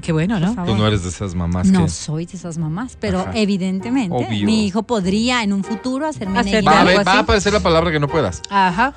[0.00, 0.54] Qué bueno, ¿no?
[0.64, 1.90] Tú no eres de esas mamás No que...
[1.90, 3.32] soy de esas mamás, pero Ajá.
[3.34, 4.46] evidentemente Obvio.
[4.46, 6.66] mi hijo podría en un futuro hacerme Hacer.
[6.66, 7.22] Va a, algo ver- va a así.
[7.24, 8.40] aparecer la palabra que no puedas.
[8.48, 8.94] Ajá.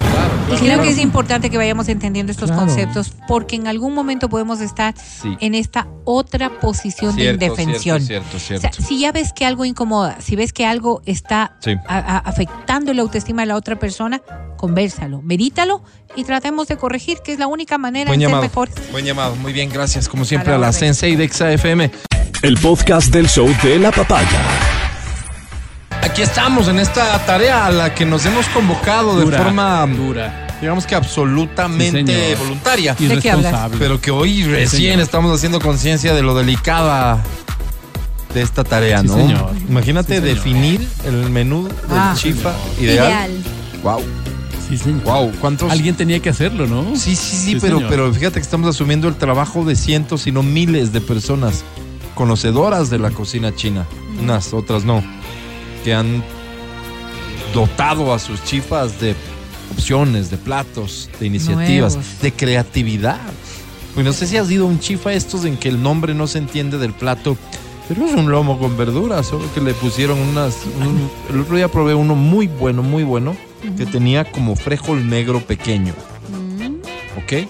[0.54, 4.62] Y creo que es importante que vayamos entendiendo estos conceptos porque en algún momento podemos
[4.62, 5.36] estar Sí.
[5.40, 8.02] en esta otra posición Cierto, de indefensión.
[8.02, 11.56] cierto, cierto, O sea, si ya ves que algo incomoda, si ves que algo está
[11.62, 11.72] Sí.
[11.88, 14.22] a- a- afectando la autoestima de la otra persona,
[14.62, 15.82] conversalo, medítalo
[16.16, 18.44] y tratemos de corregir, que es la única manera Buen de ser llamado.
[18.44, 18.76] mejores.
[18.92, 19.36] Buen llamado.
[19.38, 20.08] Muy bien, gracias.
[20.08, 20.72] Como siempre A a la.
[20.72, 21.92] Sensei de Exa FM.
[22.44, 24.42] El podcast del show de la papaya.
[26.04, 30.48] Aquí estamos en esta tarea a la que nos hemos convocado de forma, dura.
[30.60, 32.94] digamos que absolutamente Sí, voluntaria.
[32.96, 33.46] ¿De qué hablas?
[33.52, 33.78] Irresponsable.
[33.80, 37.22] Pero que hoy recién estamos haciendo conciencia de lo delicada
[38.34, 39.16] de esta tarea, Sí, ¿no?
[39.16, 39.52] señor.
[39.70, 40.36] Imagínate Sí, señor.
[40.36, 42.14] definir el menú del Ah.
[42.18, 43.08] chifa ideal.
[43.32, 43.32] Ideal.
[43.84, 44.02] Wow,
[44.78, 45.04] Sí, señor.
[45.04, 45.32] wow.
[45.40, 45.72] ¿Cuántos?
[45.72, 46.96] Alguien tenía que hacerlo, ¿no?
[46.96, 47.90] Sí, sí, sí, Sí, pero, señor.
[47.90, 51.64] pero fíjate que estamos asumiendo el trabajo de cientos, si no miles de personas
[52.16, 53.86] conocedoras de la cocina china.
[54.22, 55.04] Unas, otras no.
[55.84, 56.24] Que han
[57.54, 59.16] dotado a sus chifas de
[59.76, 62.22] opciones, de platos, de iniciativas, Nuevos.
[62.22, 63.20] de creatividad.
[63.94, 66.28] Pues no sé si has ido a un chifa estos en que el nombre no
[66.28, 67.38] se entiende del plato.
[67.94, 70.58] Pero es un lomo con verduras, solo que le pusieron unas...
[70.80, 73.36] un- el otro día probé uno muy bueno, muy bueno,
[73.78, 75.94] que tenía como frijol negro pequeño.
[76.30, 76.76] Mm,
[77.20, 77.48] ¿ok?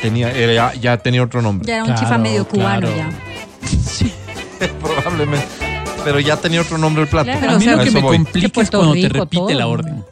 [0.00, 1.66] Tenía, era- ya, ya tenía otro nombre.
[1.66, 2.96] ya era un Claro, chifa medio cubano claro.
[2.96, 3.10] ya.
[3.84, 4.12] Sí,
[4.82, 5.46] probablemente.
[6.04, 7.26] Pero ya tenía otro nombre el plato.
[7.30, 8.16] Claro, A mí o sea, lo que eso me voy.
[8.16, 9.50] complica es cuando te repite todo.
[9.50, 10.04] la orden.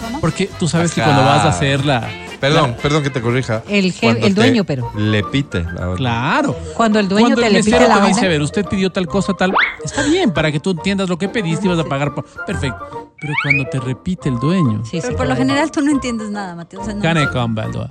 [0.00, 0.20] ¿Cómo?
[0.20, 2.08] Porque tú sabes que cuando vas a hacer la...
[2.40, 3.62] Perdón, la- perdón que te corrija.
[3.68, 4.90] El dueño, pero.
[4.96, 5.96] Le pite la orden.
[5.96, 6.56] Claro.
[6.74, 8.90] Cuando el dueño Cuando te el le mesero la te dice, a ver, usted pidió
[8.90, 9.52] tal cosa, tal...
[9.84, 12.24] Está bien, para que tú entiendas lo que pediste y vas a pagar por...
[12.46, 13.10] Perfecto.
[13.20, 14.84] Pero cuando te repite el dueño...
[14.84, 16.80] Sí, sí, Pero por lo general tú no entiendes nada, Mateo.
[16.80, 17.88] o sea, no- Gane con Baldoa.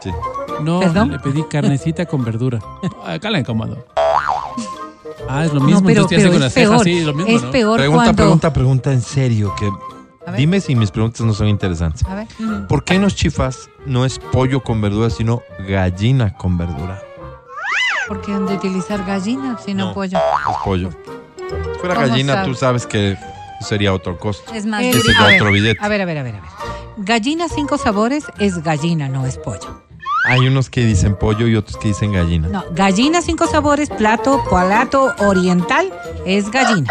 [0.00, 0.10] Sí.
[0.62, 1.12] No, ¿Perdón?
[1.12, 2.58] le pedí carnecita con verdura.
[3.06, 3.84] Acá la incómodo.
[5.28, 5.80] Ah, es lo mismo.
[5.80, 6.84] no, pero, entonces con es las cejas, peor.
[6.84, 7.50] sí, lo mismo, es ¿no?
[7.50, 8.22] peor Pregunta, cuando...
[8.22, 9.54] pregunta, pregunta en serio.
[9.58, 9.70] Que...
[10.36, 12.04] Dime si mis preguntas no son interesantes.
[12.06, 12.26] A ver.
[12.68, 17.00] ¿Por qué en los chifas no es pollo con verdura, sino gallina con verdura?
[18.08, 19.94] Porque han de utilizar gallina, si no, No.
[19.94, 20.18] pollo.
[20.18, 20.90] Es pollo.
[21.38, 23.16] Si fuera ¿Cómo gallina, tú sabes que
[23.60, 24.52] sería otro costo.
[24.54, 25.22] Es más Eh, Ese es durito.
[25.22, 25.78] a, ver, otro billete.
[25.84, 26.50] a ver, a ver, a ver, a ver.
[26.98, 29.82] Gallina cinco sabores es gallina, no es pollo.
[30.26, 32.48] Hay unos que dicen pollo y otros que dicen gallina.
[32.48, 35.92] No, gallina cinco sabores, plato, plato oriental
[36.26, 36.88] es gallina.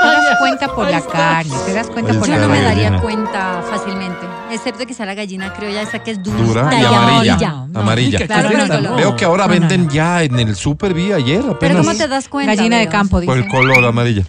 [0.00, 2.60] Te das cuenta por la carne, te das cuenta Oye, por Yo la no Claro,
[2.60, 3.00] me daría gallina.
[3.02, 7.36] cuenta fácilmente, excepto que sea la gallina criolla esa que es dura, Dura y amarilla.
[7.68, 8.26] no, amarilla.
[8.26, 8.96] Claro, ¿qué es por el color.
[8.96, 9.92] Veo que ahora No, no, venden no.
[9.92, 11.86] ya en el super vi ayer Pero apenas.
[11.86, 12.54] ¿cómo te das cuenta?
[12.56, 13.56] Gallina de campo, Por el dice.
[13.56, 14.24] color amarilla.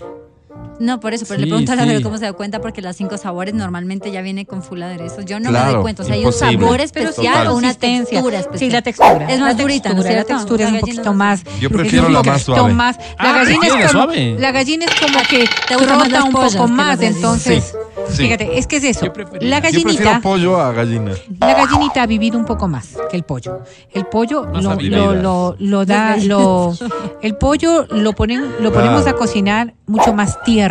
[0.80, 2.02] No, por eso, pero le pregunto a la sí.
[2.04, 5.22] Cómo se da cuenta porque las cinco sabores normalmente ya viene con full aderezo.
[5.22, 7.48] Yo no me Claro, doy cuenta, o sea, hay un sabor Pero especial Total.
[7.48, 8.60] o una textura especial.
[8.60, 9.28] Sí, la textura.
[9.30, 11.44] Es más la durita, ¿no es textura, La textura es un poquito más.
[11.60, 12.74] Yo prefiero la más poquito suave.
[12.74, 14.36] más- Ah, la gallina es como, suave.
[14.40, 17.74] la gallina es como que ¿Te rota un poco más, entonces.
[18.10, 18.24] Sí.
[18.24, 19.06] Fíjate, es que es eso.
[19.06, 21.12] Yo La Yo gallinita, pollo a gallina.
[21.40, 23.62] la gallinita ha vivido un poco más que el pollo.
[23.94, 26.74] El pollo lo, lo, lo, lo da, lo,
[27.22, 29.18] el pollo lo ponen, lo ponemos Claro.
[29.18, 30.69] a cocinar mucho más tierno.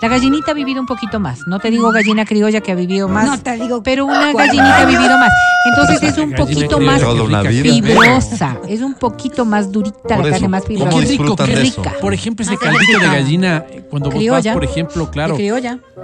[0.00, 1.40] La gallinita ha vivido un poquito más.
[1.46, 3.26] No te digo gallina criolla que ha vivido más.
[3.26, 5.32] No te digo pero una gallinita ha vivido más.
[5.66, 7.02] Entonces es un poquito más
[7.46, 8.58] fibrosa.
[8.68, 10.98] Es un poquito más durita la carne, más ¿cómo fibrosa.
[10.98, 11.92] Qué rico, qué rica.
[12.00, 15.36] Por ejemplo, ese Más caldito de gallina, cuando vos vas, por ejemplo, claro.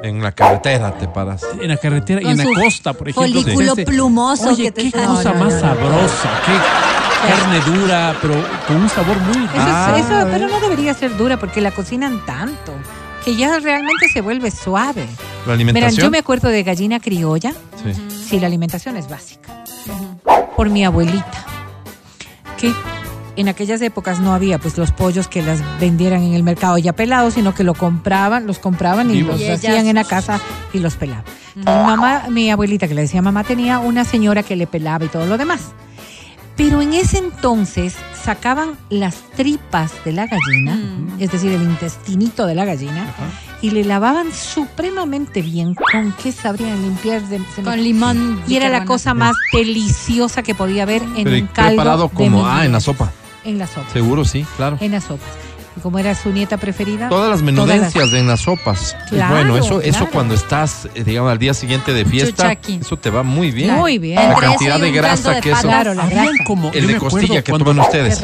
[0.02, 1.42] En la carretera te paras.
[1.60, 3.42] en la carretera y en la costa, por ejemplo.
[3.42, 6.52] folículo plumoso Oye, que te qué cosa más sabrosa, qué
[7.26, 8.34] carne dura, pero
[8.66, 9.36] con un sabor muy.
[9.44, 12.72] Eso es- Ah, eso- pero no debería ser dura porque la cocinan tanto
[13.24, 15.06] que ya realmente se vuelve suave.
[15.46, 16.04] La alimentación.
[16.06, 17.52] yo me acuerdo de gallina criolla.
[17.82, 17.92] Sí.
[18.28, 19.64] Sí, la alimentación es básica.
[20.56, 21.44] Por mi abuelita,
[22.58, 22.72] que
[23.36, 26.92] en aquellas épocas no había pues los pollos que las vendieran en el mercado ya
[26.92, 30.38] pelados, sino que lo compraban, los compraban y los Y ellas- hacían en la casa
[30.74, 31.24] y los pelaban.
[31.54, 35.08] Mi mamá, mi abuelita que le decía mamá tenía una señora que le pelaba y
[35.08, 35.72] todo lo demás.
[36.56, 41.20] Pero en ese entonces sacaban las tripas de la gallina, Mm.
[41.22, 43.06] es decir, el intestinito de la gallina,
[43.62, 45.74] y le lavaban supremamente bien.
[45.74, 47.22] ¿Con qué sabrían limpiar?
[47.28, 48.42] de- me- Con limón.
[48.46, 51.68] y era la cosa más deliciosa que podía haber en Pero ¿y un caldo.
[51.70, 52.46] preparado de como?
[52.46, 53.10] Ah, en la sopa.
[53.44, 53.86] En la sopa.
[53.92, 54.76] Seguro, sí, claro.
[54.80, 55.28] En las sopas.
[55.76, 57.08] Y como era su nieta preferida.
[57.08, 58.96] Todas las menudencias en las sopas.
[59.08, 63.08] Claro, bueno, eso, eso cuando estás, eh, digamos, al día siguiente de fiesta, eso te
[63.10, 63.74] va muy bien.
[63.76, 64.16] Muy bien.
[64.16, 65.62] La Entre cantidad de grasa de que eso.
[65.62, 66.30] Claro, la grasa.
[66.44, 68.22] como, El de costilla que cuando- toman ustedes.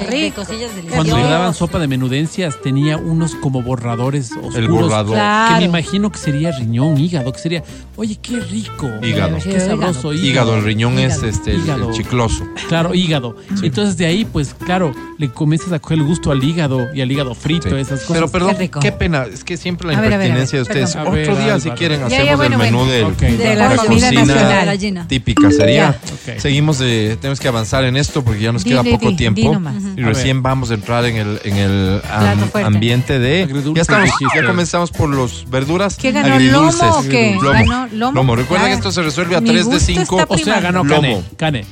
[0.94, 4.56] Cuando le daban sopa de menudencias tenía unos como borradores oscuros.
[4.56, 5.14] El borrador.
[5.14, 5.54] Claro.
[5.54, 7.62] Que me imagino que sería riñón, hígado, que sería,
[7.96, 8.88] oye, qué rico.
[9.02, 9.38] Hígado.
[9.42, 10.12] Qué sabroso.
[10.12, 11.26] Hígado, el riñón es Hígado.
[11.28, 11.92] este, el- el, Hígado.
[11.92, 12.44] chicloso.
[12.68, 13.36] Claro, hígado.
[13.62, 17.10] Entonces de ahí, pues claro, le comienzas a coger el gusto al hígado y al
[17.12, 17.74] hígado frito, Sí.
[17.76, 18.14] esas cosas.
[18.14, 20.56] Pero perdón, Qué pena, es que siempre la A ver, a ver, a ver, impertinencia
[20.58, 20.92] de ustedes.
[20.92, 21.08] perdón.
[21.20, 22.92] Otro ver, día, si quieren, Ya, hacemos ya, bueno, el menú bueno.
[22.92, 23.20] del- Ok.
[23.20, 25.06] De la la comida cocina nacional.
[25.08, 25.90] Típica sería.
[26.12, 26.38] Ok.
[26.38, 29.16] Seguimos, de, tenemos que avanzar en esto porque ya nos Di, queda di, poco di,
[29.16, 29.60] tiempo.
[29.96, 33.48] Y A recién vamos a entrar en el, en el am- ambiente de.
[33.74, 35.96] Ya estamos, ya comenzamos por los verduras.
[35.96, 36.80] ¿Qué ganó, agridulces.
[36.82, 37.34] lomo o qué?
[37.40, 37.52] Lomo.
[37.52, 38.36] Ganó lomo.
[38.36, 40.20] Recuerden que esto se resuelve a Mi 3 de gusto 5.
[40.20, 41.00] está O sea, ganó Lomo.
[41.00, 41.64] cane, cane.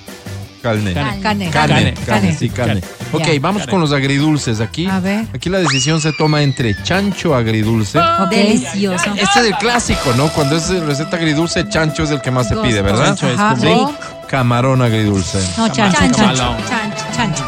[0.65, 2.35] Carne, Cane, carne, cane.
[2.39, 2.81] sí, carne.
[2.81, 2.95] Cane.
[3.13, 3.71] Ok, vamos Cane.
[3.71, 4.61] con los agridulces.
[4.61, 5.27] Aquí, A ver.
[5.35, 7.99] aquí la decisión se toma entre chancho agridulce.
[7.99, 8.31] Ok.
[8.31, 9.11] Delicioso.
[9.15, 10.29] Este es el clásico, ¿no?
[10.31, 13.15] Cuando es receta agridulce, chancho es el que más se pide, ¿verdad?
[13.17, 13.37] Chancho es
[13.75, 13.95] como-
[14.29, 15.39] Camarón agridulce.
[15.59, 15.99] No, chancho.
[16.01, 16.23] Chancho.
[16.69, 17.05] Chancho.
[17.15, 17.45] Chancho.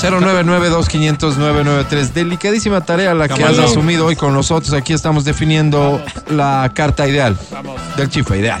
[0.00, 2.12] 099-2500-993.
[2.12, 4.72] Delicadísima tarea la que has asumido hoy con nosotros.
[4.72, 7.36] Aquí estamos definiendo la carta ideal
[7.96, 8.60] del chifa ideal.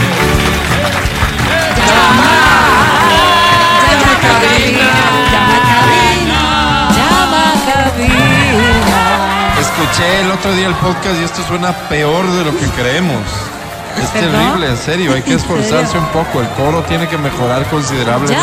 [9.91, 13.21] Escuché el otro día el podcast y esto suena peor de lo que creemos.
[14.01, 14.31] Es ¿Perdón?
[14.31, 15.13] terrible, en serio.
[15.13, 16.39] Hay que esforzarse un poco.
[16.39, 18.39] El coro tiene que mejorar considerablemente.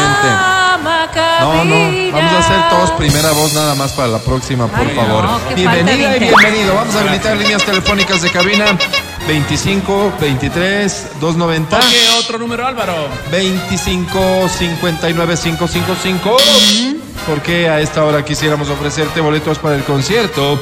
[1.40, 4.94] No, no, vamos a hacer todos primera voz nada más para la próxima, por Ay,
[4.94, 5.24] favor.
[5.24, 6.74] no, qué Bienvenida y bienvenido.
[6.74, 8.66] Vamos a habilitar líneas telefónicas de cabina
[9.26, 13.08] 25 23 290 Toque otro número, Álvaro.
[13.30, 16.36] 25 59 555.
[17.26, 20.60] Porque a esta hora quisiéramos ofrecerte boletos para el concierto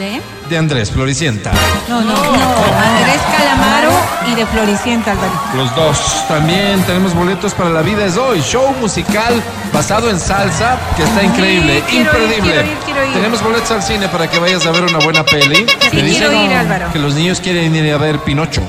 [0.00, 0.18] ¿De?
[0.48, 1.52] de Andrés Floricienta.
[1.86, 2.14] No, no, no.
[2.22, 3.90] Andrés Calamaro
[4.32, 5.38] y de Floricienta, Alvarito.
[5.54, 6.24] Los dos.
[6.26, 9.42] También tenemos boletos para La Vida es Hoy, show musical
[9.74, 12.40] basado en salsa que está increíble, ir, imperdible.
[12.40, 13.12] quiero ir, quiero ir.
[13.12, 15.66] Tenemos boletos al cine para que vayas a ver una buena peli.
[15.92, 16.90] Me quiero ir, Álvaro.
[16.94, 18.62] Que los niños quieren ir a ver Pinocho.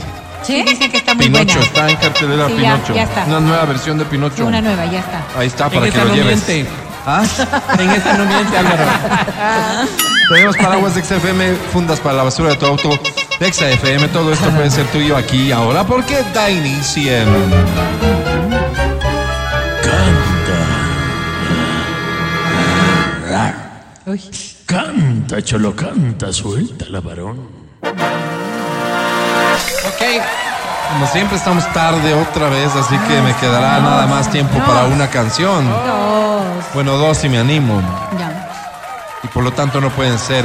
[0.43, 1.61] Sí, dicen que está muy Pinocho, buena.
[1.65, 2.93] está en cartelera Sí, Pinocho.
[2.93, 3.23] ya está.
[3.25, 4.45] Una nueva versión de Pinocho.
[4.45, 5.21] Una nueva, ya está.
[5.39, 6.45] Ahí está, En para que lo no lleves.
[6.49, 6.69] miente.
[7.07, 7.23] ¿Ah?
[7.79, 8.83] En esta no miente, Álvaro.
[10.31, 12.89] Tenemos paraguas de XFM, fundas para la basura de tu auto,
[13.37, 17.11] de XFM, todo esto puede ser tuyo aquí y ahora porque da inicio.
[24.65, 27.49] Canta, cholo, canta, suelta la varón.
[27.81, 27.91] Ok.
[30.93, 35.09] Como siempre estamos tarde otra vez, así que me quedará nada más tiempo para una
[35.09, 35.69] canción.
[35.69, 36.65] Dos.
[36.73, 37.81] Bueno, dos si me animo.
[38.17, 38.30] Ya.
[39.23, 40.43] Y por lo tanto no pueden ser,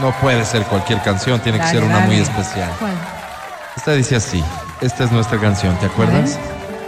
[0.00, 2.06] no puede ser cualquier canción, tiene que ser una dale.
[2.06, 2.70] muy especial.
[2.78, 2.92] ¿Cuál?
[3.76, 4.44] Esta dice así,
[4.80, 6.38] esta es nuestra canción, ¿te acuerdas?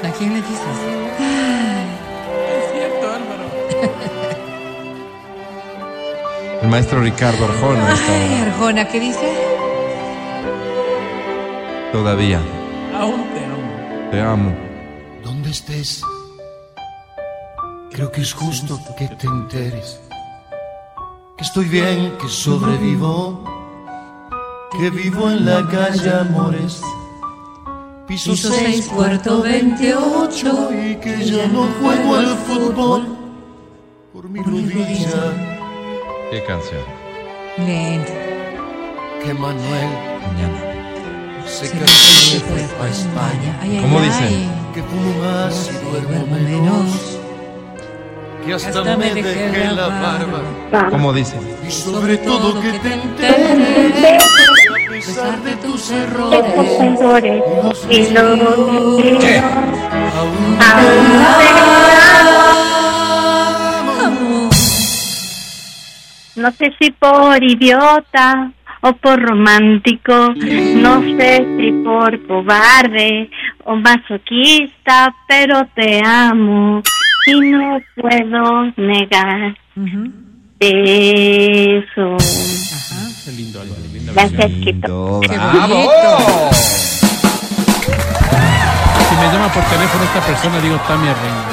[0.02, 0.60] ¿A quién le dices?
[6.62, 9.34] El maestro Ricardo Arjona está Ay, Arjona, ¿qué dice?
[11.92, 12.40] todavía.
[12.98, 14.10] Aún te amo.
[14.10, 14.52] Te amo.
[15.22, 16.02] Donde estés,
[17.92, 20.00] creo que es justo que te enteres.
[21.36, 23.42] Que estoy bien, que sobrevivo.
[24.70, 26.80] Que vivo en la calle Amores.
[28.06, 30.70] Piso Piso 6, seis, puerto 28.
[30.72, 33.16] Y que ya no juego al fútbol.
[34.12, 35.32] Por mi rodilla.
[36.30, 36.82] ¿Qué canción?
[37.58, 38.12] Lento.
[39.22, 39.88] Que Manuel
[40.22, 41.42] Mañana.
[41.46, 43.58] se Se casó y fue fue pa' España.
[43.60, 44.04] Ay, ay, ¿Cómo ay.
[44.04, 44.48] dice?
[44.74, 47.13] Que fumo más y Duermo menos.
[48.46, 50.90] Que hasta, Hasta me dejé la barba.
[50.90, 51.36] ¿Cómo dice?
[51.66, 54.22] Y sobre todo que te enteres.
[54.86, 56.42] A pesar de tus errores.
[57.88, 59.38] y lo ¿Qué?
[59.38, 60.58] Aún
[66.36, 68.52] No sé si por idiota
[68.82, 73.30] o por romántico, no sé si por cobarde
[73.64, 76.82] o masoquista, pero te amo
[77.26, 79.56] y no puedo negar
[80.60, 82.16] eso.
[83.24, 83.62] Qué lindo.
[83.92, 84.50] Linda Gracias,
[85.62, 86.50] bravo.
[89.08, 91.44] Si me llama por teléfono esta persona, digo Tamia Reina.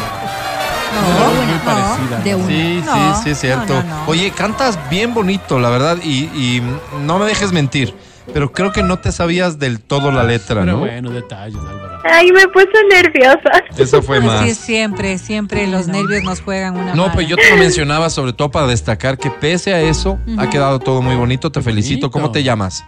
[0.94, 2.20] No, muy no, parecida.
[2.20, 2.48] de una.
[2.48, 3.74] Sí, No, sí, sí, es cierto.
[3.76, 4.04] no, no, no.
[4.08, 6.62] Oye, cantas bien bonito, la verdad, y, y
[7.06, 7.96] no me dejes mentir,
[8.34, 10.78] pero creo que no te sabías del todo la letra, Pero ¿no?
[10.80, 12.00] bueno, detalles, Álvaro.
[12.04, 13.64] Ay, me puse nerviosa.
[13.78, 14.46] Eso fue Así más.
[14.48, 17.14] es siempre, siempre los nervios nos juegan una No, mala.
[17.14, 20.80] pues yo te lo mencionaba sobre todo para destacar que pese a eso, ha quedado
[20.80, 21.52] todo muy bonito.
[21.52, 22.10] Te felicito.
[22.12, 22.84] ¿Cómo te llamas?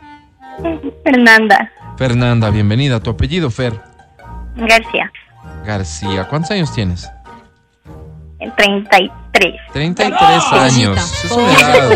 [1.04, 3.00] Fernanda Fernanda, bienvenida.
[3.00, 3.80] Tu apellido, Fer
[4.56, 5.12] García,
[5.66, 6.28] García.
[6.28, 7.10] ¿Cuántos años tienes?
[8.40, 9.54] 33.
[9.74, 11.24] 33 Pollita, años.
[11.24, 11.90] Es una edad.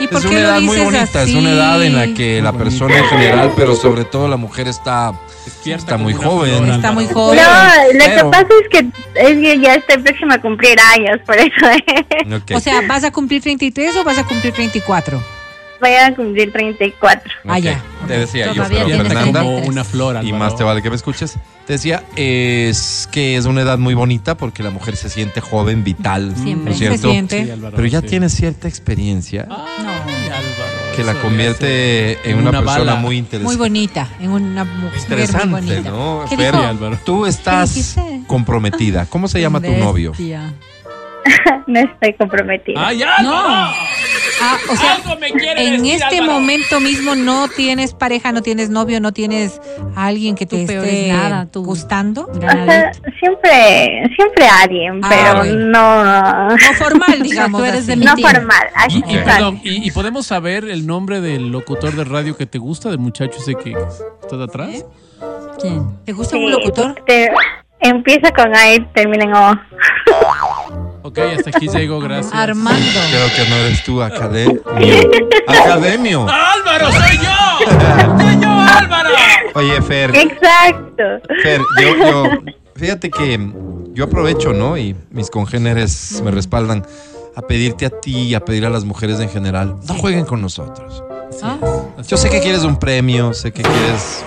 [0.00, 1.02] ¿Y por es qué una edad muy bonita.
[1.04, 1.36] Es así?
[1.36, 5.12] una edad en la que la persona en general, pero sobre todo la mujer está,
[5.64, 6.56] está muy joven.
[6.64, 7.38] flor, Está muy joven.
[7.40, 8.78] No, lo que pero- pasa es que,
[9.14, 12.50] es que ya estoy próxima a cumplir años, por eso Ok.
[12.56, 15.22] O sea, ¿vas a cumplir 33 o vas a cumplir 34?
[15.82, 17.30] Voy a cumplir 34.
[17.46, 17.62] Ah, Ok.
[17.62, 17.82] ya.
[18.06, 19.68] Te decía yo, Todavía pero Fernanda, como 33.
[19.68, 21.34] una flor, y más te vale que me escuches.
[21.66, 25.84] Te decía, es que es una edad muy bonita porque la mujer se siente joven,
[25.84, 26.64] vital, Siempre.
[26.64, 27.10] ¿no es Se cierto?
[27.10, 27.44] siente.
[27.44, 28.06] Sí, Álvaro, Pero ya sí.
[28.08, 29.56] tiene cierta experiencia Ay,
[30.26, 32.94] Álvaro, que la convierte en una, persona bala.
[32.96, 33.56] muy Muy interesante.
[33.56, 35.90] bonita, en una mujer Interesante, muy bonita.
[35.90, 36.24] ¿no?
[36.28, 36.66] ¿Qué Fer, dijo?
[36.66, 36.98] Álvaro.
[37.04, 38.22] tú estás dijiste?
[38.26, 39.06] comprometida.
[39.06, 40.12] ¿Cómo se llama tu novio?
[41.66, 42.88] No estoy comprometida.
[42.88, 43.32] ¡Ay, No.
[44.44, 46.40] Ah, o sea, Algo me quiere en decir, este Álvaro.
[46.40, 49.60] momento mismo no tienes pareja, no tienes novio, no tienes
[49.94, 51.64] a alguien que te esté es nada, tú.
[51.64, 52.28] gustando.
[52.28, 52.90] O sea,
[53.20, 55.66] siempre, siempre alguien, Ah, pero bueno.
[55.66, 57.60] no, No formal, digamos.
[57.60, 58.00] tú eres de así.
[58.00, 58.30] mi no team.
[58.30, 58.66] formal.
[58.90, 62.88] Y, perdón, y, y podemos saber el nombre del locutor de radio que te gusta,
[62.90, 63.74] del muchacho ese que
[64.22, 64.84] está de atrás?
[65.60, 65.84] ¿Quién?
[66.04, 67.00] ¿Te gusta Sí, un locutor?
[67.06, 67.30] te-
[67.80, 69.60] empieza con A y termina en O.
[71.02, 72.32] Ok, hasta aquí llego, gracias.
[72.34, 72.80] Armando.
[73.10, 74.62] Creo que no eres tú, Academio.
[75.46, 76.26] Academio.
[76.28, 78.18] ¡Álvaro, soy yo!
[78.18, 79.10] ¡Soy yo, Álvaro!
[79.54, 81.02] Oye, Fer, Exacto.
[81.42, 82.24] Fer, yo, yo,
[82.76, 83.52] fíjate que
[83.92, 84.78] yo aprovecho, ¿no?
[84.78, 86.86] Y mis congéneres me respaldan
[87.34, 90.40] a pedirte a ti y a pedir a las mujeres en general, no jueguen con
[90.40, 91.02] nosotros.
[91.42, 91.56] Ah,
[92.06, 94.24] Yo sé que quieres un premio, sé que quieres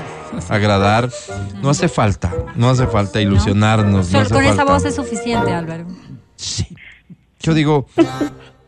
[0.49, 1.09] agradar.
[1.61, 4.11] No hace falta, no hace falta ilusionarnos.
[4.11, 5.85] No hace con esa voz es suficiente, Álvaro.
[7.41, 7.87] Yo digo,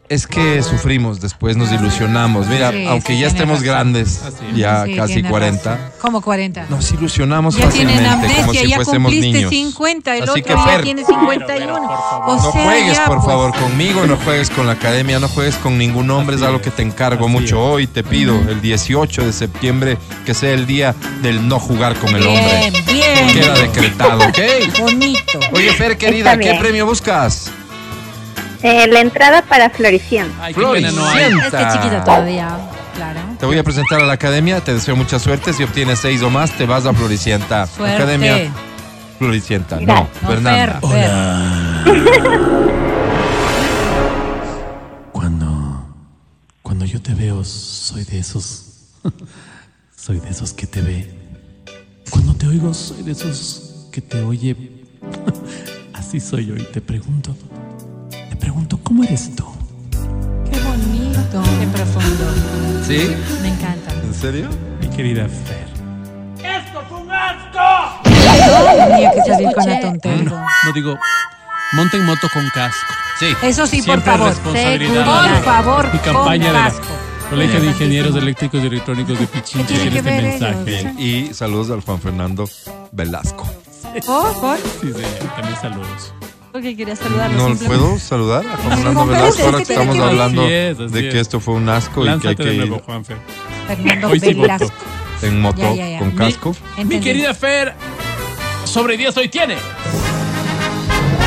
[0.09, 2.47] Es que sufrimos, después nos ilusionamos.
[2.47, 3.65] Mira, Sí, aunque sí, ya estemos razón.
[3.65, 4.21] grandes,
[4.55, 5.91] ya Sí, casi tiene 40, razón.
[5.99, 6.65] ¿Cómo 40?
[6.69, 9.49] nos ilusionamos Ya tienen fácilmente como amnesia, si ya fuésemos cumpliste niños.
[9.51, 11.73] 50, el Así otro que, ya Fer, tiene 51.
[12.25, 13.25] O no sea, juegues, ya, por pues.
[13.27, 16.71] favor, conmigo, no juegues con la academia, no juegues con ningún hombre, es algo que
[16.71, 17.85] te encargo mucho hoy.
[17.87, 22.25] Te pido el 18 de septiembre que sea el día del no jugar con el
[22.25, 22.71] hombre.
[22.71, 23.33] Bien, bien.
[23.33, 24.39] Queda decretado, ¿ok?
[24.79, 25.39] Bonito.
[25.51, 27.51] Oye, Fer, querida, ¿qué premio buscas?
[28.63, 30.43] Eh, la entrada para Floricienta.
[30.43, 31.25] Ay, qué pena no hay.
[31.25, 32.57] Es que chiquita todavía.
[32.95, 33.19] Claro.
[33.39, 35.53] Te voy a presentar a la academia, te deseo mucha suerte.
[35.53, 37.67] Si obtienes seis o más, te vas a Floricienta.
[37.67, 37.95] Suerte.
[37.95, 38.51] Academia
[39.19, 39.79] Floricienta.
[39.79, 39.93] No.
[39.93, 40.79] No, Fernanda.
[40.81, 41.87] Fer, Fer.
[45.11, 45.85] Cuando,
[46.61, 48.63] cuando yo te veo, soy de esos.
[49.95, 51.09] soy de esos que te ve.
[52.09, 54.55] Cuando te oigo, soy de esos que te oye.
[55.93, 57.35] Así soy yo y te pregunto.
[58.39, 59.45] Pregunto, ¿cómo eres tú?
[60.51, 61.43] Qué bonito.
[61.59, 62.83] Qué profundo.
[62.85, 63.15] ¿Sí?
[63.41, 63.91] Me encanta.
[64.03, 64.49] ¿En serio?
[64.81, 65.67] Mi querida Fer.
[68.87, 70.23] Tenía que salir con la tontería.
[70.65, 70.97] No digo,
[71.73, 72.93] monten moto con casco.
[73.19, 73.27] Sí.
[73.41, 74.29] Eso sí, por Siempre favor.
[74.29, 75.05] responsabilidad.
[75.05, 76.87] Por favor, Mi campaña de con la casco.
[77.29, 80.23] Colegio de Ingenieros Eléctricos y Electrónicos de Pichincha ¿Qué tiene en que este ver
[80.55, 80.93] mensaje.
[80.97, 82.47] Y saludos al Juan Fernando
[82.91, 83.45] Velasco.
[84.05, 84.33] ¿Por?
[84.39, 84.57] ¿Por?
[84.57, 86.13] Sí, señor, también saludos.
[86.57, 87.49] Porque quería saludarlo.
[87.49, 91.13] ¿No puedo saludar a Juan Fernando Velasco ahora que estamos hablando de que es.
[91.13, 92.81] esto fue un asco y que hay que de ir.
[93.67, 94.41] Fernando Hoy sí voto.
[94.41, 94.73] Velasco.
[95.21, 95.99] en moto Ya, ya, ya.
[95.99, 96.55] con casco.
[96.83, 97.75] Mi querida Fer,
[98.63, 99.53] sobre 10 hoy tiene.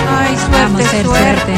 [0.09, 1.55] Ay, suerte, suerte.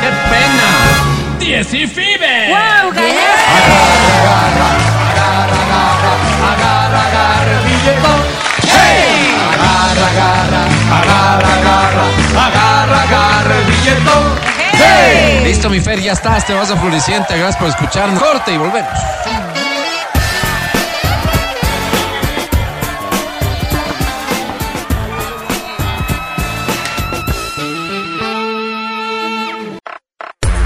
[0.00, 1.62] ¡Qué pena!
[1.62, 2.48] ¡10 y FIBE!
[2.50, 2.92] ¡Wow,
[11.40, 11.96] ganaste!
[14.78, 15.42] ¡Hey!
[15.44, 16.46] Listo, mi Fer, ya estás.
[16.46, 17.36] Te vas a Floricienta.
[17.36, 18.22] Gracias por escucharnos.
[18.22, 18.90] Corte y volvemos.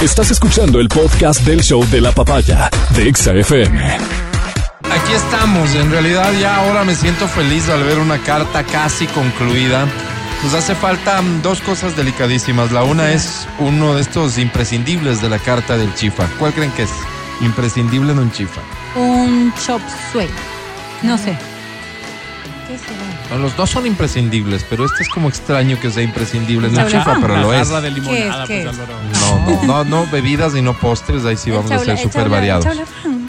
[0.01, 3.99] Estás escuchando el podcast del show de la papaya de Exa FM.
[4.91, 5.75] Aquí estamos.
[5.75, 9.87] En realidad ya ahora me siento feliz al ver una carta casi concluida.
[10.43, 12.73] Nos hace falta mm, dos cosas delicadísimas.
[12.73, 16.27] La una es uno de estos imprescindibles de la carta del chifa.
[16.39, 16.91] ¿Cuál creen que es?
[17.43, 18.61] Imprescindible en un chifa.
[18.97, 19.81] Un chop
[20.13, 20.29] suey.
[21.03, 21.37] No sé.
[22.69, 23.37] ¿Qué será?
[23.37, 26.81] No, los dos son imprescindibles, pero este es como extraño que sea imprescindible en un
[26.81, 27.67] Chaula- chifa, pero lo es.
[27.69, 28.67] jarra de limonada, ¿Qué es?
[28.67, 28.89] pues, ¿Qué es?
[28.89, 29.61] Álvaro.
[29.67, 32.65] No, no, no, no bebidas y no postres, ahí sí vamos a ser súper variados.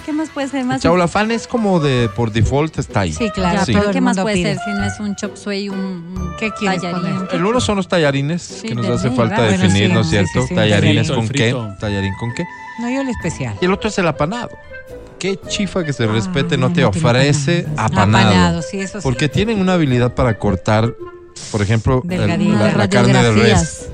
[0.06, 0.66] ¿Qué más puede ser?
[0.66, 3.14] Más Chaulafán es como de por default está ahí.
[3.14, 3.60] Sí, claro.
[3.60, 3.74] Ya, Sí.
[3.74, 4.56] pero ¿qué más puede pide.
[4.56, 7.02] ser si no es un chop suey, un, un ¿Qué quieres tallarín?
[7.18, 7.30] poner?
[7.36, 9.16] El uno son los tallarines Sí, que nos hace verdad.
[9.16, 10.42] falta Bueno, definir, sí, ¿no es sí, cierto?
[10.42, 12.44] sí, sí, tallarines con qué, tallarín con qué.
[12.80, 13.56] No, yo el especial.
[13.62, 14.50] Y el otro es el apanado.
[15.20, 18.28] Qué chifa que se respete no no, te no ofrece apanado.
[18.28, 18.62] apanado.
[18.64, 19.04] Sí, eso sí.
[19.04, 20.92] Porque tienen una habilidad para cortar,
[21.52, 23.90] por ejemplo, el- la, la carne de res.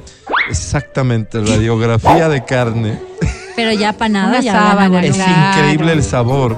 [0.50, 3.00] Exactamente, radiografía de carne.
[3.58, 5.58] Pero ya panada, ya sábana, Es Claro.
[5.60, 6.56] increíble el sabor.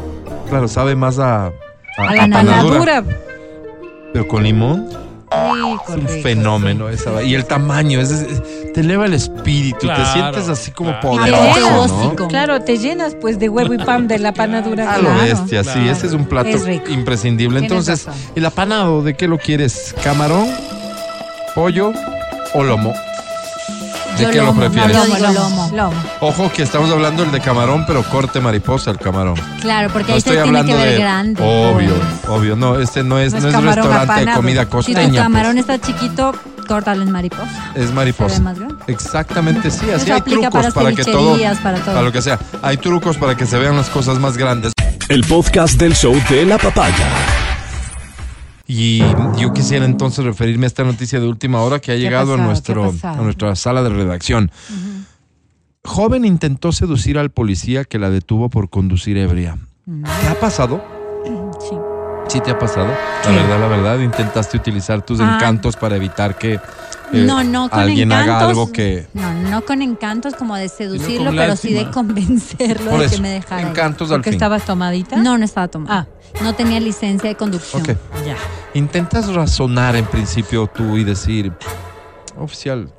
[0.50, 1.52] Claro, sabe más a, a,
[1.98, 2.58] A la a Panadura.
[3.02, 3.04] panadura.
[4.14, 4.88] Pero con limón
[5.32, 7.22] Rico, es un rico, fenómeno esa.
[7.24, 11.10] Y el tamaño, es, es- te eleva el espíritu, Claro, te sientes así como claro.
[11.18, 12.16] poderoso.
[12.28, 14.92] Claro, te llenas pues de huevo y pan de la panadura.
[14.94, 15.22] A lo claro.
[15.22, 17.60] bestia, sí, ese es un plato Es imprescindible.
[17.60, 18.22] Entonces, razón.
[18.36, 19.96] el apanado, ¿de qué lo quieres?
[20.04, 20.48] ¿Camarón,
[21.56, 21.94] pollo
[22.54, 22.94] o lomo?
[24.20, 24.96] ¿De Yo qué lo lomo, prefieres?
[24.98, 25.72] yo digo lomo.
[25.74, 26.04] Lomo.
[26.22, 29.36] Ojo que estamos hablando del de camarón, pero corte mariposa el camarón.
[29.62, 31.44] Claro, porque No ahí se estoy tiene que hablando ver de grande.
[31.44, 32.30] obvio, pues.
[32.30, 35.24] obvio, no, este no es, No no es camarón restaurante de comida Si tu costeña.
[35.24, 35.70] camarón pues.
[35.70, 36.32] está chiquito,
[36.68, 37.72] córtalo en mariposa.
[37.76, 38.30] Es mariposa.
[38.36, 38.76] Se ve más grande.
[38.88, 42.02] Exactamente, sí, así Eso hay trucos para para, que todo, para todo.
[42.04, 42.38] lo que sea.
[42.62, 44.74] Hay trucos para que se vean las cosas más grandes.
[45.08, 47.08] El podcast del show de la papaya.
[48.72, 49.00] Y
[49.40, 52.36] yo quisiera entonces referirme a esta noticia de última hora que ha ¿Qué ha llegado
[52.36, 54.52] a, nuestro, a nuestra sala de redacción.
[55.84, 59.58] Joven intentó seducir al policía que la detuvo por conducir ebria.
[60.22, 60.84] ¿Te ha pasado?
[61.60, 61.76] Sí.
[62.28, 62.90] Sí, te ha pasado.
[63.26, 65.34] La verdad, la verdad, intentaste utilizar tus Ah.
[65.36, 66.60] encantos para evitar que
[67.14, 68.36] eh, No, no con alguien encantos.
[68.36, 69.08] haga algo que...
[69.14, 73.22] No, no con encantos como de seducirlo, pero sí de convencerlo Por de eso, que
[73.22, 73.62] me dejara.
[73.62, 73.68] ir.
[73.70, 74.38] encantos al ¿Porque fin.
[74.38, 75.18] estabas tomadita?
[75.18, 75.94] No, no estaba tomando.
[75.94, 76.08] Ah.
[76.44, 77.82] No tenía licencia de conducción.
[77.82, 77.90] Ok.
[78.26, 78.36] Ya.
[78.76, 81.52] Intentas razonar en principio tú y decir,
[82.38, 82.90] oficial,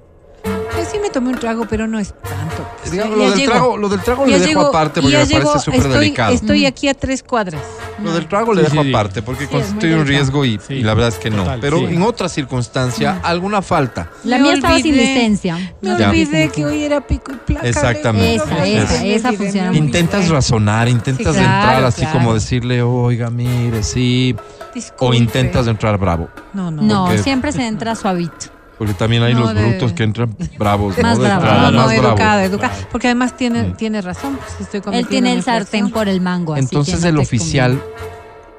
[0.91, 2.67] sí me tomé un trago, pero no es tanto.
[2.91, 3.53] digamos, Ya lo, del llego.
[3.53, 6.33] trago, lo del trago le dejo llego- aparte porque me parece llego, súper estoy, delicado.
[6.35, 7.63] Estoy aquí a tres cuadras.
[8.03, 10.75] Lo del trago le Sí, dejo sí, aparte porque constituye un riesgo y, Sí.
[10.75, 11.45] y la verdad es que no.
[11.45, 11.85] Total, Pero sí.
[11.95, 14.11] en otra circunstancia, alguna falta.
[14.25, 15.57] La Me mía estaba sin licencia.
[15.83, 16.09] Me No Ya.
[16.09, 17.69] olvidé que hoy era pico y placa.
[17.69, 18.37] Exactamente.
[18.37, 22.19] Esa, esa, esa funciona muy Intentas razonar, intentas Sí, claro, entrar así claro.
[22.19, 24.35] como decirle, oiga, mire, sí.
[24.39, 25.17] O Disculpe.
[25.17, 26.29] intentas entrar bravo.
[26.55, 26.83] No, no.
[26.83, 28.47] No, siempre se entra suavito.
[28.81, 30.97] Porque también hay No, los de- brutos que entran bravos.
[31.03, 31.23] Más ¿no?
[31.23, 31.45] De bravos.
[31.45, 32.11] entrada, No, no, más bravos.
[32.13, 32.73] educada, educada.
[32.91, 34.39] Porque además tiene, tiene razón.
[34.39, 36.55] pues, estoy Él tiene el sartén por el mango.
[36.55, 37.79] así Entonces que no el oficial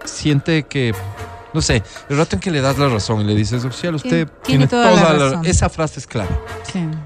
[0.06, 0.93] siente que,
[1.56, 4.27] no sé, el rato en que le das la razón y le dices, oficial, usted
[4.27, 5.45] Tiene- tiene, tiene toda toda, la la, razón.
[5.48, 6.30] Esa frase es clara.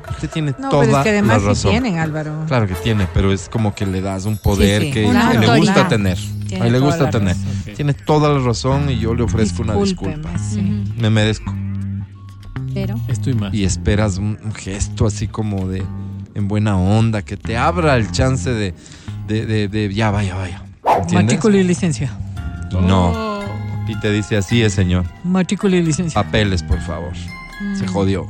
[0.10, 1.72] Usted tiene toda pero es que además la sí razón.
[1.72, 2.34] tienen, Álvaro.
[2.48, 4.94] Claro que tiene, pero es como que le das un poder Sí, sí.
[4.94, 6.18] que, le gusta tener.
[6.50, 7.36] Tiene A él le toda gusta la tener.
[7.38, 7.74] razón.
[7.76, 10.30] Tiene toda la razón y yo le ofrezco una disculpa.
[10.98, 11.54] Me merezco.
[12.76, 13.54] Pero Estoy mal.
[13.56, 15.84] Y esperas un, un gesto así como de
[16.36, 18.74] en buena onda, que te abra el chance de,
[19.28, 20.62] de, de- de- ya vaya, vaya.
[20.86, 21.14] ¿Entiendes?
[21.24, 22.12] Matrícula y licencia.
[22.72, 23.40] No.
[23.88, 25.06] Y te dice así es, señor.
[25.24, 26.22] Matrícula y licencia.
[26.22, 27.14] Papeles, por favor.
[27.80, 28.28] Se jodió.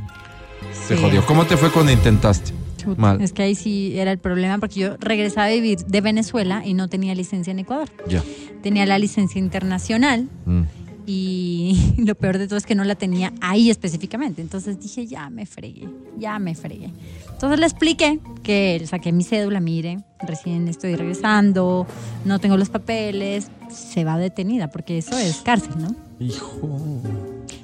[0.87, 1.25] Se jodió.
[1.25, 2.53] ¿Cómo te fue cuando intentaste?
[2.77, 3.21] chuta, Mal.
[3.21, 6.75] es que ahí sí era el problema porque yo regresaba a vivir de Venezuela y
[6.75, 7.89] no tenía licencia en Ecuador.
[8.07, 8.21] Ya.
[8.61, 10.61] Tenía la licencia internacional Mm.
[11.05, 14.41] Y lo peor de todo es que no la tenía ahí específicamente.
[14.41, 15.87] Entonces dije, ya me fregué,
[16.17, 16.89] ya me fregué.
[17.31, 21.85] Entonces le expliqué que saqué mi cédula, mire, recién estoy regresando,
[22.23, 25.95] no tengo los papeles, se va detenida porque eso es cárcel, ¿no?
[26.19, 27.01] Hijo.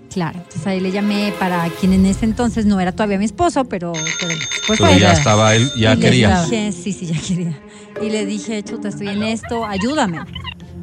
[0.09, 3.63] Claro, entonces ahí le llamé para quien en ese entonces no era todavía mi esposo,
[3.63, 4.99] pero, pero después Pero fue.
[4.99, 6.43] ya estaba él, ya Y quería.
[6.43, 7.57] dije, sí, sí, ya quería.
[8.05, 10.19] Y le dije, chuta, estoy en esto, ayúdame.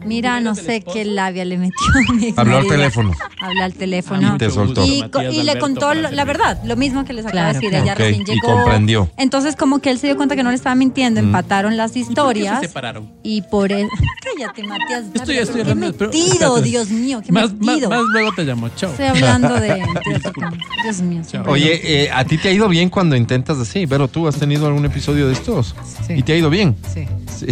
[0.05, 1.77] Mira, no sé qué labia le metió
[2.09, 3.13] a mi Habló al teléfono.
[3.41, 4.35] Habló al teléfono.
[4.35, 4.85] Y te soltó.
[4.85, 7.55] Y, co- y le contó lo- la verdad, lo mismo que les acabo Claro, de
[7.55, 7.71] decir.
[7.71, 7.85] claro.
[7.85, 8.53] Ella Ok, recién y llegó.
[8.55, 9.11] comprendió.
[9.17, 11.27] Entonces, como que él se dio cuenta que no le estaba mintiendo, Mm.
[11.27, 12.61] empataron las ¿Y por qué historias.
[12.61, 13.11] se separaron?
[13.23, 13.89] Y por eso.
[14.39, 15.05] Cállate, Matías.
[15.15, 15.93] Estoy, estoy qué hablando.
[15.97, 17.91] pero- metido, Dios mío, qué más, más, metido.
[17.91, 18.69] más luego te llamo.
[18.77, 18.91] Chao.
[18.91, 19.85] Estoy hablando de.
[20.85, 21.23] Dios mío.
[21.27, 21.45] Chao.
[21.49, 23.87] Oye, eh, ¿a ti te ha ido bien cuando intentas así?
[23.87, 25.75] Pero tú has tenido algún episodio de estos.
[26.07, 26.15] Sí.
[26.15, 26.77] ¿Y te ha ido bien?
[26.93, 27.07] Sí.
[27.39, 27.47] Sí,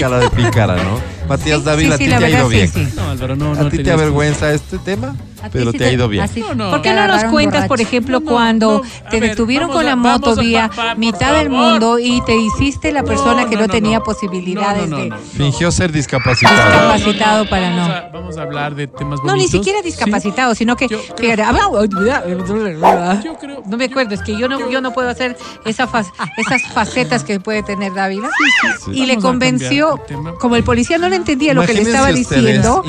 [0.00, 0.98] cara de pícara, ¿no?
[1.28, 2.68] Matías Sí, Sí, a sí, ti la te ha ido bien.
[2.68, 2.88] sí.
[2.96, 3.54] No, Álvaro, no.
[3.54, 5.16] no A ti te avergüenza este tema,
[5.52, 6.24] pero sí te ha ido bien.
[6.24, 6.70] así- No, no.
[6.70, 10.36] ¿Por qué no nos cuentas, por ejemplo, cuando te ver, detuvieron con la a- moto
[10.36, 13.66] vía pa- pa- por mitad del mundo y te hiciste la persona que no, no,
[13.68, 14.04] no, tenía no.
[14.04, 15.16] posibilidades No, no, no, de no.
[15.18, 16.92] Fingió ser discapacitado.
[16.94, 17.94] discapacitado para Vamos no?
[17.94, 19.26] a, vamos a hablar de temas bonitos.
[19.26, 21.60] No, ni siquiera discapacitado, sino que Yo fíjate, habla-
[23.22, 26.10] Yo creo- no me acuerdo, es que yo no, yo no puedo hacer esa faz-
[26.36, 28.28] esas facetas que puede tener Dávila.
[28.84, 28.90] sí.
[28.92, 30.00] Y le convenció,
[30.40, 32.82] como el policía no le entendía lo que le estaba diciendo,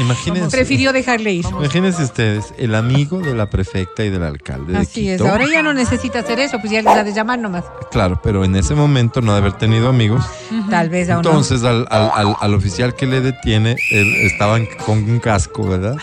[0.49, 1.45] prefirió dejarle ir.
[1.45, 5.31] Imagínense ustedes, el amigo de la prefecta y del alcalde de Así es, Quito.
[5.31, 7.63] ahora ya no necesita hacer eso, pues ya les ha de llamar nomás.
[7.91, 10.23] Claro, pero en ese momento no de haber tenido amigos.
[10.69, 11.29] Tal vez aún no.
[11.29, 15.67] Entonces al, al- al- al oficial que le detiene, él estaba en- con un casco,
[15.67, 15.95] ¿verdad?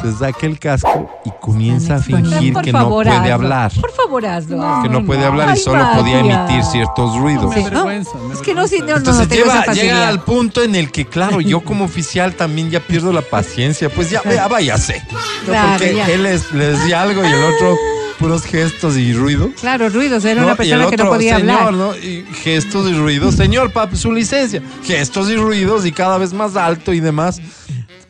[0.00, 3.34] Se saca el casco y comienza a fingir que favor, no puede hazlo.
[3.34, 3.72] hablar.
[3.80, 4.82] Por favor, hazlo.
[4.82, 7.50] Que no puede hablar y ay, solo podía emitir ciertos ruidos.
[7.50, 7.66] Me Sí, ¿no?
[7.68, 11.06] avergüenza, me Es que no, sí, no, Entonces lleva- llega al punto en el que,
[11.06, 13.88] claro, yo como oficial también ya pierdo la paciencia.
[13.90, 15.02] Pues ya, ya váyase.
[15.46, 16.06] Porque ya.
[16.08, 17.76] él les, le decía algo y el otro
[18.18, 19.50] puros gestos y ruidos.
[19.60, 20.46] Claro, ruidos, era ¿no?
[20.52, 21.72] una y el persona que no otro, podía señor, hablar.
[21.74, 21.96] ¿no?
[21.96, 23.34] Y gestos y ruidos.
[23.34, 24.62] Señor, papi, su licencia.
[24.84, 27.40] Gestos y ruidos y cada vez más alto y demás.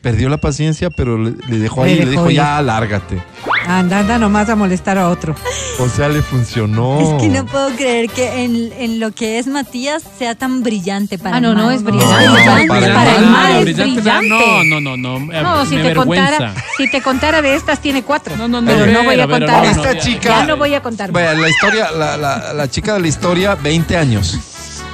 [0.02, 2.36] Perdió la paciencia, pero le, le dejó ahí Le y le dejó dijo, ir.
[2.38, 3.22] ya, lárgate.
[3.68, 5.36] Anda, anda nomás a molestar a otro.
[5.78, 6.98] O sea, le funcionó.
[7.16, 11.18] Es que no puedo creer que en, en lo que es Matías sea tan brillante
[11.18, 11.74] para Ah, no, el no, mal.
[11.76, 12.26] es brillante.
[12.26, 14.28] No, brillante para el para el mal, es brillante, brillante.
[14.28, 15.18] No, no, no, no.
[15.42, 18.36] No, si me te, contara, si te contara de estas, tiene cuatro.
[18.36, 18.66] No, no, no.
[18.72, 19.64] Pero no voy a Pero, pero, contar.
[19.64, 21.12] no, Esta ya, chica- Ya no voy a contar.
[21.12, 24.36] Vaya, la historia, la, la- la chica de la historia, 20 años.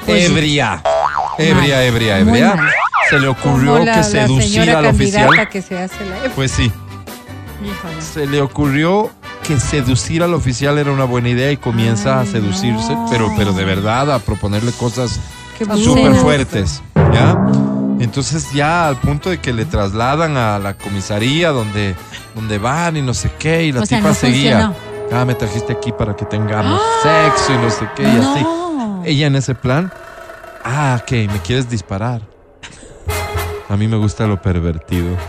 [0.04, 0.32] Pues sí.
[0.32, 0.82] ebria.
[1.38, 2.56] Ebria, ebria, ebria.
[3.10, 5.48] Se le ocurrió la, que seducir al oficial.
[5.48, 6.30] que se hace la...
[6.34, 6.70] Pues sí.
[7.64, 8.02] Híjole.
[8.02, 9.10] Se le ocurrió
[9.46, 13.64] que seducir al oficial era una buena idea y comienza a seducirse, pero, pero de
[13.64, 15.18] verdad a proponerle cosas
[15.82, 16.82] súper fuertes.
[17.12, 17.36] ¿Ya?
[18.00, 21.96] Entonces ya al punto de que le trasladan a la comisaría donde,
[22.34, 24.66] donde van y no sé qué, y la O sea, tipa no seguía.
[24.66, 25.20] funcionó.
[25.20, 28.42] Ah, me trajiste aquí para que tengamos sexo y no sé qué, y así.
[28.42, 29.02] No.
[29.04, 29.90] Ella en ese plan,
[30.64, 32.20] ah, ok, me quieres disparar.
[33.68, 35.16] A mí me gusta lo pervertido.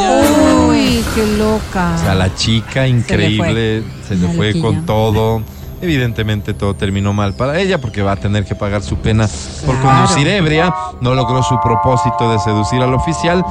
[0.00, 0.68] No.
[0.68, 1.94] Uy, qué loca.
[1.94, 5.42] O sea, la chica increíble se le fue, con todo.
[5.82, 9.28] Evidentemente todo terminó mal para ella porque va a tener que pagar su pena
[9.66, 9.98] por Claro.
[10.06, 10.74] conducir ebria.
[11.00, 13.44] No logró su propósito de seducir al oficial.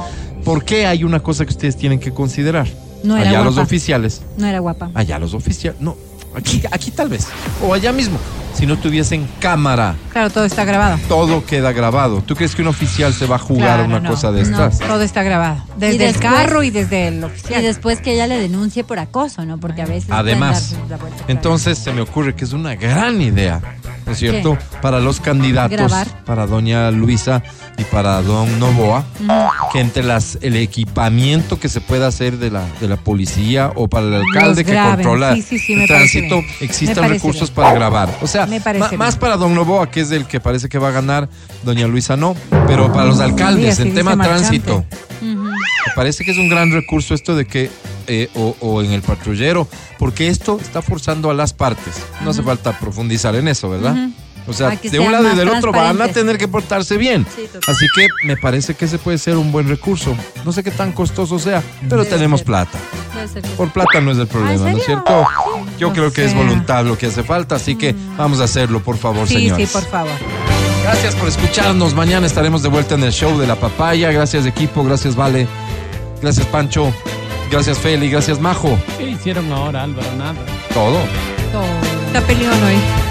[0.44, 2.66] ¿Por qué hay una cosa que ustedes tienen que considerar?
[3.04, 4.90] No era allá los oficiales, No era guapa.
[4.94, 5.96] allá los oficiales, no,
[6.34, 7.26] aquí, aquí tal vez,
[7.66, 8.18] o allá mismo.
[8.54, 9.94] Si no tuviesen cámara.
[10.12, 10.98] Claro, todo está grabado.
[11.08, 12.22] Todo queda grabado.
[12.22, 14.42] ¿Tú crees que un oficial se va a jugar Claro, a una no, cosa de
[14.44, 14.78] no, estas?
[14.86, 15.62] todo está grabado.
[15.76, 17.62] Y Desde después- el carro y desde el Y oficial.
[17.62, 19.58] después que ella le denuncie por acoso, ¿no?
[19.58, 20.10] Porque a veces.
[20.10, 20.98] Además, la
[21.28, 23.60] entonces se me ocurre que es una gran idea,
[24.06, 24.58] ¿no es cierto?
[24.82, 26.24] Para los candidatos, Grabar.
[26.24, 27.42] para doña Luisa
[27.78, 29.04] y para don Novoa,
[29.72, 33.88] que entre las el equipamiento que se pueda hacer de la, de la policía o
[33.88, 34.94] para el alcalde que graben.
[34.96, 37.54] controla Sí, sí, sí, me el tránsito, existan recursos bien.
[37.54, 38.08] para grabar.
[38.20, 40.78] O sea, Me parece ma- más para don Novoa, que es el que parece que
[40.78, 41.28] va a ganar,
[41.64, 42.34] doña Luisa no,
[42.66, 44.84] pero para los alcaldes Sí, en tema tránsito.
[45.86, 47.70] Me parece que es un gran recurso esto de que,
[48.06, 49.68] eh, o, o en el patrullero,
[49.98, 51.94] porque esto está forzando a las partes.
[52.22, 53.94] No hace falta profundizar en eso, ¿verdad?
[54.50, 57.24] O sea, de un lado y del otro van a tener que portarse bien.
[57.36, 57.48] Sí.
[57.68, 60.16] Así que me parece que ese puede ser un buen recurso.
[60.44, 62.46] No sé qué tan costoso sea, pero Debe tenemos ser.
[62.46, 62.78] plata.
[63.56, 65.24] Por plata no es el problema, ¿no es cierto?
[65.78, 68.80] Yo No creo que es voluntad lo que hace falta, así que vamos a hacerlo,
[68.82, 69.68] por favor, Sí, señores.
[69.70, 70.10] sí, por favor.
[70.82, 71.94] Gracias por escucharnos.
[71.94, 74.10] Mañana estaremos de vuelta en el show de la papaya.
[74.10, 75.46] Gracias equipo, gracias Vale,
[76.20, 76.92] gracias Pancho,
[77.50, 78.78] gracias Feli, gracias Majo.
[78.98, 80.08] ¿Qué hicieron ahora, Álvaro?
[80.16, 80.34] Nada.
[80.74, 80.98] Todo.
[82.08, 83.09] Está peleón hoy.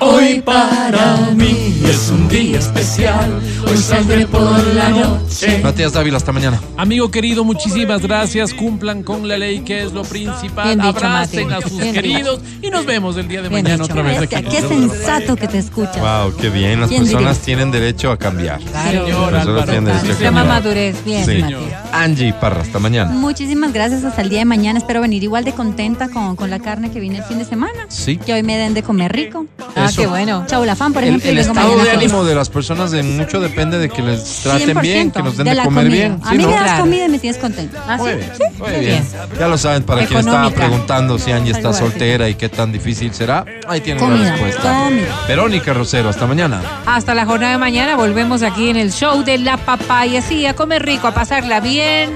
[0.00, 3.40] Hoy para mí es un día especial.
[3.68, 4.42] Hoy saldré por
[4.74, 5.60] la noche.
[5.62, 6.60] Matías Dávila, hasta mañana.
[6.76, 8.54] Amigo querido, muchísimas gracias.
[8.54, 10.66] Cumplan con la ley, que es lo principal.
[10.66, 11.64] Bien dicho, Abracen Mati.
[11.64, 13.92] a sus Bien queridos y nos vemos el día de Bien mañana dicho.
[13.92, 14.42] otra vez aquí.
[14.44, 15.98] Qué sensato que te escuchas.
[15.98, 16.80] Wow, qué bien.
[16.80, 17.44] Las ¿Quién personas diría?
[17.44, 18.60] tienen derecho a cambiar.
[18.60, 19.04] Claro.
[19.06, 19.64] Señor Las personas Álvaro.
[19.72, 21.04] tienen derecho a Se llama madurez.
[21.04, 21.38] Bien, Sí.
[21.42, 21.54] Mati.
[21.92, 23.10] Angie Parra, hasta mañana.
[23.10, 24.04] Muchísimas gracias.
[24.04, 24.78] Hasta el día de mañana.
[24.78, 27.86] Espero venir igual de contenta con, con la carne que vine el fin de semana.
[27.88, 28.16] Sí.
[28.16, 29.46] Que hoy me den de comer rico.
[29.74, 30.00] Ah, Eso.
[30.02, 30.44] qué bueno.
[30.46, 31.30] Chau, la fan, por El, ejemplo.
[31.30, 34.76] el vengo estado de ánimo de las personas de mucho depende de que les traten
[34.76, 35.96] 100% bien, que nos den de, la comer comida.
[36.08, 36.20] bien.
[36.24, 36.48] A ¿sí, mí no?
[36.50, 36.80] me das Claro.
[36.84, 37.78] comida y me tienes contento.
[37.86, 38.16] ¿Ah, Muy sí?
[38.16, 38.42] bien, Sí.
[38.62, 39.04] muy bien.
[39.38, 43.12] Ya lo saben, para quien estaba preguntando si Angie está soltera y qué tan difícil
[43.14, 44.84] será, ahí tienen la Comida, respuesta.
[44.84, 45.24] comida.
[45.28, 46.60] Verónica Rosero, hasta mañana.
[46.86, 50.22] Hasta la jornada de mañana volvemos aquí en el show de la papaya.
[50.22, 52.10] Sí, a comer rico, a pasarla bien.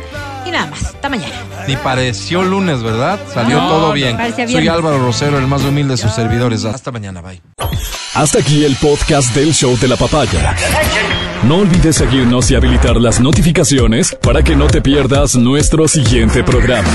[0.47, 0.83] Y nada más.
[0.85, 1.35] Hasta mañana.
[1.67, 3.19] Ni pareció lunes, ¿verdad?
[3.33, 4.17] Salió No, todo bien.
[4.49, 4.69] Soy.
[4.69, 6.65] Álvaro Rosero, el más humilde de sus servidores.
[6.65, 7.41] Hasta mañana, bye.
[8.15, 10.55] Hasta aquí el podcast del show de la papaya.
[11.45, 16.89] No olvides seguirnos y habilitar las notificaciones para que no te pierdas nuestro siguiente programa.